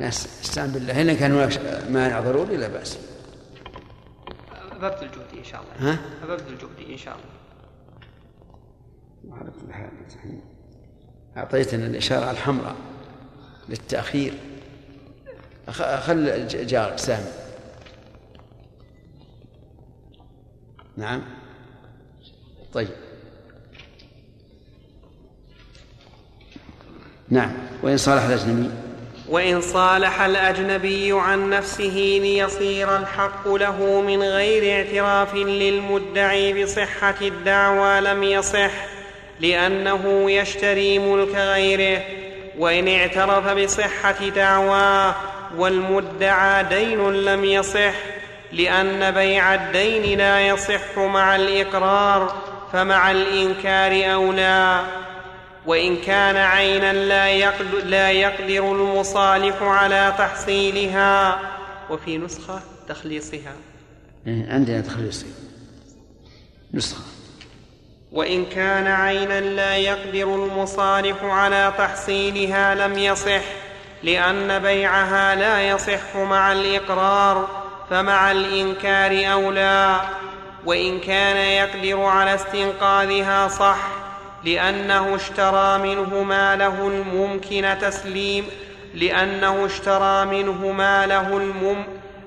استعن 0.01 0.71
بالله. 0.73 1.01
إن 1.03 1.17
كان 1.17 1.33
هناك 1.33 1.61
مانع 1.91 2.21
ضروري 2.21 2.57
لا 2.57 2.69
بأس. 2.69 2.99
ببذل 4.73 5.11
جهدي 5.11 5.39
إن 5.39 5.45
شاء 5.45 5.63
الله. 5.63 5.93
ها؟ 5.93 5.99
ببذل 6.25 6.59
جهدي 6.59 6.93
إن 6.93 6.99
شاء 6.99 7.15
الله. 7.17 7.35
على 9.37 9.51
كل 9.51 9.73
حال 9.73 9.91
أعطيتنا 11.37 11.87
الإشارة 11.87 12.31
الحمراء 12.31 12.77
للتأخير. 13.69 14.35
أخ- 15.69 16.01
خل 16.01 16.47
جارك 16.47 16.99
سامي. 16.99 17.31
نعم. 20.97 21.23
طيب. 22.73 22.89
نعم. 27.29 27.53
وإن 27.83 27.97
صالح 27.97 28.23
الأجنبي؟ 28.23 28.71
وإن 29.29 29.61
صالح 29.61 30.21
الأجنبي 30.21 31.13
عن 31.13 31.51
نفسه 31.51 32.19
ليصير 32.23 32.97
الحق 32.97 33.49
له 33.49 34.01
من 34.01 34.23
غير 34.23 34.77
اعتراف 34.77 35.35
للمدعي 35.35 36.65
بصحة 36.65 37.15
الدعوى 37.23 38.01
لم 38.01 38.23
يصح 38.23 38.71
لأنه 39.41 40.31
يشتري 40.31 40.99
ملك 40.99 41.35
غيره 41.35 42.03
وإن 42.59 42.89
اعترف 42.89 43.49
بصحة 43.49 44.29
دعواه 44.37 45.15
والمدعى 45.57 46.65
دين 46.65 47.13
لم 47.13 47.45
يصح 47.45 47.95
لأن 48.53 49.11
بيع 49.11 49.55
الدين 49.55 50.19
لا 50.19 50.41
يصح 50.41 50.99
مع 50.99 51.37
الإقرار 51.37 52.35
فمع 52.73 53.11
الإنكار 53.11 54.15
أولى. 54.15 54.81
وإن 55.67 55.97
كان 55.97 56.37
عينا 56.37 56.93
لا 56.93 57.29
يقدر, 57.29 57.85
لا 57.85 58.11
يقدر 58.11 58.73
المصالح 58.73 59.63
على 59.63 60.15
تحصيلها. 60.19 61.41
وفي 61.91 62.19
نسخة 62.19 62.63
تخليصها. 62.89 63.53
إيه، 64.27 64.53
عندنا 64.53 64.81
تخليصي 64.81 65.27
نسخة. 66.75 67.05
وإن 68.13 68.45
كان 68.45 68.87
عينا 68.87 69.41
لا 69.41 69.77
يقدر 69.77 70.35
المصالح 70.35 71.25
على 71.25 71.73
تحصيلها 71.79 72.75
لم 72.75 72.99
يصح 72.99 73.43
لأن 74.03 74.59
بيعها 74.59 75.35
لا 75.35 75.69
يصح 75.69 76.17
مع 76.17 76.53
الإقرار 76.53 77.49
فمع 77.91 78.33
الإنكار 78.33 79.33
أولى. 79.33 80.01
وإن 80.67 81.01
كان 81.01 81.37
يقدر 81.37 82.03
على 82.03 82.35
استنقاذها 82.35 83.49
صح 83.49 84.04
لأنه 84.45 85.17
اشترى 85.17 85.79
منه 85.79 86.23
ما 86.23 86.57
له 86.57 86.89
الممكن 86.89 87.77
تسليم 87.81 88.47
لأنه 88.95 89.67
اشترى 89.67 90.25
منه 90.25 90.73
ما 90.73 91.07
له 91.07 91.37
المم 91.37 91.85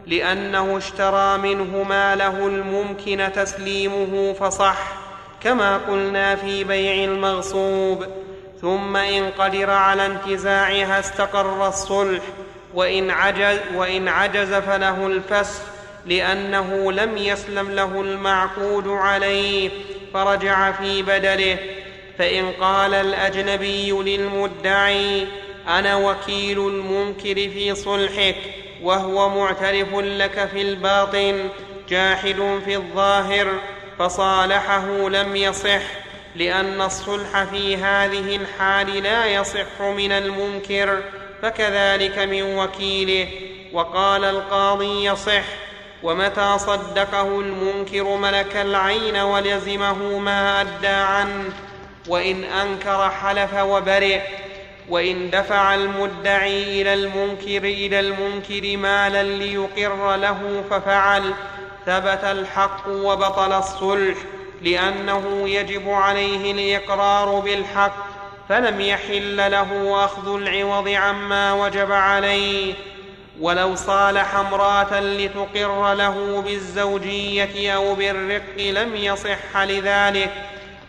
لأنه 0.08 0.78
اشترى 0.78 1.38
منه 1.38 1.84
ما 1.84 2.16
له 2.16 2.48
الممكن 2.48 3.30
تسليمه 3.36 4.34
فصح 4.34 4.78
كما 5.44 5.78
قلنا 5.78 6.36
في 6.36 6.64
بيع 6.64 7.04
المغصوب. 7.04 8.06
ثم 8.62 8.96
إن 8.96 9.30
قدر 9.30 9.70
على 9.70 10.06
انتزاعها 10.06 11.00
استقر 11.00 11.68
الصلح 11.68 12.24
وإن 12.74 13.10
عجز, 13.10 13.60
وإن 13.76 14.08
عجز 14.08 14.54
فله 14.54 15.08
الفسخ 15.08 15.62
لأنه 16.06 16.92
لم 16.92 17.18
يسلم 17.18 17.72
له 17.72 18.02
المعقود 18.02 18.88
عليه 18.88 19.70
فرجع 20.14 20.72
في 20.72 21.02
بدله. 21.02 21.77
فإن 22.18 22.52
قال 22.52 22.94
الأجنبي 22.94 23.92
للمدعي 23.92 25.28
أنا 25.68 25.96
وكيل 25.96 26.68
المنكر 26.68 27.36
في 27.36 27.76
صلحك 27.76 28.36
وهو 28.84 29.30
معترف 29.30 29.96
لك 29.96 30.50
في 30.54 30.62
الباطن 30.62 31.50
جاحد 31.90 32.60
في 32.66 32.76
الظاهر 32.76 33.48
فصالحه 34.00 35.10
لم 35.10 35.36
يصح 35.36 35.82
لأن 36.36 36.82
الصلح 36.82 37.44
في 37.44 37.78
هذه 37.78 38.36
الحال 38.36 39.04
لا 39.04 39.26
يصح 39.26 39.82
من 39.82 40.12
المنكر 40.12 41.02
فكذلك 41.42 42.20
من 42.20 42.44
وكيله 42.44 43.28
وقال 43.74 44.24
القاضي 44.24 45.06
يصح 45.06 45.44
ومتى 46.04 46.58
صدقه 46.58 47.40
المنكر 47.40 48.04
ملك 48.04 48.56
العين 48.56 49.18
ولزمه 49.18 50.20
ما 50.20 50.62
أدى 50.62 50.88
عنه. 50.88 51.67
وإن 52.08 52.44
أنكر 52.44 53.10
حلف 53.10 53.54
وبرئ 53.54 54.22
وإن 54.90 55.30
دفع 55.30 55.76
المدعي 55.76 56.82
إلى 56.82 56.94
المنكر 56.94 57.64
إلى 57.64 58.00
المنكر 58.00 58.78
مالا 58.78 59.24
ليقر 59.24 60.16
له 60.16 60.64
ففعل 60.70 61.34
ثبت 61.86 62.24
الحق 62.24 62.88
وبطل 62.88 63.54
الصلح 63.54 64.18
لأنه 64.62 65.50
يجب 65.50 65.90
عليه 65.90 66.52
الإقرار 66.52 67.40
بالحق 67.40 68.08
فلم 68.50 68.82
يحل 68.82 69.52
له 69.52 70.06
أخذ 70.06 70.36
العوض 70.36 70.90
عما 70.90 71.54
وجب 71.54 71.92
عليه. 71.92 72.74
ولو 73.42 73.76
صالح 73.76 74.36
امرأة 74.36 75.00
لتقر 75.00 75.94
له 75.94 76.42
بالزوجية 76.42 77.76
أو 77.76 77.96
بالرق 77.96 78.58
لم 78.60 78.96
يصح 78.96 79.58
لذلك. 79.58 80.32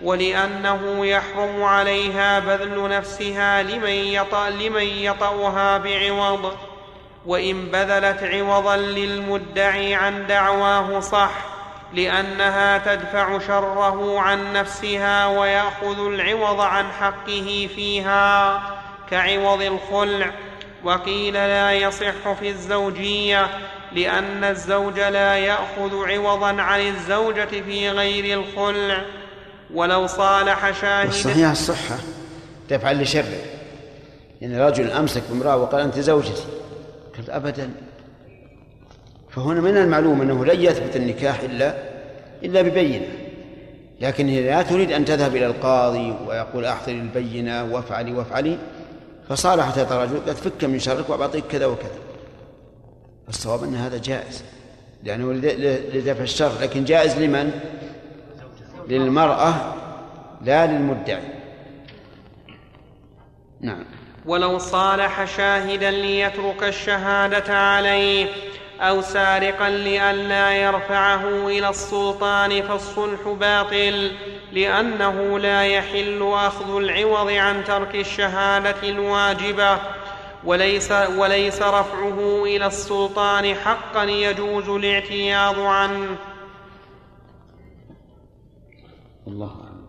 ولأنه 0.03 1.07
يحرم 1.07 1.63
عليها 1.63 2.39
بذل 2.39 2.89
نفسها 2.89 3.63
لمن 3.63 3.91
يطأ 3.91 4.51
لمن 4.51 4.83
يطأها 4.83 5.79
بعوض. 5.79 6.57
وإن 7.27 7.67
بذلت 7.67 8.23
عوضا 8.23 8.77
للمدعي 8.77 9.95
عن 9.95 10.27
دعواه 10.27 11.01
صح 11.01 11.31
لأنها 11.95 12.79
تدفع 12.79 13.39
شره 13.39 14.21
عن 14.21 14.53
نفسها 14.53 15.27
ويأخذ 15.27 16.07
العوض 16.07 16.61
عن 16.61 16.87
حقه 17.01 17.69
فيها 17.77 18.63
كعوض 19.11 19.63
الخلع. 19.63 20.31
وقيل 20.85 21.35
لا 21.35 21.73
يصح 21.73 22.33
في 22.41 22.49
الزوجية 22.49 23.47
لأن 23.93 24.45
الزوج 24.45 25.01
لا 25.01 25.37
يأخذ 25.37 26.09
عوضا 26.09 26.63
عن 26.63 26.81
الزوجة 26.81 27.63
في 27.67 27.91
غير 27.91 28.39
الخلع. 28.39 29.05
ولو 29.75 30.07
صالح 30.07 30.81
شاهدا 30.81 31.11
صحيح 31.11 31.51
الصحة. 31.51 31.97
تفعل 32.69 33.03
لشره. 33.03 33.39
يعني 34.41 34.61
رجل 34.61 34.91
أمسك 34.91 35.23
بامرأة 35.31 35.57
وقال 35.57 35.81
أنت 35.83 35.99
زوجتي. 35.99 36.45
قلت 37.19 37.31
أبدا. 37.31 37.71
فهنا 39.31 39.61
من 39.61 39.77
المعلوم 39.77 40.23
أنه 40.23 40.45
لن 40.45 40.61
يثبت 40.61 40.97
النكاح 40.97 41.41
إلا 41.41 41.75
إلا 42.45 42.63
ببينة. 42.63 43.07
لكن 44.01 44.29
هي 44.29 44.47
لا 44.47 44.63
تريد 44.63 44.93
أن 44.93 45.05
تذهب 45.05 45.37
إلى 45.37 45.47
القاضي 45.47 46.15
ويقول 46.27 46.65
أحضري 46.65 47.01
البينة 47.01 47.65
وافعلي 47.65 48.13
وافعلي 48.13 48.59
فصالحت 49.29 49.79
هذا 49.79 49.95
الرجل 49.95 50.21
قد 50.27 50.37
فك 50.37 50.65
من 50.65 50.79
شرك 50.79 51.11
وأعطيك 51.11 51.45
كذا 51.47 51.67
وكذا. 51.67 51.99
الصواب 53.29 53.65
أن 53.65 53.75
هذا 53.75 53.99
جائز. 53.99 54.43
لأنه 55.05 55.33
لدفع 55.95 56.23
الشر. 56.23 56.53
لكن 56.61 56.85
جائز 56.85 57.19
لمن؟ 57.19 57.51
للمرأة 58.89 59.55
لا 60.45 60.67
للمدعي. 60.67 61.23
نعم. 63.61 63.85
ولو 64.27 64.59
صالح 64.59 65.25
شاهدا 65.37 65.91
ليترك 65.91 66.63
الشهادة 66.63 67.59
عليه 67.59 68.27
أو 68.81 69.01
سارقا 69.01 69.71
لئلا 69.71 70.53
يرفعه 70.53 71.49
إلى 71.49 71.69
السلطان 71.69 72.63
فالصلح 72.63 73.21
باطل 73.41 74.13
لأنه 74.53 75.39
لا 75.39 75.63
يحل 75.63 76.31
أخذ 76.35 76.77
العوض 76.77 77.31
عن 77.31 77.65
ترك 77.65 77.95
الشهادة 77.95 78.77
الواجبة. 78.83 79.79
وليس, 80.45 80.93
وليس 80.93 81.63
رفعه 81.63 82.43
إلى 82.45 82.67
السلطان 82.67 83.55
حقا 83.55 84.05
يجوز 84.05 84.69
الاعتياض 84.69 85.61
عنه. 85.61 86.17
الله 89.29 89.57
أعلم. 89.65 89.89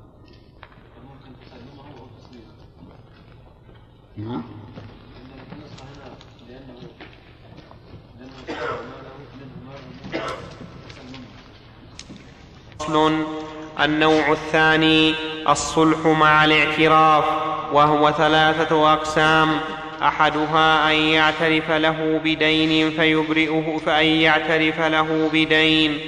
نعم. 4.18 4.44
فصل 12.80 13.24
النوع 13.80 14.32
الثاني 14.32 15.14
الصلح 15.50 16.06
مع 16.06 16.46
الاعتراف 16.46 17.26
وهو 17.74 18.12
ثلاثة 18.12 18.94
أقسام. 18.94 19.60
أحدها 20.02 20.92
أن 20.92 20.96
يعترف 20.96 21.72
له 21.72 22.22
بدين 22.24 22.92
فيبرئه 22.92 23.78
فأن 23.78 24.06
يعترف 24.06 24.80
له 24.80 25.30
بدين. 25.34 26.00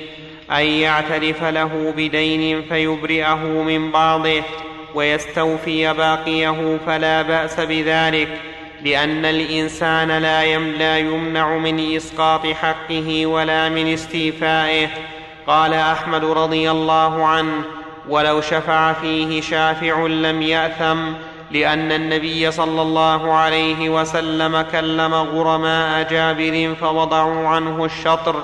أن 0.52 0.66
يعترف 0.66 1.44
له 1.44 1.94
بدين 1.98 2.62
فيبرئه 2.62 3.46
من 3.46 3.92
بعضه 3.92 4.44
ويستوفي 4.96 5.94
باقيه 5.94 6.78
فلا 6.86 7.22
بأس 7.22 7.60
بذلك 7.60 8.28
لأن 8.84 9.26
الإنسان 9.26 10.08
لا, 10.08 10.58
لا 10.58 10.98
يمنع 10.98 11.58
من 11.58 11.96
إسقاط 11.96 12.48
حقه 12.48 13.26
ولا 13.26 13.70
من 13.70 13.94
استيفائه. 13.94 14.88
قال 15.48 15.74
أحمد 15.74 16.26
رضي 16.26 16.72
الله 16.72 17.26
عنه 17.26 17.64
ولو 18.10 18.42
شفع 18.42 18.94
فيه 18.94 19.42
شافع 19.42 20.08
لم 20.08 20.42
يأثم 20.42 21.00
لأن 21.52 21.92
النبي 21.92 22.52
صلى 22.52 22.82
الله 22.82 23.34
عليه 23.34 23.90
وسلم 23.90 24.66
كلم 24.72 25.14
غرماء 25.14 26.08
جابر 26.12 26.76
فوضعوا 26.82 27.48
عنه 27.48 27.86
الشطر 27.86 28.44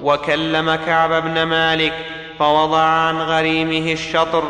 وكلم 0.00 0.74
كعب 0.74 1.22
بن 1.22 1.42
مالك 1.42 1.92
فوضع 2.38 2.82
عن 2.82 3.16
غريمه 3.16 3.92
الشطر 3.92 4.44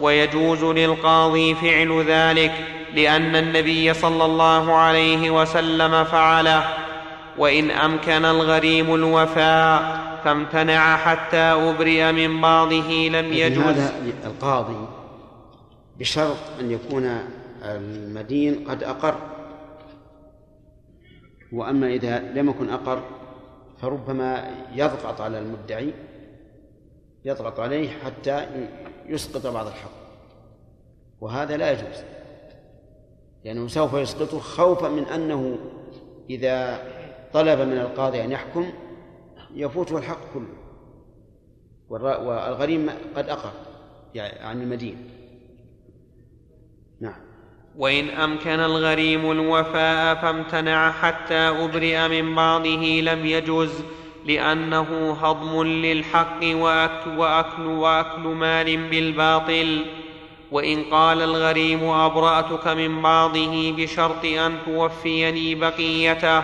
ويجوز 0.00 0.64
للقاضي 0.64 1.54
فعل 1.54 2.04
ذلك 2.08 2.52
لأن 2.94 3.36
النبي 3.36 3.94
صلى 3.94 4.24
الله 4.24 4.72
عليه 4.72 5.30
وسلم 5.30 6.04
فعله. 6.04 6.64
وإن 7.38 7.70
أمكن 7.70 8.24
الغريم 8.24 8.94
الوفاء 8.94 10.00
فامتنع 10.24 10.96
حتى 10.96 11.36
أبرئ 11.36 12.12
من 12.12 12.40
بعضه 12.40 13.08
لم 13.12 13.32
يجوز. 13.32 13.64
هذا 13.64 13.92
القاضي 14.24 14.86
بشرط 15.98 16.36
أن 16.60 16.70
يكون 16.70 17.18
المدين 17.64 18.64
قد 18.68 18.82
أقر. 18.82 19.14
وأما 21.52 21.86
إذا 21.86 22.18
لم 22.34 22.50
يكن 22.50 22.70
أقر 22.70 23.02
فربما 23.80 24.50
يضغط 24.74 25.20
على 25.20 25.38
المدعي 25.38 25.92
يضغط 27.24 27.60
عليه 27.60 27.88
حتى 27.90 28.46
يسقط 29.06 29.46
بعض 29.46 29.66
الحق. 29.66 29.90
وهذا 31.20 31.56
لا 31.56 31.70
يجوز. 31.72 32.04
لأنه 33.44 33.68
سوف 33.68 33.94
يسقطه 33.94 34.38
خوفا 34.38 34.88
من 34.88 35.04
أنه 35.04 35.58
إذا 36.30 36.82
طلب 37.32 37.60
من 37.60 37.78
القاضي 37.78 38.24
أن 38.24 38.32
يحكم 38.32 38.72
يفوته 39.54 39.98
الحق 39.98 40.32
كله. 40.34 40.56
والغريم 41.88 42.90
قد 43.16 43.28
أقر 43.28 43.52
يعني 44.14 44.38
عن 44.38 44.62
المدين. 44.62 45.10
نعم. 47.00 47.29
وإن 47.80 48.10
أمكن 48.10 48.60
الغريم 48.60 49.30
الوفاء 49.30 50.14
فامتنع 50.14 50.92
حتى 50.92 51.34
أبرئ 51.34 52.08
من 52.08 52.34
بعضه 52.34 53.00
لم 53.02 53.26
يجز 53.26 53.84
لأنه 54.26 55.16
هضم 55.22 55.62
للحق 55.62 56.38
وأكل, 56.42 57.10
وأكل, 57.16 57.66
وأكل 57.66 58.20
مال 58.20 58.76
بالباطل. 58.76 59.84
وإن 60.50 60.84
قال 60.84 61.22
الغريم 61.22 61.84
أبرأتك 61.84 62.68
من 62.68 63.02
بعضه 63.02 63.74
بشرط 63.76 64.24
أن 64.24 64.58
توفيني 64.66 65.54
بقيته 65.54 66.42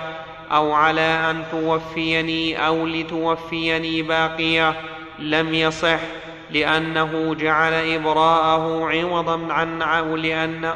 أو 0.52 0.72
على 0.72 1.30
أن 1.30 1.44
توفيني 1.50 2.66
أو 2.66 2.86
لتوفيني 2.86 4.02
باقية 4.02 4.74
لم 5.18 5.54
يصح 5.54 6.00
لأنه 6.50 7.34
جعل 7.34 7.72
إبراءه 7.72 8.86
عوضا 8.86 9.52
عن 9.52 9.82
لأن 10.16 10.74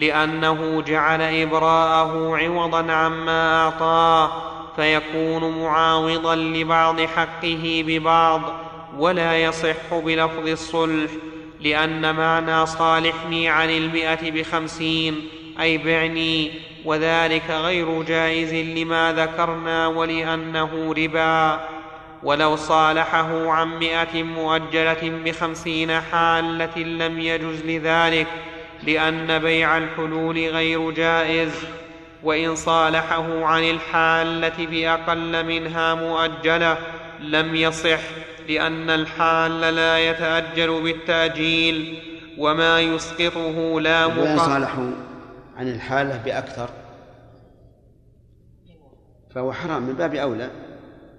لأنه 0.00 0.82
جعل 0.82 1.22
إبراءه 1.22 2.36
عوضا 2.36 2.92
عما 2.92 3.64
أعطاه 3.64 4.30
فيكون 4.76 5.62
معاوضا 5.62 6.36
لبعض 6.36 7.00
حقه 7.00 7.84
ببعض 7.86 8.42
ولا 8.98 9.38
يصح 9.38 9.94
بلفظ 9.94 10.48
الصلح 10.48 11.10
لأن 11.60 12.14
معنى 12.14 12.66
صالحني 12.66 13.48
عن 13.48 13.70
المئة 13.70 14.30
بخمسين 14.30 15.28
أي 15.60 15.78
بعني 15.78 16.50
وذلك 16.84 17.50
غير 17.50 18.02
جائز 18.02 18.54
لما 18.54 19.12
ذكرنا 19.12 19.86
ولأنه 19.86 20.94
ربا. 20.96 21.60
ولو 22.22 22.56
صالحه 22.56 23.50
عن 23.50 23.78
مئة 23.78 24.22
مؤجلة 24.22 25.20
بخمسين 25.24 26.00
حالة 26.00 26.78
لم 26.78 27.20
يجز 27.20 27.62
لذلك 27.66 28.26
لأن 28.86 29.38
بيع 29.38 29.78
الحلول 29.78 30.36
غير 30.36 30.90
جائز 30.90 31.52
وإن 32.22 32.54
صالحه 32.54 33.44
عن 33.44 33.62
الحالة 33.62 34.66
بأقل 34.66 35.46
منها 35.46 35.94
مؤجلة 35.94 36.78
لم 37.20 37.54
يصح 37.54 38.00
لأن 38.48 38.90
الحال 38.90 39.60
لا 39.60 39.98
يتأجل 39.98 40.82
بالتأجيل 40.82 42.02
وما 42.38 42.80
يسقطه 42.80 43.80
لا 43.80 44.06
وإن 44.06 44.34
مقام 44.34 44.38
صالحوا 44.38 44.90
عن 45.56 45.68
الحالة 45.68 46.22
بأكثر 46.24 46.68
فهو 49.34 49.52
حرام 49.52 49.82
من 49.82 49.94
باب 49.94 50.14
أولى 50.14 50.50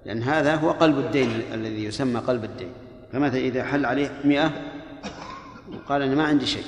لأن 0.06 0.24
هذا 0.24 0.56
هو 0.56 0.72
قلب 0.72 0.98
الدين 0.98 1.42
الذي 1.54 1.84
يسمى 1.84 2.20
قلب 2.20 2.44
الدين. 2.44 2.72
فمثلا 3.14 3.40
إذا 3.40 3.64
حل 3.64 3.86
عليه 3.86 4.12
مئة 4.24 4.52
وقال 5.74 6.02
أنا 6.02 6.16
ما 6.16 6.24
عندي 6.24 6.46
شيء. 6.46 6.64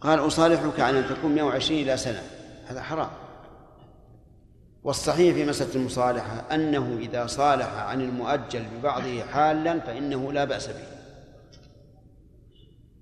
قال 0.00 0.26
أصالحك 0.26 0.80
على 0.80 0.98
أن 0.98 1.08
تكون 1.08 1.34
120 1.34 1.80
إلى 1.80 1.96
سنة. 1.96 2.22
هذا 2.66 2.82
حرام. 2.82 3.10
والصحيح 4.82 5.34
في 5.34 5.46
مسألة 5.46 5.74
المصالحة 5.74 6.54
أنه 6.54 6.98
إذا 7.00 7.26
صالح 7.26 7.74
عن 7.74 8.00
المؤجل 8.00 8.64
ببعضه 8.64 9.22
حالا 9.22 9.80
فإنه 9.80 10.32
لا 10.32 10.44
بأس 10.44 10.68
به. 10.68 10.84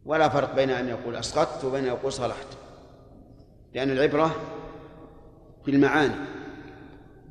ولا 0.05 0.29
فرق 0.29 0.55
بين 0.55 0.71
أن 0.71 0.89
يقول 0.89 1.17
أسقطت 1.17 1.65
وبين 1.65 1.85
أن 1.85 1.89
يقول 1.89 2.13
صالحت. 2.13 2.47
لأن 3.75 3.91
العبرة 3.91 4.31
بالمعاني 5.67 6.15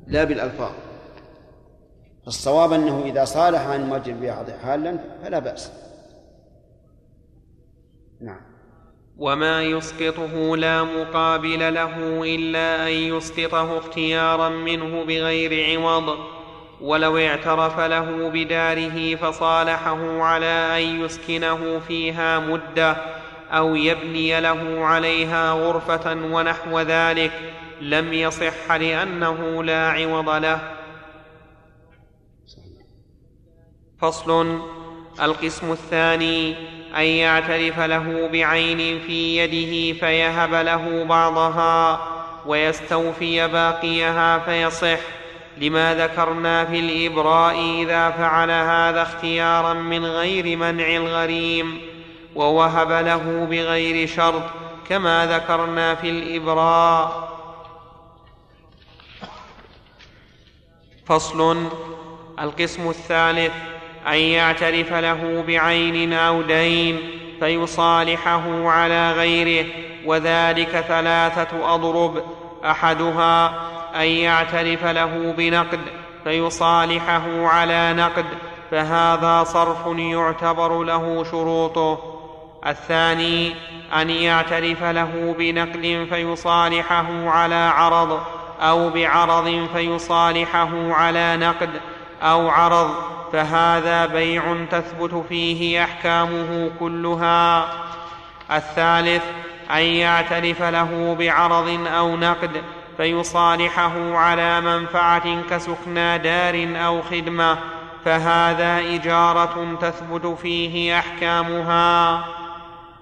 لا 0.06 0.24
بالألفاظ. 0.24 0.72
فالصواب 2.24 2.72
أنه 2.72 3.02
إذا 3.02 3.24
صالح 3.24 3.60
عن 3.60 3.80
المؤجل 3.80 4.14
ببعضه 4.14 4.58
حالا 4.58 4.98
فلا 5.22 5.38
بأس. 5.38 5.72
نعم. 8.20 8.47
وما 9.18 9.62
يسقطه 9.62 10.56
لا 10.56 10.84
مقابل 10.84 11.74
له 11.74 12.22
الا 12.24 12.88
ان 12.88 12.92
يسقطه 12.92 13.78
اختيارا 13.78 14.48
منه 14.48 15.04
بغير 15.04 15.80
عوض 15.80 16.18
ولو 16.80 17.18
اعترف 17.18 17.80
له 17.80 18.30
بداره 18.30 19.14
فصالحه 19.14 20.22
على 20.22 20.46
ان 20.46 21.04
يسكنه 21.04 21.78
فيها 21.88 22.38
مده 22.38 22.96
أو 23.50 23.74
يبني 23.74 24.40
له 24.40 24.84
عليها 24.84 25.52
غرفه 25.52 26.12
ونحو 26.12 26.80
ذلك 26.80 27.32
لم 27.80 28.12
يصح 28.12 28.72
لأنه 28.72 29.64
لا 29.64 29.90
عوض 29.90 30.28
له. 30.28 30.60
فصل 34.00 34.60
القسم 35.22 35.72
الثاني 35.72 36.77
أن 36.96 37.02
يعترف 37.02 37.80
له 37.80 38.28
بعين 38.32 39.00
في 39.00 39.36
يده 39.36 39.98
فيهب 39.98 40.54
له 40.54 41.04
بعضها 41.04 42.00
ويستوفي 42.46 43.48
باقيها 43.48 44.38
فيصح. 44.38 44.98
لما 45.58 45.94
ذكرنا 45.94 46.64
في 46.64 46.80
الإبراء 46.80 47.82
إذا 47.82 48.10
فعل 48.10 48.50
هذا 48.50 49.02
اختيارا 49.02 49.72
من 49.72 50.04
غير 50.04 50.56
منع 50.56 50.96
الغريم 50.96 51.80
ووهب 52.34 52.92
له 52.92 53.46
بغير 53.50 54.08
شرط 54.08 54.42
كما 54.88 55.26
ذكرنا 55.26 55.94
في 55.94 56.10
الإبراء. 56.10 57.28
فصل. 61.06 61.68
القسم 62.40 62.88
الثالث. 62.88 63.52
أن 64.06 64.14
يعترف 64.14 64.92
له 64.92 65.44
بعين 65.46 66.12
أو 66.12 66.42
دين 66.42 67.00
فيصالحه 67.40 68.68
على 68.68 69.12
غيره 69.12 69.66
وذلك 70.04 70.84
ثلاثة 70.88 71.74
أضرب. 71.74 72.22
أحدها 72.64 73.46
أن 73.96 74.06
يعترف 74.06 74.84
له 74.84 75.34
بنقد 75.38 75.80
فيصالحه 76.24 77.46
على 77.46 77.92
نقد 77.92 78.24
فهذا 78.70 79.44
صرف 79.44 79.86
يعتبر 79.98 80.82
له 80.82 81.24
شروطه. 81.30 81.98
الثاني 82.66 83.54
أن 84.00 84.10
يعترف 84.10 84.82
له 84.82 85.34
بنقد 85.38 86.06
فيصالحه 86.10 87.30
على 87.30 87.72
عرض 87.74 88.20
أو 88.60 88.90
بعرض 88.90 89.68
فيصالحه 89.74 90.92
على 90.92 91.36
نقد. 91.36 91.70
أو 92.22 92.48
عرض 92.48 92.90
فهذا 93.32 94.06
بيع 94.06 94.56
تثبت 94.70 95.24
فيه 95.28 95.84
أحكامه 95.84 96.70
كلها. 96.80 97.68
الثالث 98.50 99.24
أن 99.70 99.82
يعترف 99.82 100.62
له 100.62 101.16
بعرض 101.18 101.86
أو 101.86 102.16
نقد 102.16 102.62
فيصالحه 102.96 104.16
على 104.16 104.60
منفعة 104.60 105.42
كسكنى 105.50 106.18
دار 106.18 106.68
أو 106.86 107.02
خدمة. 107.02 107.58
فهذا 108.04 108.78
إجارة 108.78 109.76
تثبت 109.80 110.38
فيه 110.42 110.98
أحكامها. 110.98 112.24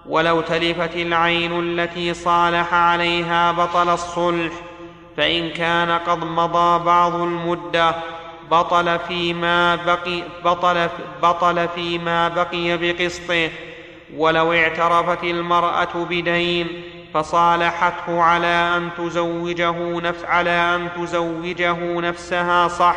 ولو 0.08 0.40
تلفت 0.40 0.96
العين 0.96 1.60
التي 1.60 2.14
صالح 2.14 2.74
عليها 2.74 3.52
بطل 3.52 3.88
الصلح 3.88 4.52
فإن 5.16 5.50
كان 5.50 5.90
قد 5.90 6.24
مضى 6.24 6.84
بعض 6.84 7.14
المدة 7.14 7.94
بطل 8.50 8.98
فيما 8.98 9.76
بقي 9.76 10.22
بطل, 10.44 10.88
بطل 11.22 11.68
فيما 11.68 12.28
بقي 12.28 12.76
بقسطه. 12.76 13.50
ولو 14.16 14.52
اعترفت 14.52 15.24
المرأة 15.24 15.94
بدين 15.94 16.82
فصالحته 17.14 18.22
على 18.22 18.46
أن 18.76 18.88
تزوجه 18.98 20.00
نفس 20.00 20.24
على 20.24 20.50
أن 20.50 20.88
تزوجه 20.96 22.00
نفسها 22.00 22.68
صح 22.68 22.96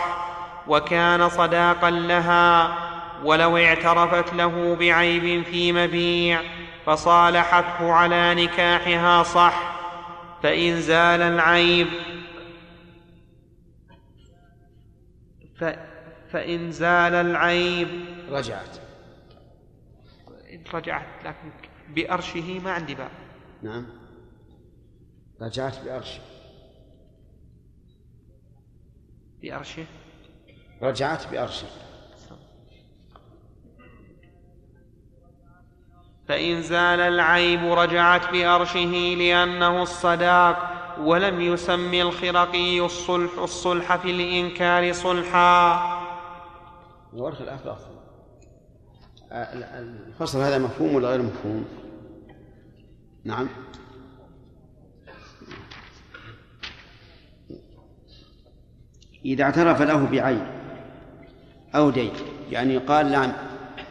وكان 0.68 1.30
صداقا 1.30 1.90
لها. 1.90 2.76
ولو 3.24 3.58
اعترفت 3.58 4.34
له 4.34 4.78
بعيب 4.80 5.44
في 5.44 5.72
مبيع 5.74 6.42
فصالحته 6.86 7.94
على 7.94 8.36
نكاحها 8.36 9.24
صح 9.24 9.54
فإن 10.44 10.82
زال 10.82 11.22
العيب 11.22 11.88
ف 15.60 15.64
فإن 16.32 16.72
زال 16.72 17.14
العيب 17.14 17.88
رجعت. 18.30 18.78
رجعت 20.74 21.26
لكن 21.26 21.52
بأرشه 21.96 22.60
ما 22.64 22.72
عندي 22.72 22.96
باب. 22.96 23.12
نعم. 23.62 23.88
رجعت 25.42 25.80
بأرش 25.80 26.20
بأرشه؟ 29.42 29.86
رجعت 30.82 31.28
بأرش 31.28 31.64
فإن 36.28 36.62
زال 36.62 37.00
العيب 37.00 37.60
رجعت 37.66 38.32
بأرشه 38.32 39.16
لأنه 39.18 39.82
الصداق. 39.82 40.69
ولم 41.02 41.42
يسم 41.42 41.94
الخرقي 41.94 42.86
الصلح 42.86 43.38
الصلح 43.38 43.96
في 43.96 44.12
الإنكار 44.12 44.94
صلحا. 44.94 45.80
ورث 47.14 47.42
الأخلاق 47.42 47.90
الفصل 49.32 50.40
هذا 50.40 50.58
مفهوم 50.58 50.96
ولا 50.96 51.08
غير 51.08 51.22
مفهوم؟ 51.22 51.66
نعم. 53.24 53.48
إذا 59.26 59.44
اعترف 59.44 59.82
له 59.82 60.06
بعين 60.06 60.48
أو 61.76 61.90
دين 61.90 62.12
يعني 62.52 62.78
قال 62.78 63.12
نعم 63.12 63.34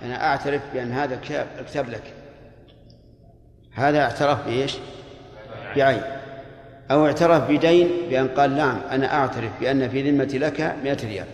أنا 0.02 0.26
أعترف 0.26 0.62
بأن 0.72 0.92
هذا 0.92 1.14
الكتاب 1.60 1.88
لك. 1.88 2.14
هذا 3.72 4.02
اعترف 4.02 4.44
بإيش؟ 4.46 4.78
بعين. 5.76 6.17
أو 6.90 7.06
اعترف 7.06 7.50
بدين 7.50 7.88
بأن 8.10 8.28
قال 8.28 8.56
نعم 8.56 8.78
أنا 8.90 9.14
أعترف 9.14 9.50
بأن 9.60 9.88
في 9.88 10.10
ذمتي 10.10 10.38
لك 10.38 10.76
مئة 10.84 11.08
ريال. 11.08 11.26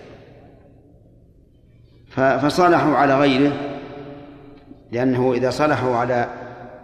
فصالحوا 2.40 2.96
على 2.96 3.18
غيره 3.18 3.52
لأنه 4.92 5.32
إذا 5.32 5.50
صالحوا 5.50 5.96
على 5.96 6.28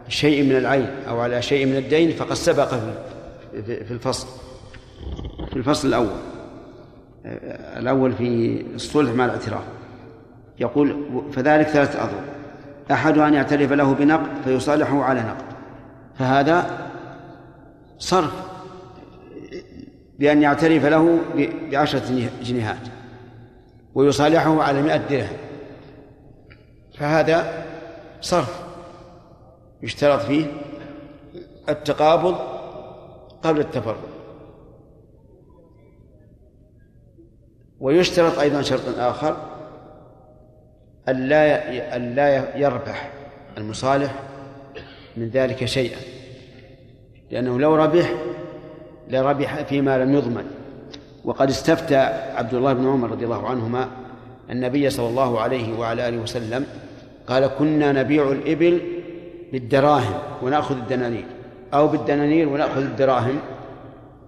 شيء 0.09 0.45
من 0.45 0.57
العين 0.57 0.91
أو 1.09 1.21
على 1.21 1.43
شيء 1.43 1.67
من 1.67 1.77
الدين 1.77 2.11
فقد 2.11 2.35
سبق 2.35 2.75
في 3.67 3.91
الفصل 3.91 4.29
في 5.51 5.57
الفصل 5.57 5.89
الأول. 5.89 6.21
الأول 7.77 8.13
في 8.13 8.61
الصلح 8.75 9.13
مع 9.13 9.25
الاعتراف. 9.25 9.65
يقول 10.59 11.05
فذلك 11.33 11.67
ثلاثة 11.67 12.03
أضرب 12.05 12.25
أحدها 12.91 13.29
أن 13.29 13.35
يعترف 13.35 13.73
له 13.73 13.95
بنقد 13.95 14.29
فيصالحه 14.45 15.03
على 15.03 15.21
نقد. 15.21 15.45
فهذا 16.19 16.89
صرف 17.99 18.50
بأن 20.21 20.43
يعترف 20.43 20.85
له 20.85 21.19
بعشرة 21.71 22.31
جنيهات 22.43 22.89
ويصالحه 23.95 24.63
على 24.63 24.83
مئة 24.83 24.97
درهم. 24.97 25.37
فهذا 26.99 27.65
صرف 28.21 28.63
يشترط 29.83 30.21
فيه 30.21 30.47
التقابض 31.69 32.37
قبل 33.43 33.61
التفرق. 33.61 34.09
ويشترط 37.81 38.39
أيضا 38.39 38.63
شرط 38.63 38.99
آخر 38.99 39.37
ألا 41.09 41.97
ألا 41.97 42.59
يربح 42.59 43.13
المصالح 43.59 44.15
من 45.17 45.29
ذلك 45.29 45.65
شيئا 45.65 45.99
لأنه 47.31 47.59
لو 47.59 47.75
ربح 47.75 48.15
لربح 49.11 49.63
فيما 49.63 50.05
لم 50.05 50.15
يضمن. 50.15 50.45
وقد 51.25 51.49
استفتى 51.49 51.97
عبد 52.37 52.55
الله 52.55 52.73
بن 52.73 52.89
عمر 52.89 53.11
رضي 53.11 53.25
الله 53.25 53.49
عنهما 53.49 53.89
النبي 54.51 54.91
صلى 54.91 55.09
الله 55.09 55.41
عليه 55.41 55.79
وعلى 55.79 56.09
آله 56.09 56.19
وسلم 56.19 56.67
قال 57.27 57.47
كنا 57.47 57.93
نبيع 57.93 58.31
الإبل 58.31 58.81
بالدراهم 59.53 60.15
ونأخذ 60.43 60.77
الدنانير 60.77 61.25
أو 61.75 61.89
بالدنانير 61.89 62.49
ونأخذ 62.49 62.81
الدراهم. 62.81 63.39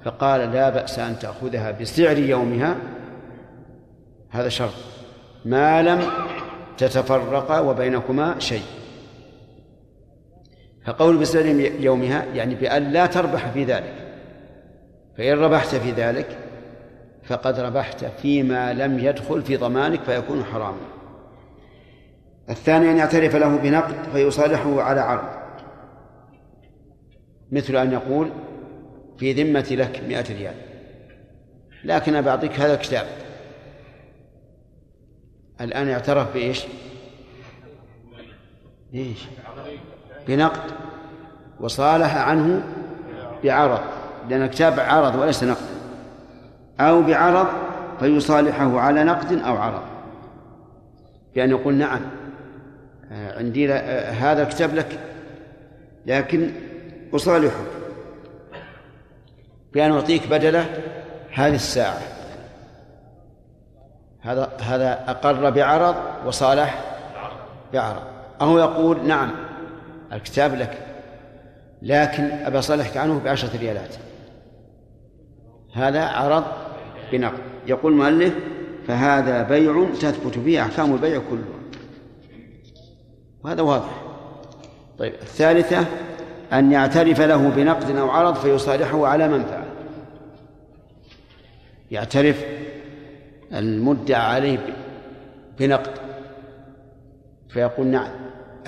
فقال 0.04 0.40
لا 0.52 0.70
بأس 0.70 0.98
أن 0.98 1.18
تأخذها 1.18 1.70
بسعر 1.70 2.18
يومها. 2.18 2.76
هذا 4.30 4.48
شرط. 4.48 4.74
ما 5.44 5.82
لم 5.82 6.00
تتفرقا 6.78 7.60
وبينكما 7.60 8.34
شيء. 8.38 8.62
فقول 10.86 11.16
بسعر 11.16 11.46
يومها 11.80 12.24
يعني 12.34 12.54
بأن 12.54 12.92
لا 12.92 13.06
تربح 13.06 13.50
في 13.50 13.64
ذلك. 13.64 14.01
فإن 15.16 15.38
ربحت 15.38 15.74
في 15.74 15.90
ذلك 15.90 16.38
فقد 17.24 17.60
ربحت 17.60 18.04
فيما 18.04 18.72
لم 18.72 18.98
يدخل 18.98 19.42
في 19.42 19.56
ضمانك 19.56 20.02
فيكون 20.02 20.44
حراما. 20.44 20.80
الثاني 22.50 22.90
أن 22.90 22.96
يعترف 22.96 23.36
له 23.36 23.56
بنقد 23.56 23.94
فيصالحه 24.12 24.82
على 24.82 25.00
عرض. 25.00 25.28
مثل 27.52 27.76
أن 27.76 27.92
يقول 27.92 28.30
في 29.18 29.32
ذمة 29.32 29.66
لك 29.70 30.02
مئة 30.08 30.38
ريال. 30.38 30.54
لكن 31.84 32.14
أبى 32.14 32.30
أعطيك 32.30 32.60
هذا 32.60 32.74
الكتاب 32.74 33.06
الآن 35.60 35.88
اعترف 35.88 36.34
بإيش؟ 36.34 36.64
إيش؟ 38.94 39.24
بنقد. 40.28 40.70
وصالح 41.60 42.16
عنه 42.16 42.62
بعرض. 43.44 44.01
لأن 44.28 44.42
الكتاب 44.42 44.80
عرض 44.80 45.14
وليس 45.14 45.44
نقد. 45.44 45.66
أو 46.80 47.02
بعرض 47.02 47.46
فيصالحه 48.00 48.80
على 48.80 49.04
نقد 49.04 49.32
أو 49.32 49.56
عرض. 49.56 49.82
بأن 51.34 51.50
يقول 51.50 51.74
نعم 51.74 52.00
عندي 53.10 53.72
هذا 53.72 54.42
الكتاب 54.42 54.74
لك 54.74 54.98
لكن 56.06 56.50
أصالحك 57.14 57.66
بأن 59.72 59.92
أعطيك 59.92 60.26
بدلة 60.26 60.66
هذه 61.34 61.54
الساعة. 61.54 61.98
هذا 64.20 64.50
هذا 64.62 65.04
أقر 65.10 65.50
بعرض 65.50 65.94
وصالح 66.26 66.80
بعرض. 67.72 68.02
أو 68.40 68.58
يقول 68.58 69.06
نعم 69.06 69.30
الكتاب 70.12 70.54
لك 70.54 70.78
لكن 71.82 72.24
أبى 72.24 72.58
أصالحك 72.58 72.96
عنه 72.96 73.20
بعشرة 73.24 73.58
ريالات. 73.58 73.94
هذا 75.72 76.04
عرض 76.04 76.44
بنقد 77.12 77.38
يقول 77.66 77.92
المؤلف 77.92 78.34
فهذا 78.86 79.42
بيع 79.42 79.86
تثبت 80.00 80.38
فيه 80.38 80.62
أحكام 80.62 80.92
البيع 80.94 81.20
كلها. 81.30 81.62
وهذا 83.44 83.62
واضح. 83.62 84.02
طيب 84.98 85.14
الثالثة 85.14 85.86
أن 86.52 86.72
يعترف 86.72 87.20
له 87.20 87.48
بنقد 87.48 87.96
أو 87.96 88.10
عرض 88.10 88.34
فيصالحه 88.34 89.06
على 89.06 89.28
منفعة. 89.28 89.66
يعترف 91.90 92.44
المدعى 93.52 94.20
عليه 94.20 94.58
بنقد. 95.58 95.92
فيقول 97.48 97.86
نعم 97.86 98.10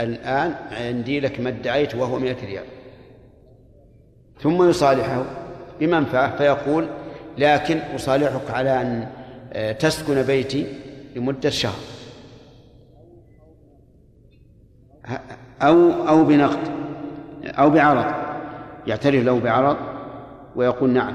الآن 0.01 0.55
عندي 0.71 1.21
لك 1.21 1.41
ما 1.41 1.49
ادعيت 1.49 1.95
وهو 1.95 2.19
مئة 2.19 2.47
ريال. 2.47 2.65
ثم 4.41 4.69
يصالحه. 4.69 5.44
بمنفعة 5.81 6.37
فيقول 6.37 6.87
لكن 7.39 7.79
أصالحك 7.95 8.51
على 8.51 8.83
أن 8.83 9.09
آه، 9.53 9.73
تسكن 9.73 10.23
بيتي 10.23 10.67
لمدة 11.17 11.51
شهر. 11.51 11.81
أو 15.63 16.09
أو 16.09 16.25
بنقد 16.25 16.59
أو 17.45 17.71
بعرض. 17.71 18.15
يعترف 18.87 19.25
له 19.25 19.41
بعرض 19.41 19.77
ويقول 20.57 20.91
نعم 20.91 21.15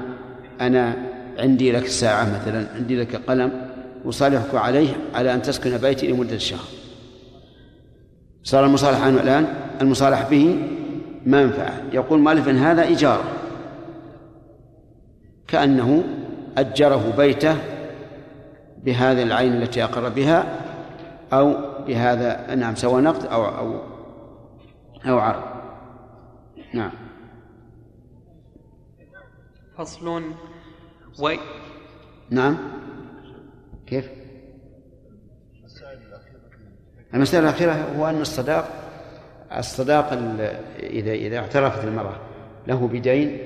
أنا 0.60 0.96
عندي 1.38 1.72
لك 1.72 1.86
ساعة 1.86 2.24
مثلا 2.24 2.66
عندي 2.74 2.96
لك 2.96 3.16
قلم 3.16 3.70
أصالحك 4.06 4.54
عليه 4.54 4.88
على 5.14 5.34
أن 5.34 5.42
تسكن 5.42 5.76
بيتي 5.76 6.06
لمدة 6.06 6.38
شهر. 6.38 6.64
صار 8.42 8.64
المصالح 8.64 9.02
عنه 9.02 9.20
الآن 9.20 9.46
المصالح 9.80 10.28
به 10.30 10.56
منفعة. 11.26 11.82
يقول 11.92 12.20
مالف 12.20 12.48
هذا 12.48 12.82
إيجار. 12.82 13.39
كأنه 15.50 16.04
أجره 16.58 17.16
بيته 17.16 17.56
بهذه 18.84 19.22
العين 19.22 19.52
التي 19.52 19.84
أقر 19.84 20.08
بها 20.08 20.60
أو 21.32 21.54
بهذا 21.84 22.54
نعم 22.54 22.74
سواء 22.74 23.02
نقد 23.02 23.26
أو 23.26 23.44
أو 23.44 23.80
أو 25.06 25.18
عرض. 25.18 25.42
نعم. 26.74 26.90
فصل 29.78 30.22
و 31.18 31.30
نعم. 32.30 32.58
كيف؟ 33.86 34.10
المسألة 37.14 37.48
الأخيرة 37.48 37.72
هو 37.72 38.06
أن 38.06 38.20
الصداق 38.20 38.68
الصداق 39.56 40.12
إذا 40.80 41.12
إذا 41.12 41.38
اعترفت 41.38 41.84
المرأة 41.84 42.16
له 42.66 42.88
بدين 42.88 43.38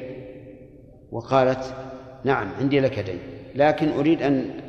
وقالت 1.12 1.74
نعم 2.24 2.48
عندي 2.60 2.80
لك 2.80 2.98
دين. 2.98 3.18
لكن 3.54 3.92
أريد 3.92 4.22
أن 4.22 4.60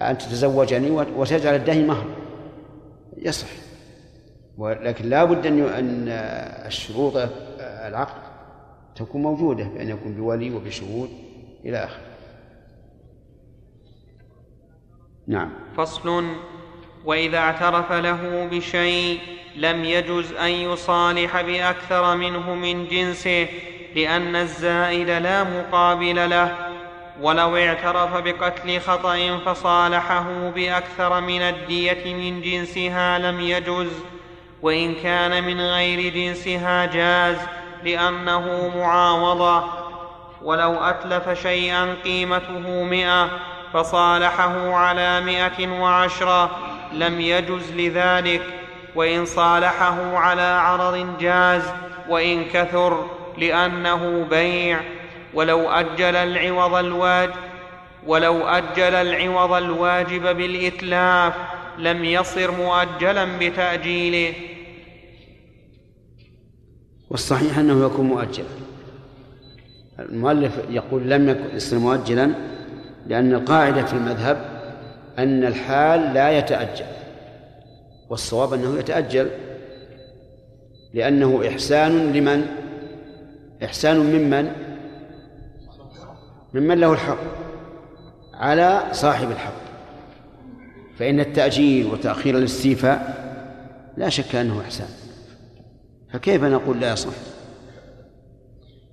أن 0.00 0.18
تتزوجني 0.18 0.90
وتجعل 0.90 1.54
الدين 1.54 1.86
مهر. 1.86 2.06
يصح. 3.16 3.46
ولكن 4.58 5.08
لا 5.08 5.24
بد 5.24 5.46
أن 5.46 5.60
أن 5.60 6.08
الشروط 6.66 7.28
العقد 7.60 8.22
تكون 8.96 9.22
موجودة 9.22 9.64
بأن 9.64 9.88
يكون 9.88 10.14
بولي 10.14 10.50
وبشهود 10.50 11.10
إلى 11.64 11.76
آخره. 11.76 12.02
نعم. 15.26 15.50
فصل. 15.76 16.24
وإذا 17.04 17.38
اعترف 17.38 17.92
له 17.92 18.48
بشيء 18.52 19.18
لم 19.56 19.84
يجز 19.84 20.32
أن 20.32 20.50
يصالح 20.50 21.40
بأكثر 21.40 22.16
منه 22.16 22.54
من 22.54 22.88
جنسه 22.88 23.48
لأن 23.96 24.36
الزائد 24.36 25.10
لا 25.10 25.44
مقابل 25.44 26.30
له. 26.30 26.69
ولو 27.20 27.56
اعترف 27.56 28.16
بقتل 28.16 28.80
خطأ 28.80 29.38
فصالحه 29.46 30.50
بأكثر 30.54 31.20
من 31.20 31.42
الدية 31.42 32.14
من 32.14 32.42
جنسها 32.42 33.18
لم 33.18 33.40
يجز 33.40 33.92
وإن 34.62 34.94
كان 34.94 35.44
من 35.44 35.60
غير 35.60 36.12
جنسها 36.14 36.86
جاز 36.86 37.36
لأنه 37.84 38.72
معاوضة. 38.76 39.64
ولو 40.42 40.74
أتلف 40.74 41.42
شيئا 41.42 41.94
قيمته 42.04 42.82
مئة 42.82 43.30
فصالحه 43.72 44.74
على 44.74 45.20
مائه 45.20 45.80
وعشرة 45.80 46.50
لم 46.92 47.20
يجز 47.20 47.72
لذلك 47.72 48.42
وإن 48.94 49.24
صالحه 49.24 50.16
على 50.16 50.42
عرض 50.42 51.16
جاز 51.20 51.62
وإن 52.08 52.44
كثر 52.44 53.06
لأنه 53.38 54.26
بيع. 54.30 54.80
ولو 55.34 55.70
أجل 55.70 56.16
العوض 56.16 56.74
الواجب 56.74 57.34
ولو 58.06 58.48
أجل 58.48 58.94
العوض 58.94 59.52
الواجب 59.52 60.22
بالإتلاف 60.36 61.34
لم 61.78 62.04
يصر 62.04 62.50
مؤجلا 62.50 63.38
بتأجيله. 63.40 64.34
والصحيح 67.10 67.58
أنه 67.58 67.86
يكون 67.86 68.06
مؤجلا. 68.06 68.44
المؤلف 69.98 70.52
يقول 70.70 71.10
لم 71.10 71.28
يكن 71.28 71.56
يصير 71.56 71.78
مؤجلا 71.78 72.30
لأن 73.06 73.34
القاعدة 73.34 73.84
في 73.84 73.92
المذهب 73.92 74.60
أن 75.18 75.44
الحال 75.44 76.14
لا 76.14 76.38
يتأجل 76.38 76.84
والصواب 78.10 78.52
أنه 78.52 78.78
يتأجل 78.78 79.30
لأنه 80.94 81.48
إحسان 81.48 82.12
لمن؟ 82.12 82.46
إحسان 83.64 83.96
ممن؟ 83.98 84.52
ممن 86.54 86.78
له 86.78 86.92
الحق 86.92 87.18
على 88.34 88.82
صاحب 88.92 89.30
الحق. 89.30 89.60
فإن 90.98 91.20
التأجيل 91.20 91.86
وتأخير 91.86 92.38
الاستيفاء 92.38 93.20
لا 93.96 94.08
شك 94.08 94.34
أنه 94.34 94.60
إحسان. 94.60 94.88
فكيف 96.12 96.44
نقول 96.44 96.80
لا 96.80 96.92
يصح؟ 96.92 97.12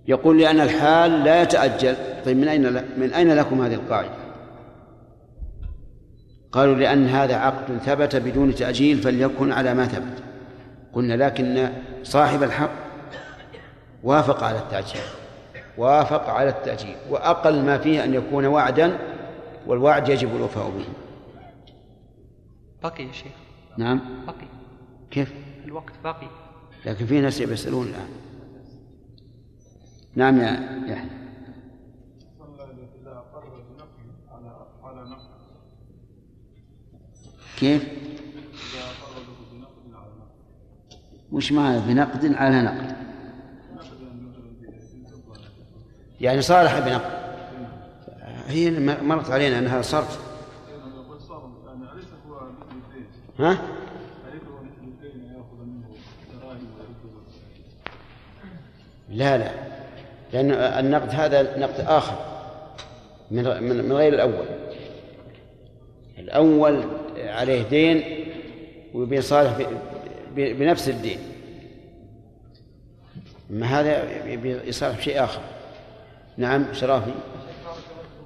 يقول 0.07 0.41
لأن 0.41 0.59
الحال 0.59 1.23
لا 1.23 1.41
يتأجل. 1.41 1.95
طيب 2.25 2.37
من 2.37 2.47
أين 2.47 2.73
من 2.97 3.13
أين 3.13 3.35
لكم 3.35 3.61
هذه 3.61 3.73
القاعدة؟ 3.73 4.09
قالوا 6.51 6.75
لأن 6.75 7.07
هذا 7.07 7.35
عقد 7.35 7.77
ثبت 7.77 8.15
بدون 8.15 8.55
تأجيل 8.55 8.97
فليكن 8.97 9.51
على 9.51 9.73
ما 9.73 9.85
ثبت. 9.85 10.23
قلنا 10.93 11.13
لكن 11.13 11.69
صاحب 12.03 12.43
الحق 12.43 12.71
وافق 14.03 14.43
على 14.43 14.57
التأجيل. 14.57 15.01
وافق 15.77 16.29
على 16.29 16.49
التأجيل 16.49 16.95
وأقل 17.09 17.65
ما 17.65 17.77
فيه 17.77 18.03
أن 18.03 18.13
يكون 18.13 18.45
وعدا 18.45 18.99
والوعد 19.67 20.09
يجب 20.09 20.35
الوفاء 20.35 20.69
به. 20.69 20.85
بقي 22.83 23.03
يا 23.03 23.11
شيخ. 23.11 23.31
نعم. 23.77 24.01
بقي. 24.27 24.47
كيف؟ 25.11 25.33
الوقت 25.65 25.93
باقي 26.03 26.27
لكن 26.85 27.05
في 27.05 27.21
ناس 27.21 27.41
يسألون 27.41 27.87
الآن. 27.87 28.09
نعم 30.15 30.37
يا 30.37 30.81
يحيى. 30.87 31.09
كيف؟ 37.59 37.87
وش 41.31 41.51
معنى 41.51 41.79
بنقد 41.79 42.33
على 42.33 42.61
نقد؟ 42.61 43.06
يعني 46.21 46.41
صالح 46.41 46.79
بنقد 46.79 47.17
هي 48.47 48.69
مرت 49.01 49.29
علينا 49.31 49.59
إنها 49.59 49.81
صرف 49.81 50.19
ها؟ 53.39 53.57
لا 59.09 59.37
لا. 59.37 59.51
لأن 60.33 60.51
النقد 60.51 61.09
هذا 61.09 61.59
نقد 61.59 61.79
آخر 61.79 62.15
من 63.31 63.63
من 63.63 63.91
غير 63.91 64.13
الأول. 64.13 64.45
الأول 66.17 66.83
عليه 67.17 67.63
دين 67.63 68.03
ويبين 68.93 69.21
صالح 69.21 69.69
بنفس 70.35 70.89
الدين. 70.89 71.19
أما 73.51 73.65
هذا 73.65 74.25
يصالح 74.43 74.97
بشيء 74.97 75.23
آخر. 75.23 75.41
نعم 76.37 76.73
شرافي. 76.73 77.11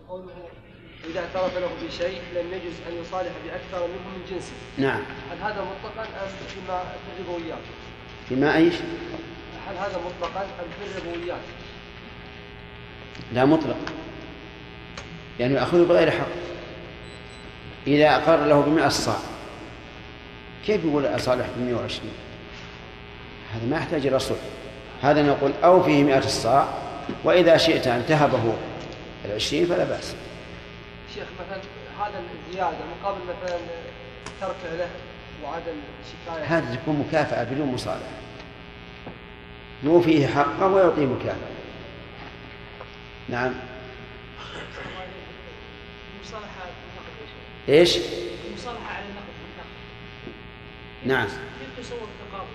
قوله 0.09 0.33
إذا 1.09 1.19
اعترف 1.19 1.57
له 1.57 1.69
بشيء 1.87 2.21
لم 2.35 2.53
يجوز 2.53 2.73
أن 2.89 3.01
يصالح 3.01 3.31
بأكثر 3.45 3.87
منه 3.87 4.17
من 4.17 4.25
جنسه. 4.29 4.51
نعم. 4.77 5.01
هل 5.31 5.37
هذا 5.37 5.61
مطلقا 5.61 6.03
أم 6.03 6.27
فيما 6.47 6.79
في 6.79 7.21
الربويات؟ 7.21 7.63
فيما 8.29 8.55
أيش؟ 8.55 8.73
هل 9.67 9.77
هذا 9.77 9.99
مطلقا 10.05 10.41
أم 10.41 10.69
في 10.79 10.97
الربويات؟ 10.97 11.41
لا 13.33 13.45
مطلق. 13.45 13.77
لأنه 15.39 15.55
يأخذه 15.55 15.83
بغير 15.83 16.11
حق. 16.11 16.27
إذا 17.87 18.15
أقر 18.15 18.45
له 18.45 18.61
بمئة 18.61 18.89
صاع. 18.89 19.19
كيف 20.65 20.85
يقول 20.85 21.05
أصالح 21.05 21.45
بمئة 21.57 21.73
وعشرين؟ 21.73 22.13
هذا 23.53 23.65
ما 23.65 23.77
يحتاج 23.77 24.07
إلى 24.07 24.19
هذا 25.01 25.21
نقول 25.21 25.51
أو 25.63 25.83
فيه 25.83 26.03
مئة 26.03 26.17
الصاع 26.17 26.67
وإذا 27.23 27.57
شئت 27.57 27.87
أن 27.87 28.05
تهبه 28.05 28.53
العشرين 29.25 29.65
فلا 29.65 29.83
بأس 29.83 30.15
شيخ 31.15 31.23
مثلا 31.39 31.61
هذا 31.99 32.23
الزيادة 32.47 32.77
مقابل 33.01 33.19
مثلا 33.23 33.57
تركه 34.41 34.75
له 34.75 34.89
وعدم 35.43 35.73
شكاية 36.11 36.43
هذا 36.43 36.75
تكون 36.75 37.05
مكافأة 37.07 37.43
بدون 37.43 37.67
مصالحة 37.67 38.21
يوفيه 39.83 40.27
حقه 40.27 40.67
ويعطيه 40.67 41.05
مكافأة 41.05 41.51
نعم 43.29 43.53
المصالحة 46.15 46.65
إيش؟ 47.69 47.97
المصالحة 48.47 48.93
على 48.93 49.05
النقد 49.05 49.31
نعم 51.05 51.27
كيف 51.27 51.87
تصور 51.87 52.07
التقابل؟ 52.07 52.47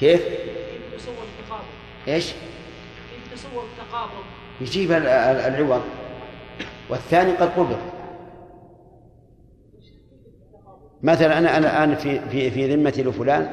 كيف؟ 0.00 0.22
كيف 0.22 1.02
تصور 1.02 1.24
التقابل؟ 1.40 1.64
إيش؟ 2.08 2.26
التقابل؟ 3.44 4.24
يجيب 4.60 4.92
ال- 4.92 5.06
ال- 5.06 5.54
العوض. 5.54 5.82
والثاني 6.90 7.32
قد 7.32 7.48
قبض. 7.48 7.78
مثلا 11.02 11.38
أنا 11.38 11.56
أنا 11.56 11.84
الآن 11.84 11.94
في 11.94 12.20
في 12.20 12.50
في 12.50 12.74
ذمتي 12.74 13.02
لفلان 13.02 13.50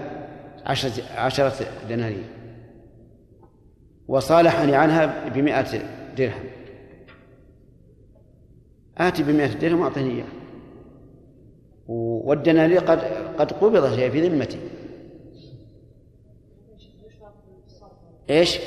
عشرة 0.66 1.04
عشرة 1.16 1.54
دنانير. 1.90 2.24
وصالحني 4.08 4.76
عنها 4.76 5.30
بمئة 5.30 5.82
درهم. 6.18 6.44
آتي 8.98 9.24
بمئة 9.24 9.54
درهم 9.54 9.82
وأعطيني 9.82 10.12
إياه. 10.12 10.26
والدنانير 11.88 12.80
قد 12.80 13.00
قد 13.38 13.52
قبضت 13.52 14.00
هي 14.00 14.12
في 14.12 14.28
ذمتي. 14.28 14.60
إيش؟ 18.30 18.60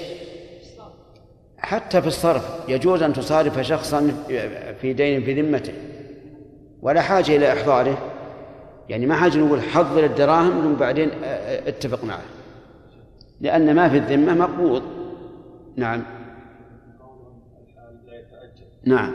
حتى 1.59 2.01
في 2.01 2.07
الصرف 2.07 2.61
يجوز 2.69 3.03
أن 3.03 3.13
تصارف 3.13 3.61
شخصا 3.61 4.13
في 4.81 4.93
دين 4.93 5.23
في 5.23 5.43
ذمته 5.43 5.73
ولا 6.83 7.01
حاجة 7.01 7.37
إلى 7.37 7.53
إحضاره. 7.53 7.99
يعني 8.89 9.07
ما 9.07 9.15
حاجة 9.15 9.39
نقول 9.39 9.63
حضر 9.63 10.05
الدراهم 10.05 10.63
ثم 10.63 10.75
بعدين 10.75 11.11
اتفق 11.67 12.05
معه. 12.05 12.23
لأن 13.41 13.75
ما 13.75 13.89
في 13.89 13.97
الذمة 13.97 14.35
مقبوض. 14.35 14.83
نعم. 15.77 16.03
نعم. 18.85 19.13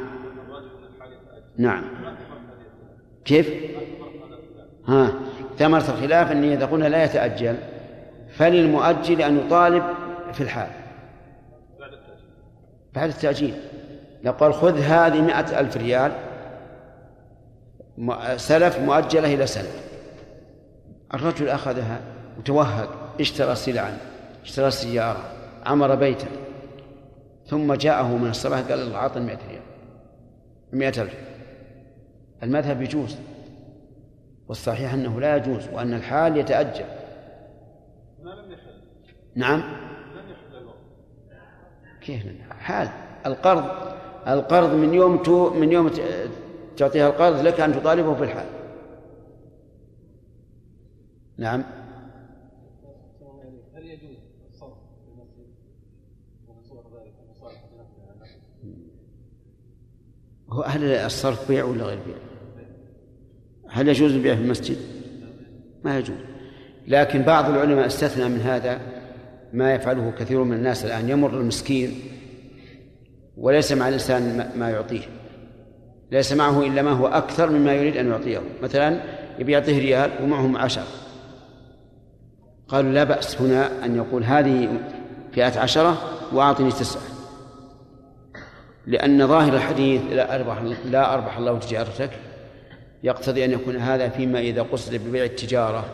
نعم. 1.57 1.84
كيف؟ 3.26 3.53
ها. 4.88 5.14
ثمرة 5.57 5.78
الخلاف 5.78 6.32
أني 6.32 6.53
إذا 6.53 6.65
قلنا 6.65 6.86
لا 6.88 7.03
يتأجل. 7.03 7.56
فللمؤجل 8.30 9.22
أن 9.22 9.38
يطالب 9.38 9.84
في 10.34 10.41
الحال. 10.41 10.82
بعد 12.95 13.10
التأجيل. 13.10 13.53
لو 14.24 14.32
قال 14.32 14.53
خذ 14.53 14.80
هذه 14.80 15.22
مئة 15.22 15.60
ألف 15.60 15.78
ريال 15.78 16.11
سلف 18.38 18.80
مؤجلة 18.80 19.34
إلى 19.34 19.48
سنة 19.48 19.70
الرجل 21.14 21.49
أخذها 21.49 22.02
وتوهق 22.40 23.15
اشترى 23.20 23.56
سلعا 23.56 23.98
اشترى 24.44 24.72
سيارة 24.72 25.24
عمر 25.65 25.95
بيتا 25.95 26.28
ثم 27.48 27.74
جاءه 27.74 28.18
من 28.18 28.30
الصباح 28.30 28.60
قال 28.60 28.80
الله 28.80 28.98
أعطني 28.98 29.26
مئة 29.26 29.40
ريال. 29.49 29.61
مئة 30.74 31.02
ألف. 31.02 31.14
المذهب 32.44 32.82
يجوز 32.82 33.18
والصحيح 34.48 34.94
أنه 34.94 35.22
لا 35.22 35.36
يجوز 35.36 35.68
وأن 35.74 35.94
الحال 35.94 36.38
يتأجل. 36.38 36.86
نعم. 39.36 39.64
كيف 42.05 42.23
حال 42.59 42.89
القرض 43.25 43.93
القرض 44.27 44.73
من 44.73 44.93
يوم 44.93 45.23
تو 45.23 45.49
من 45.49 45.71
يوم 45.71 45.91
تعطيها 46.77 47.07
القرض 47.07 47.39
لك 47.39 47.59
أن 47.59 47.73
تطالبه 47.73 48.13
في 48.15 48.23
الحال 48.23 48.45
نعم 51.38 51.63
هل 53.75 53.85
يجوز 53.85 54.17
الصرف؟ 54.49 54.73
هو 60.49 60.61
هل 60.61 60.84
الصرف 60.84 61.47
بيع 61.47 61.63
ولا 61.63 61.84
غير 61.84 61.99
بيع؟ 62.05 62.15
هل 63.69 63.88
يجوز 63.88 64.13
البيع 64.13 64.35
في 64.35 64.41
المسجد؟ 64.41 64.77
ما 65.84 65.97
يجوز 65.97 66.17
لكن 66.88 67.21
بعض 67.21 67.49
العلماء 67.49 67.85
استثنى 67.85 68.30
من 68.30 68.39
هذا 68.39 68.93
ما 69.53 69.73
يفعله 69.73 70.13
كثير 70.19 70.43
من 70.43 70.53
الناس 70.57 70.85
الآن 70.85 71.09
يمر 71.09 71.30
المسكين 71.30 71.99
وليس 73.38 73.71
مع 73.71 73.88
الإنسان 73.88 74.51
ما- 74.55 74.69
يعطيه. 74.69 75.01
ليس 76.11 76.34
معه 76.34 76.61
إلا 76.61 76.81
ما 76.81 76.91
هو 76.91 77.07
أكثر 77.07 77.49
مما 77.49 77.73
يريد 77.73 77.97
أن 77.97 78.09
يعطيه. 78.09 78.41
مثلا 78.63 79.01
يبي 79.39 79.51
يعطيه 79.51 79.80
ريال 79.80 80.11
ومعهم 80.23 80.57
عشر. 80.57 80.84
قالوا 82.67 82.91
لا 82.91 83.03
بأس 83.03 83.41
هنا 83.41 83.85
أن 83.85 83.95
يقول 83.95 84.23
هذه 84.23 84.69
فئة 85.34 85.59
عشرة 85.59 85.97
وأعطني 86.34 86.71
تسعة. 86.71 87.01
لأن 88.88 89.27
ظاهر 89.27 89.53
الحديث 89.53 90.01
لا 90.11 90.35
أربح 90.35 90.61
لا 90.85 91.13
أربح 91.13 91.38
الله 91.38 91.59
تجارتك. 91.59 92.09
يقتضي 93.03 93.45
أن 93.45 93.51
يكون 93.51 93.75
هذا 93.75 94.09
فيما 94.09 94.39
إذا 94.39 94.61
قصد 94.61 94.95
ببيع 94.95 95.23
التجارة. 95.23 95.85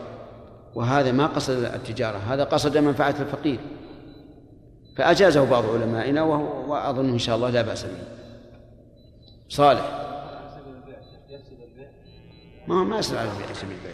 وهذا 0.74 1.12
ما 1.12 1.26
قصد 1.26 1.64
التجارة 1.64 2.18
هذا 2.18 2.44
قصد 2.44 2.78
منفعة 2.78 3.14
الفقير. 3.20 3.58
فأجازه 4.96 5.44
بعض 5.44 5.64
علمائنا 5.70 6.22
وهو 6.22 6.72
وأظن 6.72 7.08
إن 7.08 7.18
شاء 7.18 7.36
الله 7.36 7.50
لا 7.50 7.62
بأس 7.62 7.84
به. 7.84 7.90
صالح. 9.48 10.00
ما 12.68 12.84
ما 12.84 12.98
يسأل 12.98 13.18
على 13.18 13.28
البيع 13.30 13.52
سبيل 13.52 13.76
البيع. 13.76 13.92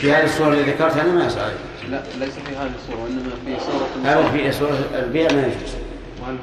في 0.00 0.12
هذه 0.12 0.24
الصورة 0.24 0.48
اللي 0.48 0.62
ذكرتها 0.72 1.02
أنا 1.02 1.12
ما 1.12 1.26
يسأل 1.26 1.40
عليه 1.40 1.88
لا 1.90 2.02
ليس 2.18 2.34
في 2.34 2.56
هذه 2.56 2.72
الصورة 2.74 3.02
وإنما 3.02 3.30
في 3.44 3.60
صورة 3.60 3.88
هذا 4.04 4.30
في 4.30 4.52
صورة 4.52 4.78
البيع 4.94 5.32
ما 5.32 5.40
يجوز. 5.46 5.74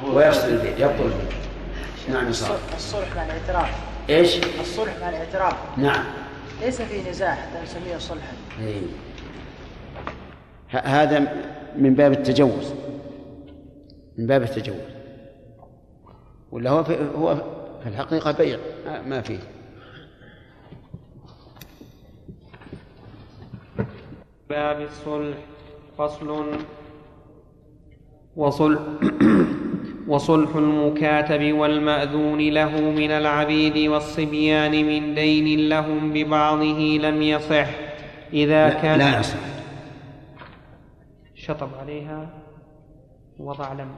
هو 0.04 0.16
ويفصل 0.16 0.48
البيع 0.48 0.70
يبطل 0.70 1.04
البيع. 1.04 1.38
نعم 2.08 2.32
صالح. 2.32 2.60
الصلح 2.76 3.16
مع 3.16 3.24
الاعتراف. 3.24 3.70
إيش؟ 4.10 4.36
الصلح 4.60 4.96
مع 5.00 5.08
الاعتراف. 5.08 5.54
نعم. 5.76 6.04
ليس 6.60 6.82
في 6.82 7.10
نزاع 7.10 7.34
حتى 7.34 7.62
نسميه 7.62 7.98
صلحا. 7.98 8.32
إيه. 8.60 8.80
ه- 10.70 10.76
هذا 10.78 11.18
من 11.76 11.94
باب 11.94 12.12
التجوز. 12.12 12.74
من 14.18 14.26
باب 14.26 14.42
التجوز. 14.42 14.76
ولا 16.52 16.70
هو 16.70 16.84
في 16.84 16.96
هو 17.18 17.34
في 17.82 17.88
الحقيقة 17.88 18.32
بيع 18.32 18.58
ما- 18.86 19.02
ما 19.02 19.20
فيه. 19.20 19.38
باب 24.50 24.80
الصلح 24.80 25.36
فصل. 25.98 26.58
وصلح. 28.36 28.80
وصلح 30.08 30.56
المكاتب 30.56 31.52
والمأذون 31.52 32.38
له 32.38 32.80
من 32.80 33.10
العبيد 33.10 33.88
والصبيان 33.90 34.70
من 34.70 35.14
دين 35.14 35.68
لهم 35.68 36.12
ببعضه 36.12 36.78
لم 36.78 37.22
يصح. 37.22 37.68
إذا 38.32 38.68
لا, 38.68 38.74
كان 38.82 38.98
لا 38.98 39.20
يصح. 39.20 39.38
شطب 41.34 41.68
عليها 41.80 42.28
وضع 43.38 43.72
لم؟ 43.72 43.88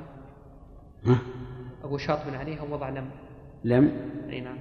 أقول 1.85 2.01
شاطب 2.01 2.35
عليها 2.35 2.63
ووضع 2.63 2.89
لم. 2.89 3.11
لم؟ 3.65 3.93
أي 4.31 4.41
نعم. 4.41 4.57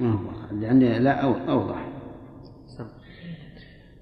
ما 0.00 0.10
هو 0.12 0.56
لأن 0.60 0.80
لا 0.80 1.22
أو- 1.22 1.48
أوضح. 1.50 1.76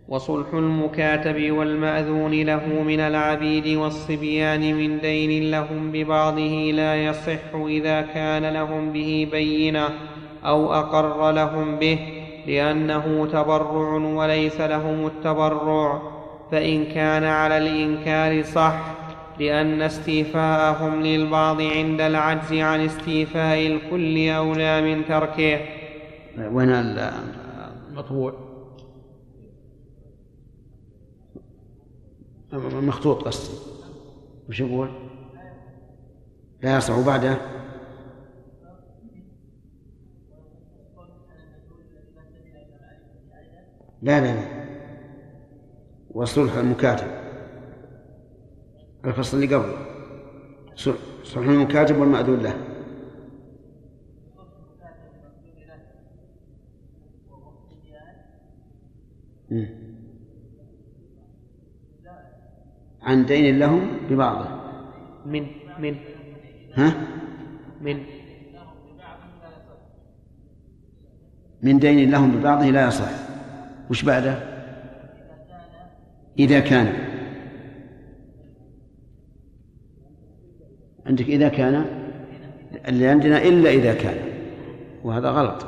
وصلح 0.09 0.55
المكاتب 0.55 1.51
والمأذون 1.51 2.33
له 2.43 2.83
من 2.83 3.01
العبيد 3.01 3.77
والصبيان 3.77 4.75
من 4.75 5.01
دين 5.01 5.51
لهم 5.51 5.93
ببعضه 5.93 6.71
لا 6.75 7.05
يصح 7.05 7.55
إذا 7.55 8.01
كان 8.01 8.53
لهم 8.55 8.93
به 8.93 9.29
بينة 9.33 9.89
أو 10.45 10.73
أقر 10.75 11.31
لهم 11.33 11.77
به 11.77 11.99
لأنه 12.47 13.27
تبرع 13.33 13.93
وليس 13.95 14.61
لهم 14.61 15.07
التبرع 15.07 16.03
فإن 16.51 16.85
كان 16.85 17.25
على 17.25 17.59
الإنكار 17.59 18.43
صح 18.43 18.79
لأن 19.41 19.83
استيفاءهم 19.83 21.03
للبعض 21.03 21.61
عند 21.61 22.01
العجز 22.01 22.53
عن 22.53 22.81
استيفاء 22.81 23.67
الكل 23.67 24.29
أولى 24.29 24.95
من 24.95 25.05
تركه. 25.05 25.61
وين 26.53 26.69
ال- 26.71 27.12
المطبوع 27.89 28.35
مخطوط 32.53 33.23
قصدي 33.23 33.59
وش 34.49 34.61
يقول؟ 34.61 34.89
لا 36.62 36.77
يصح 36.77 37.07
بعده. 37.07 37.39
لا 44.03 44.21
لا 44.21 44.35
لا. 44.35 44.61
وصلح 46.11 46.55
المكاتب 46.55 47.20
الفصل 49.05 49.37
اللي 49.37 49.55
قبله 49.55 49.77
صلح 50.75 50.97
صلح 51.25 51.49
المكاتب 51.49 51.97
والمأذون 51.97 52.41
له. 52.41 52.55
عن 63.03 63.27
دين 63.27 63.59
لهم 63.59 63.97
ببعضه. 64.11 64.49
من 65.27 65.47
من 65.79 65.97
ها؟ 66.75 66.95
من 67.81 68.05
من 71.63 71.79
دين 71.79 72.11
لهم 72.11 72.31
ببعضه 72.31 72.71
لا 72.71 72.89
يصح. 72.89 73.11
وش 73.91 74.03
بعده؟ 74.03 74.35
إذا 76.39 76.61
كان 76.61 77.10
عندك 81.11 81.24
إذا 81.24 81.49
كان 81.49 81.74
اللي 82.89 83.07
عندنا 83.07 83.43
إلا 83.43 83.70
إذا 83.70 83.95
كان. 83.95 84.31
وهذا 85.05 85.31
غلط. 85.31 85.66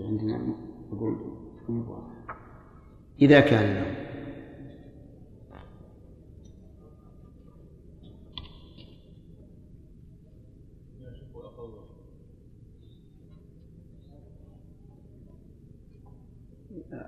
عندنا 0.00 0.54
إذا 3.20 3.40
كان 3.40 3.96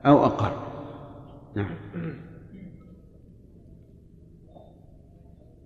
أو 0.06 0.24
أقل. 0.24 0.67
نعم. 1.58 1.74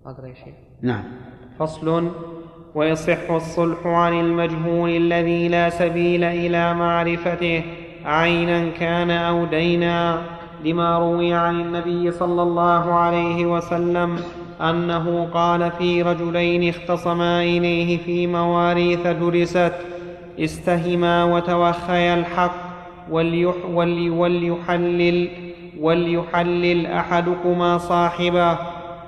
أقرأ 0.05 0.27
يا 0.27 0.33
شيخ. 0.33 0.55
نعم. 0.81 1.03
فصل. 1.59 2.11
ويصح 2.75 3.31
الصلح 3.31 3.87
عن 3.87 4.13
المجهول 4.19 4.89
الذي 4.89 5.47
لا 5.47 5.69
سبيل 5.69 6.23
إلى 6.23 6.73
معرفته. 6.73 7.63
عينا 8.05 8.69
كان 8.69 9.11
أو 9.11 9.45
دينا. 9.45 10.21
لما 10.65 10.99
روي 10.99 11.33
عن 11.33 11.61
النبي 11.61 12.11
صلى 12.11 12.41
الله 12.41 12.93
عليه 12.93 13.45
وسلم 13.45 14.19
أنه 14.61 15.25
قال 15.25 15.71
في 15.71 16.01
رجلين 16.01 16.69
اختصما 16.69 17.43
إليه 17.43 17.97
في 17.97 18.27
مواريث 18.27 19.07
درست. 19.07 19.73
استهما 20.39 21.23
وتوخيا 21.23 22.15
الحق. 22.15 22.73
وليح 23.11 23.55
ولي 23.73 24.09
وليحلل 24.09 25.52
وليحلل 25.83 26.85
أحدكما 26.85 27.77
صاحبه 27.77 28.57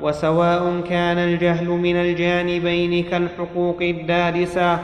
وسواء 0.01 0.81
كان 0.89 1.17
الجهل 1.17 1.67
من 1.69 1.95
الجانبين 1.95 3.03
كالحقوق 3.03 3.77
الدارسه 3.81 4.79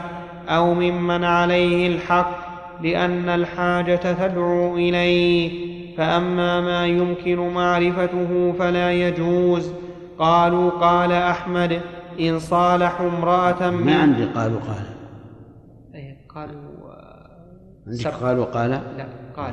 أو 0.48 0.74
ممن 0.74 1.24
عليه 1.24 1.88
الحق 1.94 2.52
لأن 2.82 3.28
الحاجة 3.28 4.12
تدعو 4.12 4.76
إليه. 4.76 5.72
فأما 5.96 6.60
ما 6.60 6.86
يمكن 6.86 7.38
معرفته 7.54 8.54
فلا 8.58 8.92
يجوز. 8.92 9.72
قالوا 10.18 10.70
قال 10.70 11.12
أحمد 11.12 11.80
إن 12.20 12.38
صالحوا 12.38 13.08
امرأة 13.08 13.70
ما 13.70 13.70
من 13.70 13.92
عندي 13.92 14.24
قالوا 14.24 14.60
قال. 14.60 14.92
قالوا 16.34 16.92
آه، 16.92 17.30
عندك 17.86 18.06
قالوا 18.06 18.44
قال؟ 18.44 18.70
لا 18.70 19.06
قال. 19.36 19.52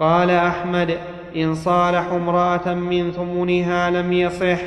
قال 0.00 0.30
أحمد 0.30 0.98
إن 1.36 1.54
صالحوا 1.54 2.16
امرأة 2.16 2.74
من 2.74 3.10
ثمنها 3.10 3.90
لم 3.90 4.12
يصح 4.12 4.60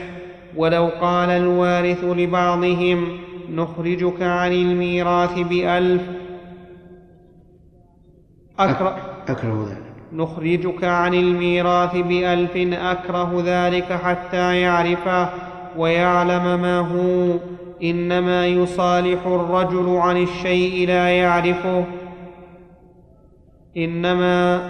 ولو 0.56 0.90
قال 1.02 1.30
الوارث 1.30 2.04
لبعضهم 2.04 3.08
نخرجك 3.50 4.22
عن 4.22 4.52
الميراث 4.52 5.40
بألف. 5.40 6.02
أكره, 8.60 8.98
أكره 9.28 9.68
ذلك. 9.70 9.84
نخرجك 10.14 10.84
عن 10.84 11.14
الميراث 11.14 11.96
بألف 11.96 12.58
أكره 12.74 13.44
ذلك 13.46 13.94
حتى 13.94 14.62
يعرفه 14.62 15.30
ويعلم 15.78 16.62
ما 16.62 16.80
هو. 16.80 17.38
إنما 17.84 18.48
يصالح 18.48 19.26
الرجل 19.26 19.90
عن 19.90 20.24
الشيء 20.24 20.88
لا 20.88 21.10
يعرفه. 21.10 21.86
إنما 23.78 24.70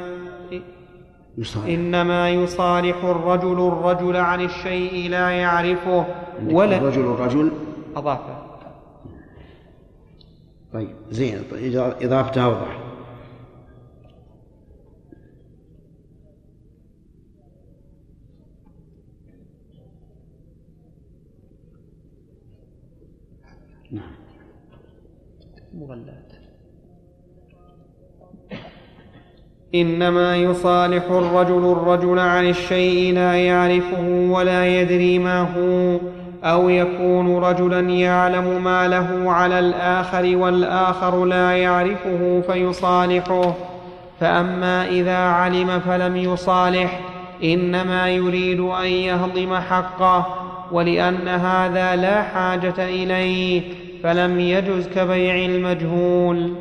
يصالح 1.37 1.65
إنما 1.65 2.29
يصالح 2.29 3.03
الرجل 3.03 3.67
الرجل 3.67 4.15
عن 4.15 4.41
الشيء 4.41 5.09
لا 5.09 5.29
يعرفه 5.29 6.05
ولا 6.51 6.77
الرجل 6.77 7.01
الرجل 7.01 7.51
أضافة. 7.95 8.43
طيب 10.73 10.95
زين. 11.11 11.43
إذا 11.53 11.97
إضافتها 12.01 12.45
أوضح 12.45 12.83
نعم. 23.91 24.15
مغلات 25.73 26.22
إنما 29.75 30.35
يصالح 30.37 31.03
الرجل 31.11 31.71
الرجل 31.71 32.19
عن 32.19 32.49
الشيء 32.49 33.13
لا 33.13 33.35
يعرفه 33.35 34.27
ولا 34.29 34.81
يدري 34.81 35.19
ما 35.19 35.41
هو 35.41 35.99
أو 36.43 36.69
يكون 36.69 37.37
رجلا 37.37 37.79
يعلم 37.79 38.63
ما 38.63 38.87
له 38.87 39.31
على 39.31 39.59
الآخر 39.59 40.37
والآخر 40.37 41.25
لا 41.25 41.51
يعرفه 41.51 42.41
فيصالحه. 42.47 43.53
فأما 44.19 44.87
إذا 44.87 45.17
علم 45.17 45.79
فلم 45.79 46.15
يصالح 46.15 46.99
إنما 47.43 48.09
يريد 48.09 48.59
أن 48.59 48.87
يهضم 48.87 49.55
حقه 49.55 50.25
ولأن 50.71 51.27
هذا 51.27 51.95
لا 51.95 52.21
حاجة 52.21 52.73
إليه 52.77 53.61
فلم 54.03 54.39
يجز 54.39 54.87
كبيع 54.87 55.35
المجهول. 55.35 56.53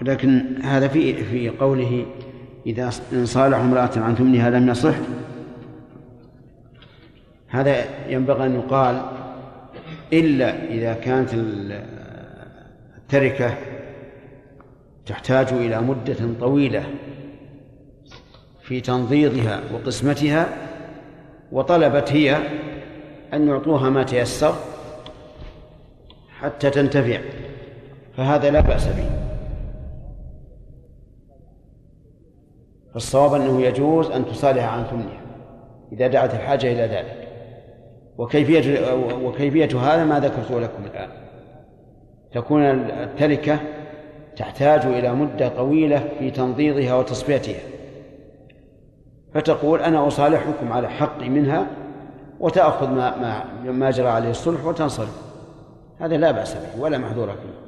ولكن 0.00 0.44
هذا 0.62 0.88
في 0.88 1.24
في 1.24 1.48
قوله 1.48 2.06
إذا 2.66 2.90
إن 3.12 3.26
صالح 3.26 3.58
امرأة 3.58 3.90
عن 3.96 4.14
ثمنها 4.14 4.50
لم 4.50 4.68
يصح 4.68 4.94
هذا 7.48 7.84
ينبغي 8.08 8.46
أن 8.46 8.54
يقال 8.54 9.02
إلا 10.12 10.64
إذا 10.64 10.94
كانت 10.94 11.30
التركة 12.98 13.54
تحتاج 15.06 15.52
إلى 15.52 15.80
مدة 15.80 16.16
طويلة 16.40 16.84
في 18.62 18.80
تنضيضها 18.80 19.60
وقسمتها 19.74 20.48
وطلبت 21.52 22.12
هي 22.12 22.38
أن 23.34 23.48
يعطوها 23.48 23.90
ما 23.90 24.02
تيسر 24.02 24.54
حتى 26.40 26.70
تنتفع 26.70 27.18
فهذا 28.16 28.50
لا 28.50 28.60
بأس 28.60 28.86
به. 28.86 29.25
فالصواب 32.96 33.34
أنه 33.34 33.62
يجوز 33.62 34.10
أن 34.10 34.26
تصالح 34.26 34.64
عن 34.64 34.84
ثمنها 34.84 35.20
إذا 35.92 36.06
دعت 36.06 36.34
الحاجة 36.34 36.72
إلى 36.72 36.82
ذلك. 36.82 37.28
وكيفية 38.18 38.92
وكيفية 39.24 39.78
هذا 39.78 40.04
ما 40.04 40.20
ذكرته 40.20 40.60
لكم 40.60 40.84
الآن. 40.84 41.08
تكون 42.32 42.62
التركة 42.62 43.58
تحتاج 44.36 44.86
إلى 44.86 45.14
مدة 45.14 45.48
طويلة 45.48 46.08
في 46.18 46.30
تنضيضها 46.30 46.94
وتصفيتها. 46.94 47.60
فتقول 49.34 49.80
أنا 49.80 50.06
أصالحكم 50.06 50.72
على 50.72 50.88
حقي 50.88 51.28
منها 51.28 51.66
وتأخذ 52.40 52.88
ما 52.88 53.16
ما 53.16 53.44
ما 53.72 53.90
جرى 53.90 54.08
عليه 54.08 54.30
الصلح 54.30 54.66
وتنصرف. 54.66 55.22
هذا 55.98 56.16
لا 56.16 56.30
بأس 56.30 56.54
به 56.54 56.82
ولا 56.82 56.98
محذور 56.98 57.26
فيه. 57.26 57.66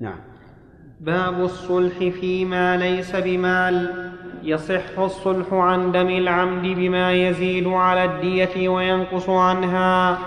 نعم. 0.00 0.27
باب 1.00 1.40
الصلح 1.40 1.98
فيما 1.98 2.76
ليس 2.76 3.16
بمال. 3.16 4.08
يصح 4.42 4.98
الصلح 4.98 5.52
عن 5.52 5.92
دم 5.92 6.08
العمد 6.08 6.62
بما 6.62 7.12
يزيد 7.12 7.66
على 7.66 8.04
الدية 8.04 8.68
وينقص 8.68 9.28
عنها 9.28 10.18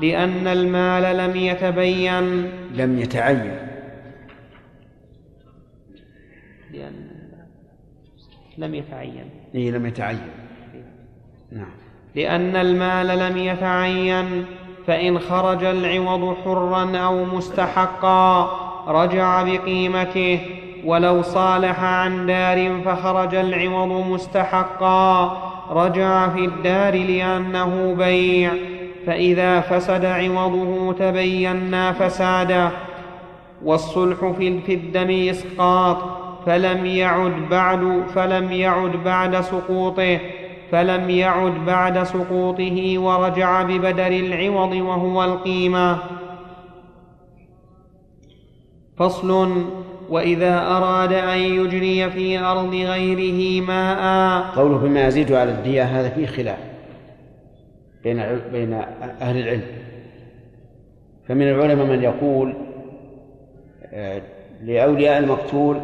لأن 0.00 0.46
المال 0.46 1.16
لم 1.16 1.36
يتبين. 1.36 2.50
لم 2.74 2.98
يتعين. 2.98 3.56
لأن 6.72 7.10
لم 8.58 8.74
يتعين. 8.74 9.30
إيه 9.54 9.70
لم 9.70 9.86
يتعين. 9.86 10.30
نعم. 11.52 11.70
لأن 12.14 12.56
المال 12.56 13.18
لم 13.18 13.36
يتعين 13.36 14.44
فإن 14.86 15.18
خرج 15.18 15.64
العوض 15.64 16.36
حرا 16.36 16.96
أو 16.96 17.24
مستحقا. 17.24 18.59
رجع 18.88 19.42
بقيمته 19.42 20.40
ولو 20.84 21.22
صالح 21.22 21.84
عن 21.84 22.26
دار 22.26 22.80
فخرج 22.84 23.34
العوض 23.34 24.06
مستحقا. 24.06 25.42
رجع 25.70 26.28
في 26.28 26.44
الدار 26.44 26.94
لأنه 26.94 27.94
بيع. 27.98 28.50
فإذا 29.06 29.60
فسد 29.60 30.04
عوضه 30.04 30.92
تبينا 30.92 31.92
فساده 31.92 32.70
والصلح 33.64 34.32
في 34.36 34.74
الدم 34.74 35.30
إسقاط. 35.30 35.96
فلم 36.46 36.86
يعد 36.86 37.32
بعد 37.50 38.02
فلم 38.14 38.52
يعد 38.52 38.92
بعد 39.04 39.40
سقوطه. 39.40 40.18
فلم 40.72 41.10
يعد 41.10 41.54
بعد 41.66 42.02
سقوطه 42.02 42.98
ورجع 42.98 43.62
ببدل 43.62 44.12
العوض 44.12 44.72
وهو 44.72 45.24
القيمة. 45.24 45.98
فصل 49.00 49.64
وإذا 50.10 50.58
أراد 50.58 51.12
أن 51.12 51.38
يجري 51.38 52.10
في 52.10 52.38
أرض 52.38 52.74
غيره 52.74 53.66
ماء. 53.66 54.42
قوله 54.56 54.78
بما 54.78 55.06
يزيد 55.06 55.32
على 55.32 55.52
الدية 55.52 55.82
هذا 55.82 56.08
فيه 56.08 56.26
خلاف 56.26 56.58
بين 58.04 58.38
بين 58.52 58.72
أهل 59.20 59.38
العلم. 59.38 59.62
فمن 61.28 61.42
العلماء 61.42 61.86
من 61.86 62.02
يقول 62.02 62.54
آه، 63.84 64.22
لأولياء 64.62 65.18
المقتول 65.18 65.80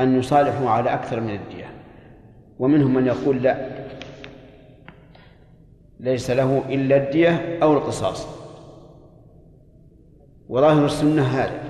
أن 0.00 0.18
يصالحوا 0.18 0.70
على 0.70 0.94
أكثر 0.94 1.20
من 1.20 1.30
الدية. 1.30 1.66
ومنهم 2.58 2.94
من 2.94 3.06
يقول 3.06 3.42
لا 3.42 3.68
ليس 6.00 6.30
له 6.30 6.62
إلا 6.68 6.96
الدية 6.96 7.58
أو 7.62 7.72
القصاص. 7.72 8.26
وظاهر 10.48 10.84
السنة 10.84 11.22
هذا. 11.22 11.69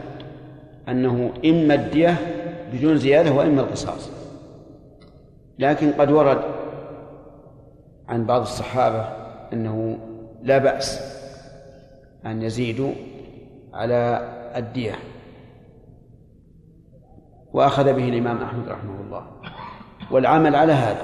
أنه 0.88 1.32
إما 1.44 1.74
الدية 1.74 2.16
بدون 2.72 2.96
زيادة 2.96 3.32
وإما 3.32 3.60
القصاص. 3.60 4.10
لكن 5.58 5.92
قد 5.92 6.10
ورد 6.10 6.40
عن 8.08 8.26
بعض 8.26 8.40
الصحابة 8.40 9.08
أنه 9.52 9.98
لا 10.42 10.58
بأس 10.58 11.00
أن 12.26 12.42
يزيدوا 12.42 12.92
على 13.74 14.28
الدية. 14.56 14.94
وأخذ 17.52 17.84
به 17.84 18.08
الإمام 18.08 18.42
أحمد 18.42 18.68
رحمه 18.68 19.00
الله. 19.00 19.26
والعمل 20.10 20.56
على 20.56 20.72
هذا. 20.72 21.02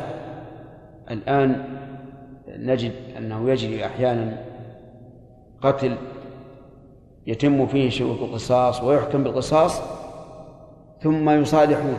الآن 1.11 1.65
نجد 2.49 2.93
أنه 3.19 3.51
يجري 3.51 3.87
أحيانا 3.87 4.45
قتل 5.63 5.97
يتم 7.27 7.67
فيه 7.67 7.91
شروط 7.91 8.23
القصاص 8.23 8.83
ويحكم 8.83 9.25
بالقصاص 9.25 9.83
ثم 11.03 11.31
يصالحون 11.31 11.99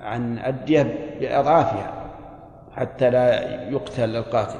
عن 0.00 0.38
الدية 0.38 1.16
بأضعافها 1.20 2.02
حتى 2.76 3.10
لا 3.10 3.42
يقتل 3.70 4.16
القاتل. 4.16 4.58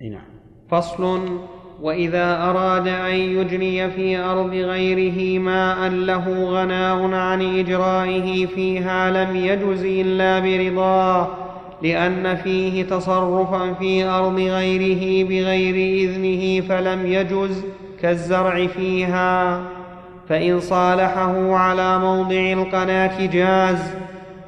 نعم. 0.00 0.36
فصل 0.68 1.38
وإذا 1.82 2.42
أراد 2.42 2.88
أن 2.88 3.14
يجري 3.14 3.90
في 3.90 4.18
أرض 4.18 4.50
غيره 4.50 5.38
ماء 5.38 5.88
له 5.88 6.44
غناء 6.44 7.14
عن 7.14 7.58
إجرائه 7.58 8.46
فيها 8.46 9.10
لم 9.10 9.36
يجز 9.36 9.84
إلا 9.84 10.38
برضاه. 10.40 11.45
لأن 11.86 12.36
فيه 12.36 12.84
تصرفا 12.84 13.72
في 13.72 14.04
أرض 14.04 14.38
غيره 14.38 15.28
بغير 15.28 15.74
إذنه 15.74 16.66
فلم 16.68 17.06
يجز 17.06 17.64
كالزرع 18.02 18.66
فيها. 18.66 19.60
فإن 20.28 20.60
صالحه 20.60 21.54
على 21.56 21.98
موضع 21.98 22.52
القناة 22.52 23.26
جاز. 23.26 23.78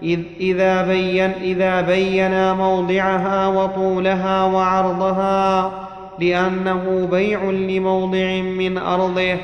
إذ 0.02 0.20
إذا 0.40 0.82
بين 0.82 1.30
إذا 1.42 1.80
بينا 1.80 2.54
موضعها 2.54 3.46
وطولها 3.46 4.44
وعرضها 4.44 5.72
لأنه 6.18 7.08
بيع 7.10 7.44
لموضع 7.44 8.40
من 8.40 8.78
أرضه 8.78 9.36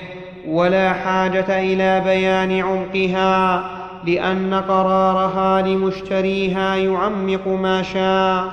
ولا 0.48 0.92
حاجة 0.92 1.60
إلى 1.60 2.02
بيان 2.04 2.60
عمقها. 2.60 3.64
لأن 4.06 4.54
قرارها 4.54 5.62
لمشتريها 5.62 6.76
يعمق 6.76 7.46
ما 7.46 7.82
شاء 7.82 8.44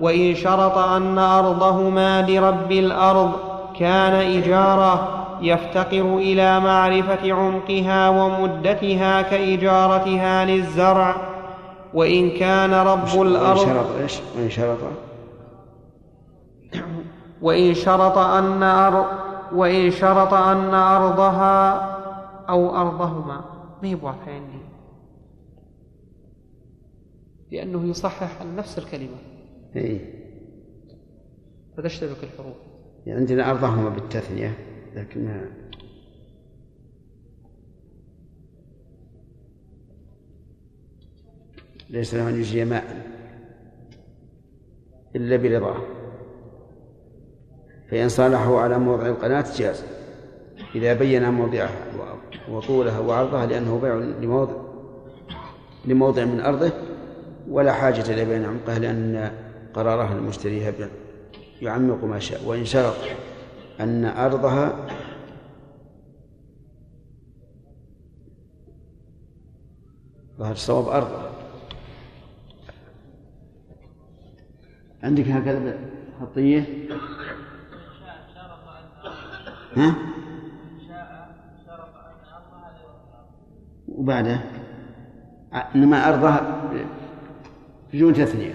وإن 0.00 0.34
شرط 0.34 0.78
أن 0.78 1.18
أرضهما 1.18 2.22
لرب 2.22 2.72
الأرض 2.72 3.32
كان 3.78 4.12
إجارة 4.12 5.08
يفتقر 5.42 6.16
إلى 6.16 6.60
معرفة 6.60 7.32
عمقها 7.32 8.08
ومدتها 8.08 9.22
كإجارتها 9.22 10.44
للزرع 10.44 11.16
وإن 11.94 12.30
كان 12.30 12.74
رب 12.74 13.14
وإن 13.16 13.26
الأرض 13.26 13.58
شرط 13.58 13.86
إيش؟ 14.02 14.20
وإن 14.36 14.50
شرط؟ 14.50 14.78
وإن 17.42 17.74
شرط 17.74 18.18
أن 18.18 18.62
أر 18.62 19.06
وإن 19.54 19.90
شرط 19.90 20.34
أن 20.34 20.74
أرضها 20.74 21.88
أو 22.48 22.76
أرضهما. 22.76 23.40
ما 23.82 23.88
هي 23.88 23.96
عندي 24.26 24.65
لأنه 27.50 27.88
يصحح 27.90 28.40
عن 28.40 28.56
نفس 28.56 28.78
الكلمة. 28.78 29.16
إيه. 29.76 30.26
فتشتبك 31.76 32.24
الحروف. 32.24 32.56
عندنا 33.06 33.50
أرضهما 33.50 33.88
بالتثنية 33.88 34.58
لكنها 34.94 35.50
ليس 41.90 42.14
له 42.14 42.28
أن 42.28 42.40
يجري 42.40 42.64
ماء 42.64 43.06
إلا 45.16 45.36
برضاه 45.36 45.82
فإن 47.90 48.08
صالحه 48.08 48.58
على 48.58 48.78
موضع 48.78 49.06
القناة 49.06 49.44
جاز. 49.56 49.84
إذا 50.74 50.94
بين 50.94 51.30
موضعها 51.30 51.86
وطولها 52.50 52.98
وعرضها 52.98 53.46
لأنه 53.46 53.80
بيع 53.80 53.94
لموضع 53.94 54.54
لموضع 55.84 56.24
من 56.24 56.40
أرضه 56.40 56.72
ولا 57.48 57.72
حاجة 57.72 58.00
إلى 58.00 58.24
بيان 58.24 58.44
عمقها 58.44 58.78
لأن 58.78 59.32
قرارها 59.74 60.12
المشتريها 60.12 60.72
يعمق 61.62 62.04
ما 62.04 62.18
شاء 62.18 62.44
وإن 62.44 62.64
شرط 62.64 62.96
أن 63.80 64.04
أرضها 64.04 64.86
ظهر 70.38 70.52
الصواب 70.52 70.88
أرضها 70.88 71.32
عندك 75.02 75.28
هكذا 75.28 75.78
خطية؟ 76.20 76.88
ها؟ 79.76 79.94
وبعده؟ 83.88 84.40
إنما 85.74 86.08
أرضها 86.08 86.62
بدون 87.92 88.12
تثنية 88.12 88.54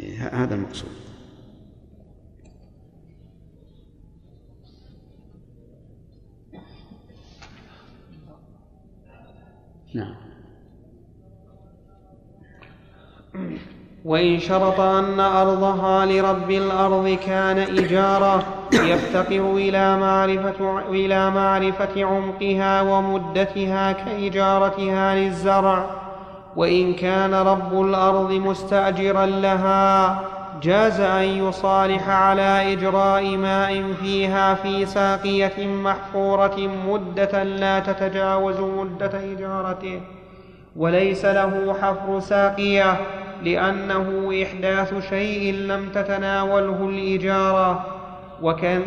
إيه، 0.00 0.28
هذا 0.28 0.54
المقصود. 0.54 0.90
نعم. 9.94 10.14
وإن 14.04 14.38
شرط 14.38 14.80
أن 14.80 15.20
أرضها 15.20 16.06
لرب 16.06 16.50
الأرض 16.50 17.18
كان 17.26 17.58
إجارة 17.58 18.46
يفتقر 18.72 19.56
إلى 19.56 19.98
معرفة, 19.98 20.88
إلى 20.88 21.30
معرفة 21.30 22.04
عمقها 22.04 22.82
ومدتها 22.82 23.92
كإجارتها 23.92 25.14
للزرع. 25.14 26.03
وإن 26.56 26.94
كان 26.94 27.34
رب 27.34 27.82
الأرض 27.82 28.32
مستأجرا 28.32 29.26
لها 29.26 30.20
جاز 30.62 31.00
أن 31.00 31.22
يصالح 31.22 32.08
على 32.08 32.72
إجراء 32.72 33.36
ماء 33.36 33.92
فيها 34.00 34.54
في 34.54 34.86
ساقية 34.86 35.66
محفورة 35.66 36.70
مدة 36.88 37.42
لا 37.42 37.78
تتجاوز 37.78 38.60
مدة 38.60 39.12
إجارته. 39.32 40.00
وليس 40.76 41.24
له 41.24 41.76
حفر 41.82 42.20
ساقية 42.20 42.96
لأنه 43.44 44.32
إحداث 44.42 45.08
شيء 45.08 45.54
لم 45.54 45.88
تتناوله 45.94 46.88
الإجارة. 46.88 47.86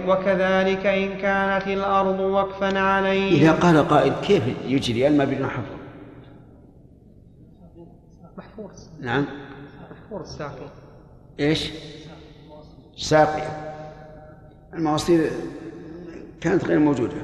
وكذلك 0.07 0.85
إن 0.85 1.09
كانت 1.21 1.67
الأرض 1.67 2.19
وقفا 2.19 2.79
عليه. 2.79 3.41
إذا 3.41 3.51
قال 3.51 3.87
قائل 3.87 4.13
كيف 4.27 4.43
يجري؟ 4.67 5.07
الماء 5.07 5.27
بدون 5.27 5.49
حفر. 5.49 5.76
نعم. 9.01 9.25
محفور 9.91 10.21
الساقي 10.21 10.69
إيش؟ 11.39 11.71
ساقية 12.97 13.73
المواصيل 14.73 15.29
كانت 16.41 16.65
غير 16.65 16.79
موجودة. 16.79 17.15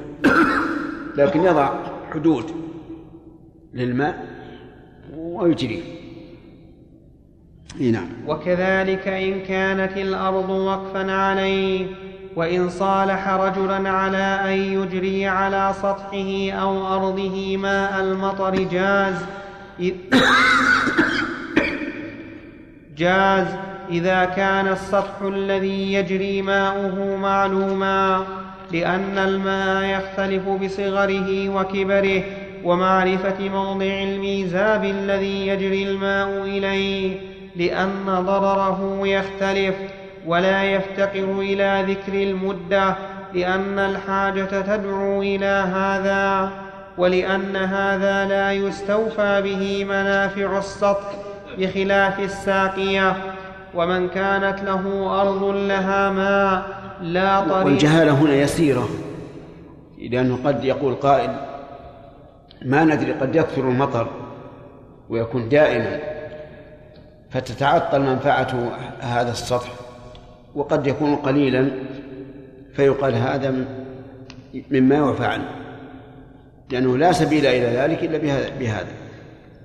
لكن 1.16 1.40
يضع 1.40 1.74
حدود 2.12 2.44
للماء 3.74 4.26
ويجري. 5.16 5.82
إي 7.80 7.90
نعم. 7.90 8.08
وكذلك 8.26 9.08
إن 9.08 9.40
كانت 9.40 9.96
الأرض 9.96 10.50
وقفا 10.50 11.12
عليه 11.12 11.86
وإن 12.36 12.68
صالح 12.68 13.28
رجلا 13.28 13.90
على 13.90 14.40
أن 14.44 14.58
يجري 14.58 15.26
على 15.26 15.74
سطحه 15.76 16.50
أو 16.52 16.86
أرضه 16.86 17.56
ماء 17.56 18.00
المطر 18.00 18.54
جاز 18.54 19.14
جاز 22.96 23.46
إذا 23.90 24.24
كان 24.24 24.68
السطح 24.68 25.22
الذي 25.22 25.92
يجري 25.92 26.42
ماؤه 26.42 27.16
معلوما 27.16 28.24
لأن 28.72 29.18
الماء 29.18 29.84
يختلف 29.84 30.48
بصغره 30.48 31.48
وكبره 31.48 32.22
ومعرفة 32.64 33.48
موضع 33.48 34.02
الميزاب 34.02 34.84
الذي 34.84 35.46
يجري 35.46 35.82
الماء 35.82 36.42
إليه 36.42 37.16
لأن 37.56 38.04
ضرره 38.06 39.00
يختلف 39.02 39.74
ولا 40.26 40.64
يفتقر 40.64 41.40
إلى 41.40 41.84
ذكر 41.88 42.22
المدة 42.22 42.94
لأن 43.34 43.78
الحاجة 43.78 44.60
تدعو 44.60 45.22
إلى 45.22 45.64
هذا 45.74 46.50
ولأن 46.98 47.56
هذا 47.56 48.24
لا 48.28 48.52
يستوفى 48.52 49.42
به 49.44 49.84
منافع 49.84 50.58
السطح. 50.58 51.23
بخلاف 51.58 52.20
الساقية 52.20 53.16
ومن 53.74 54.08
كانت 54.08 54.62
له 54.62 55.12
أرض 55.20 55.44
لها 55.44 56.10
ماء 56.10 56.66
لا 57.02 57.40
طريق. 57.40 57.64
والجهالة 57.64 58.12
هنا 58.12 58.34
يسيرة 58.34 58.88
لأنه 59.98 60.38
قد 60.44 60.64
يقول 60.64 60.94
قائل 60.94 61.30
ما 62.62 62.84
ندري 62.84 63.12
قد 63.12 63.36
يكثر 63.36 63.62
المطر 63.62 64.08
ويكون 65.08 65.48
دائما 65.48 65.98
فتتعطل 67.30 68.00
منفعة 68.00 68.72
هذا 69.00 69.30
السطح 69.30 69.68
وقد 70.54 70.86
يكون 70.86 71.16
قليلا 71.16 71.70
فيقال 72.74 73.14
هذا 73.14 73.54
مما 74.70 74.94
يعفى 74.94 75.24
عنه. 75.24 75.48
لأنه 76.70 76.98
لا 76.98 77.12
سبيل 77.12 77.46
إلى 77.46 77.66
ذلك 77.66 78.04
إلا 78.04 78.18
بهذا 78.58 78.88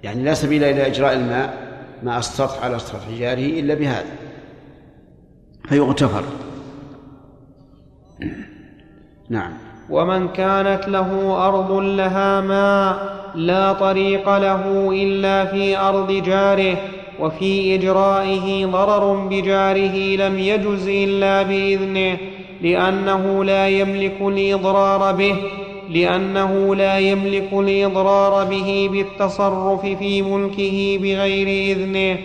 يعني 0.04 0.24
لا 0.24 0.34
سبيل 0.34 0.64
إلى 0.64 0.88
إجراء 0.88 1.14
الماء 1.14 1.69
مع 2.04 2.18
السطح 2.18 2.64
على 2.64 2.80
سطح 2.80 3.10
جاره 3.20 3.60
إلا 3.60 3.74
بهذا 3.74 4.16
فيغتفر. 5.70 6.24
نعم. 9.30 9.54
ومن 9.90 10.28
كانت 10.28 10.88
له 10.88 11.38
أرض 11.48 11.72
لها 11.72 12.42
ماء 12.42 13.20
لا 13.36 13.74
طريق 13.74 14.38
له 14.38 14.92
إلا 14.92 15.46
في 15.46 15.78
أرض 15.78 16.12
جاره 16.12 16.78
وفي 17.20 17.76
إجرائه 17.76 18.66
ضرر 18.66 19.28
بجاره 19.28 20.16
لم 20.16 20.40
يجز 20.40 20.88
إلا 20.88 21.44
بإذنه 21.44 22.18
لأنه 22.62 23.44
لا 23.44 23.68
يملك 23.68 24.18
الإضرار 24.22 25.12
به. 25.12 25.36
لأنه 25.90 26.76
لا 26.76 27.00
يملك 27.00 27.50
الإضرار 27.54 28.46
به 28.46 28.90
بالتصرف 28.92 29.82
في 29.82 30.22
ملكه 30.22 31.00
بغير 31.02 31.78
إذنه 31.78 32.20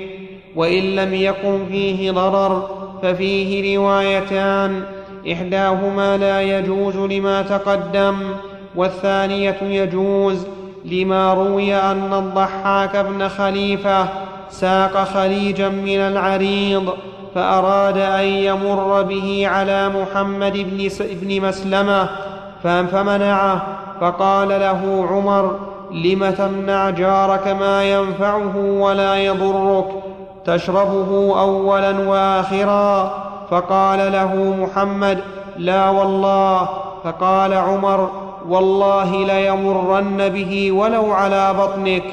وإن 0.56 0.82
لم 0.82 1.14
يكن 1.14 1.58
فيه 1.70 2.10
ضرر 2.10 2.68
ففيه 3.02 3.76
روايتان 3.76 4.82
إحداهما 5.32 6.16
لا 6.16 6.42
يجوز 6.42 6.96
لما 6.96 7.42
تقدم 7.42 8.16
والثانية 8.76 9.56
يجوز 9.62 10.46
لما 10.84 11.34
روي 11.34 11.74
أن 11.74 12.12
الضحاك 12.12 12.96
بن 12.96 13.28
خليفة 13.28 14.08
ساق 14.50 15.04
خليجا 15.04 15.68
من 15.68 15.98
العريض 15.98 16.92
فأراد 17.34 17.98
أن 17.98 18.24
يمر 18.24 19.02
به 19.02 19.48
على 19.48 19.88
محمد 19.88 20.66
بن, 21.22 21.48
مسلمة 21.48 22.08
فمنعه 22.64 23.62
فقال 24.00 24.48
له 24.48 25.06
عمر 25.10 25.56
لم 25.90 26.30
تمنع 26.30 26.90
جارك 26.90 27.48
ما 27.48 27.84
ينفعه 27.84 28.56
ولا 28.56 29.14
يضرك؟ 29.14 29.86
تشربه 30.44 31.40
أولا 31.40 32.08
وآخرا؟ 32.08 33.14
فقال 33.50 34.12
له 34.12 34.56
محمد 34.60 35.18
لا 35.56 35.90
والله. 35.90 36.68
فقال 37.04 37.52
عمر 37.52 38.10
والله 38.48 39.26
ليمرن 39.26 40.28
به 40.28 40.72
ولو 40.72 41.12
على 41.12 41.54
بطنك. 41.58 42.04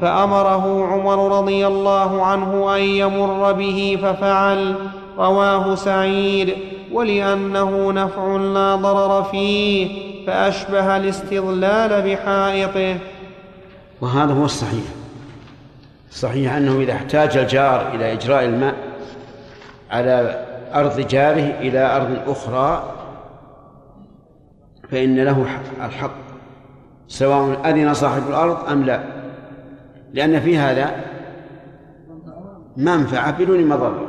فأمره 0.00 0.88
عمر 0.92 1.38
رضي 1.38 1.66
الله 1.66 2.22
عنه 2.24 2.76
أن 2.76 2.80
يمر 2.80 3.52
به 3.52 3.98
ففعل 4.02 4.74
رواه 5.18 5.74
سعيد. 5.74 6.77
ولأنه 6.92 7.92
نفع 7.92 8.36
لا 8.36 8.74
ضرر 8.74 9.22
فيه 9.22 10.08
فأشبه 10.26 10.96
الاستظلال 10.96 12.02
بحائطه. 12.02 12.98
وهذا 14.00 14.32
هو 14.32 14.44
الصحيح. 14.44 14.84
صحيح 16.10 16.54
أنه 16.54 16.80
إذا 16.80 16.92
احتاج 16.92 17.36
الجار 17.36 17.94
إلى 17.94 18.12
إجراء 18.12 18.44
الماء 18.44 18.74
على 19.90 20.44
أرض 20.74 21.00
جاره 21.00 21.58
إلى 21.60 21.96
أرض 21.96 22.18
أخرى 22.26 22.94
فإن 24.90 25.24
له 25.24 25.46
الحق 25.84 26.10
سواء 27.08 27.70
أذن 27.70 27.94
صاحب 27.94 28.22
الأرض 28.28 28.70
أم 28.70 28.84
لا. 28.84 29.00
لأن 30.12 30.40
في 30.40 30.58
هذا 30.58 30.90
منفعة 32.76 33.38
بدون 33.38 33.66
مضرة. 33.66 34.06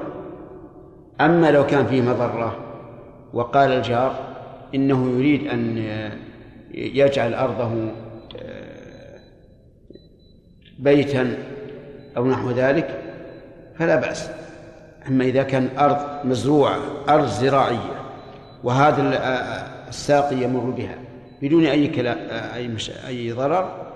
أما 1.22 1.52
لو 1.52 1.66
كان 1.66 1.86
فيه 1.86 2.02
مضرة 2.02 2.69
وقال 3.34 3.72
الجار 3.72 4.16
إنه 4.76 5.10
يريد 5.12 5.48
أن 5.48 5.78
يجعل 6.74 7.34
أرضه 7.34 7.92
بيتا 10.80 11.38
أو 12.18 12.28
نحو 12.28 12.52
ذلك 12.52 13.00
فلا 13.78 13.96
بأس 13.96 14.30
أما 15.08 15.24
إذا 15.24 15.44
كان 15.44 15.70
أرض 15.78 16.26
مزروعة 16.26 16.80
أرض 17.10 17.28
زراعية 17.28 18.00
وهذا 18.64 19.02
الساقي 19.90 20.36
يمر 20.36 20.60
بها 20.60 20.96
بدون 21.42 21.66
أي 21.66 21.88
كلا 21.88 22.16
أي. 22.56 22.78
أي 23.08 23.32
ضرر 23.32 23.89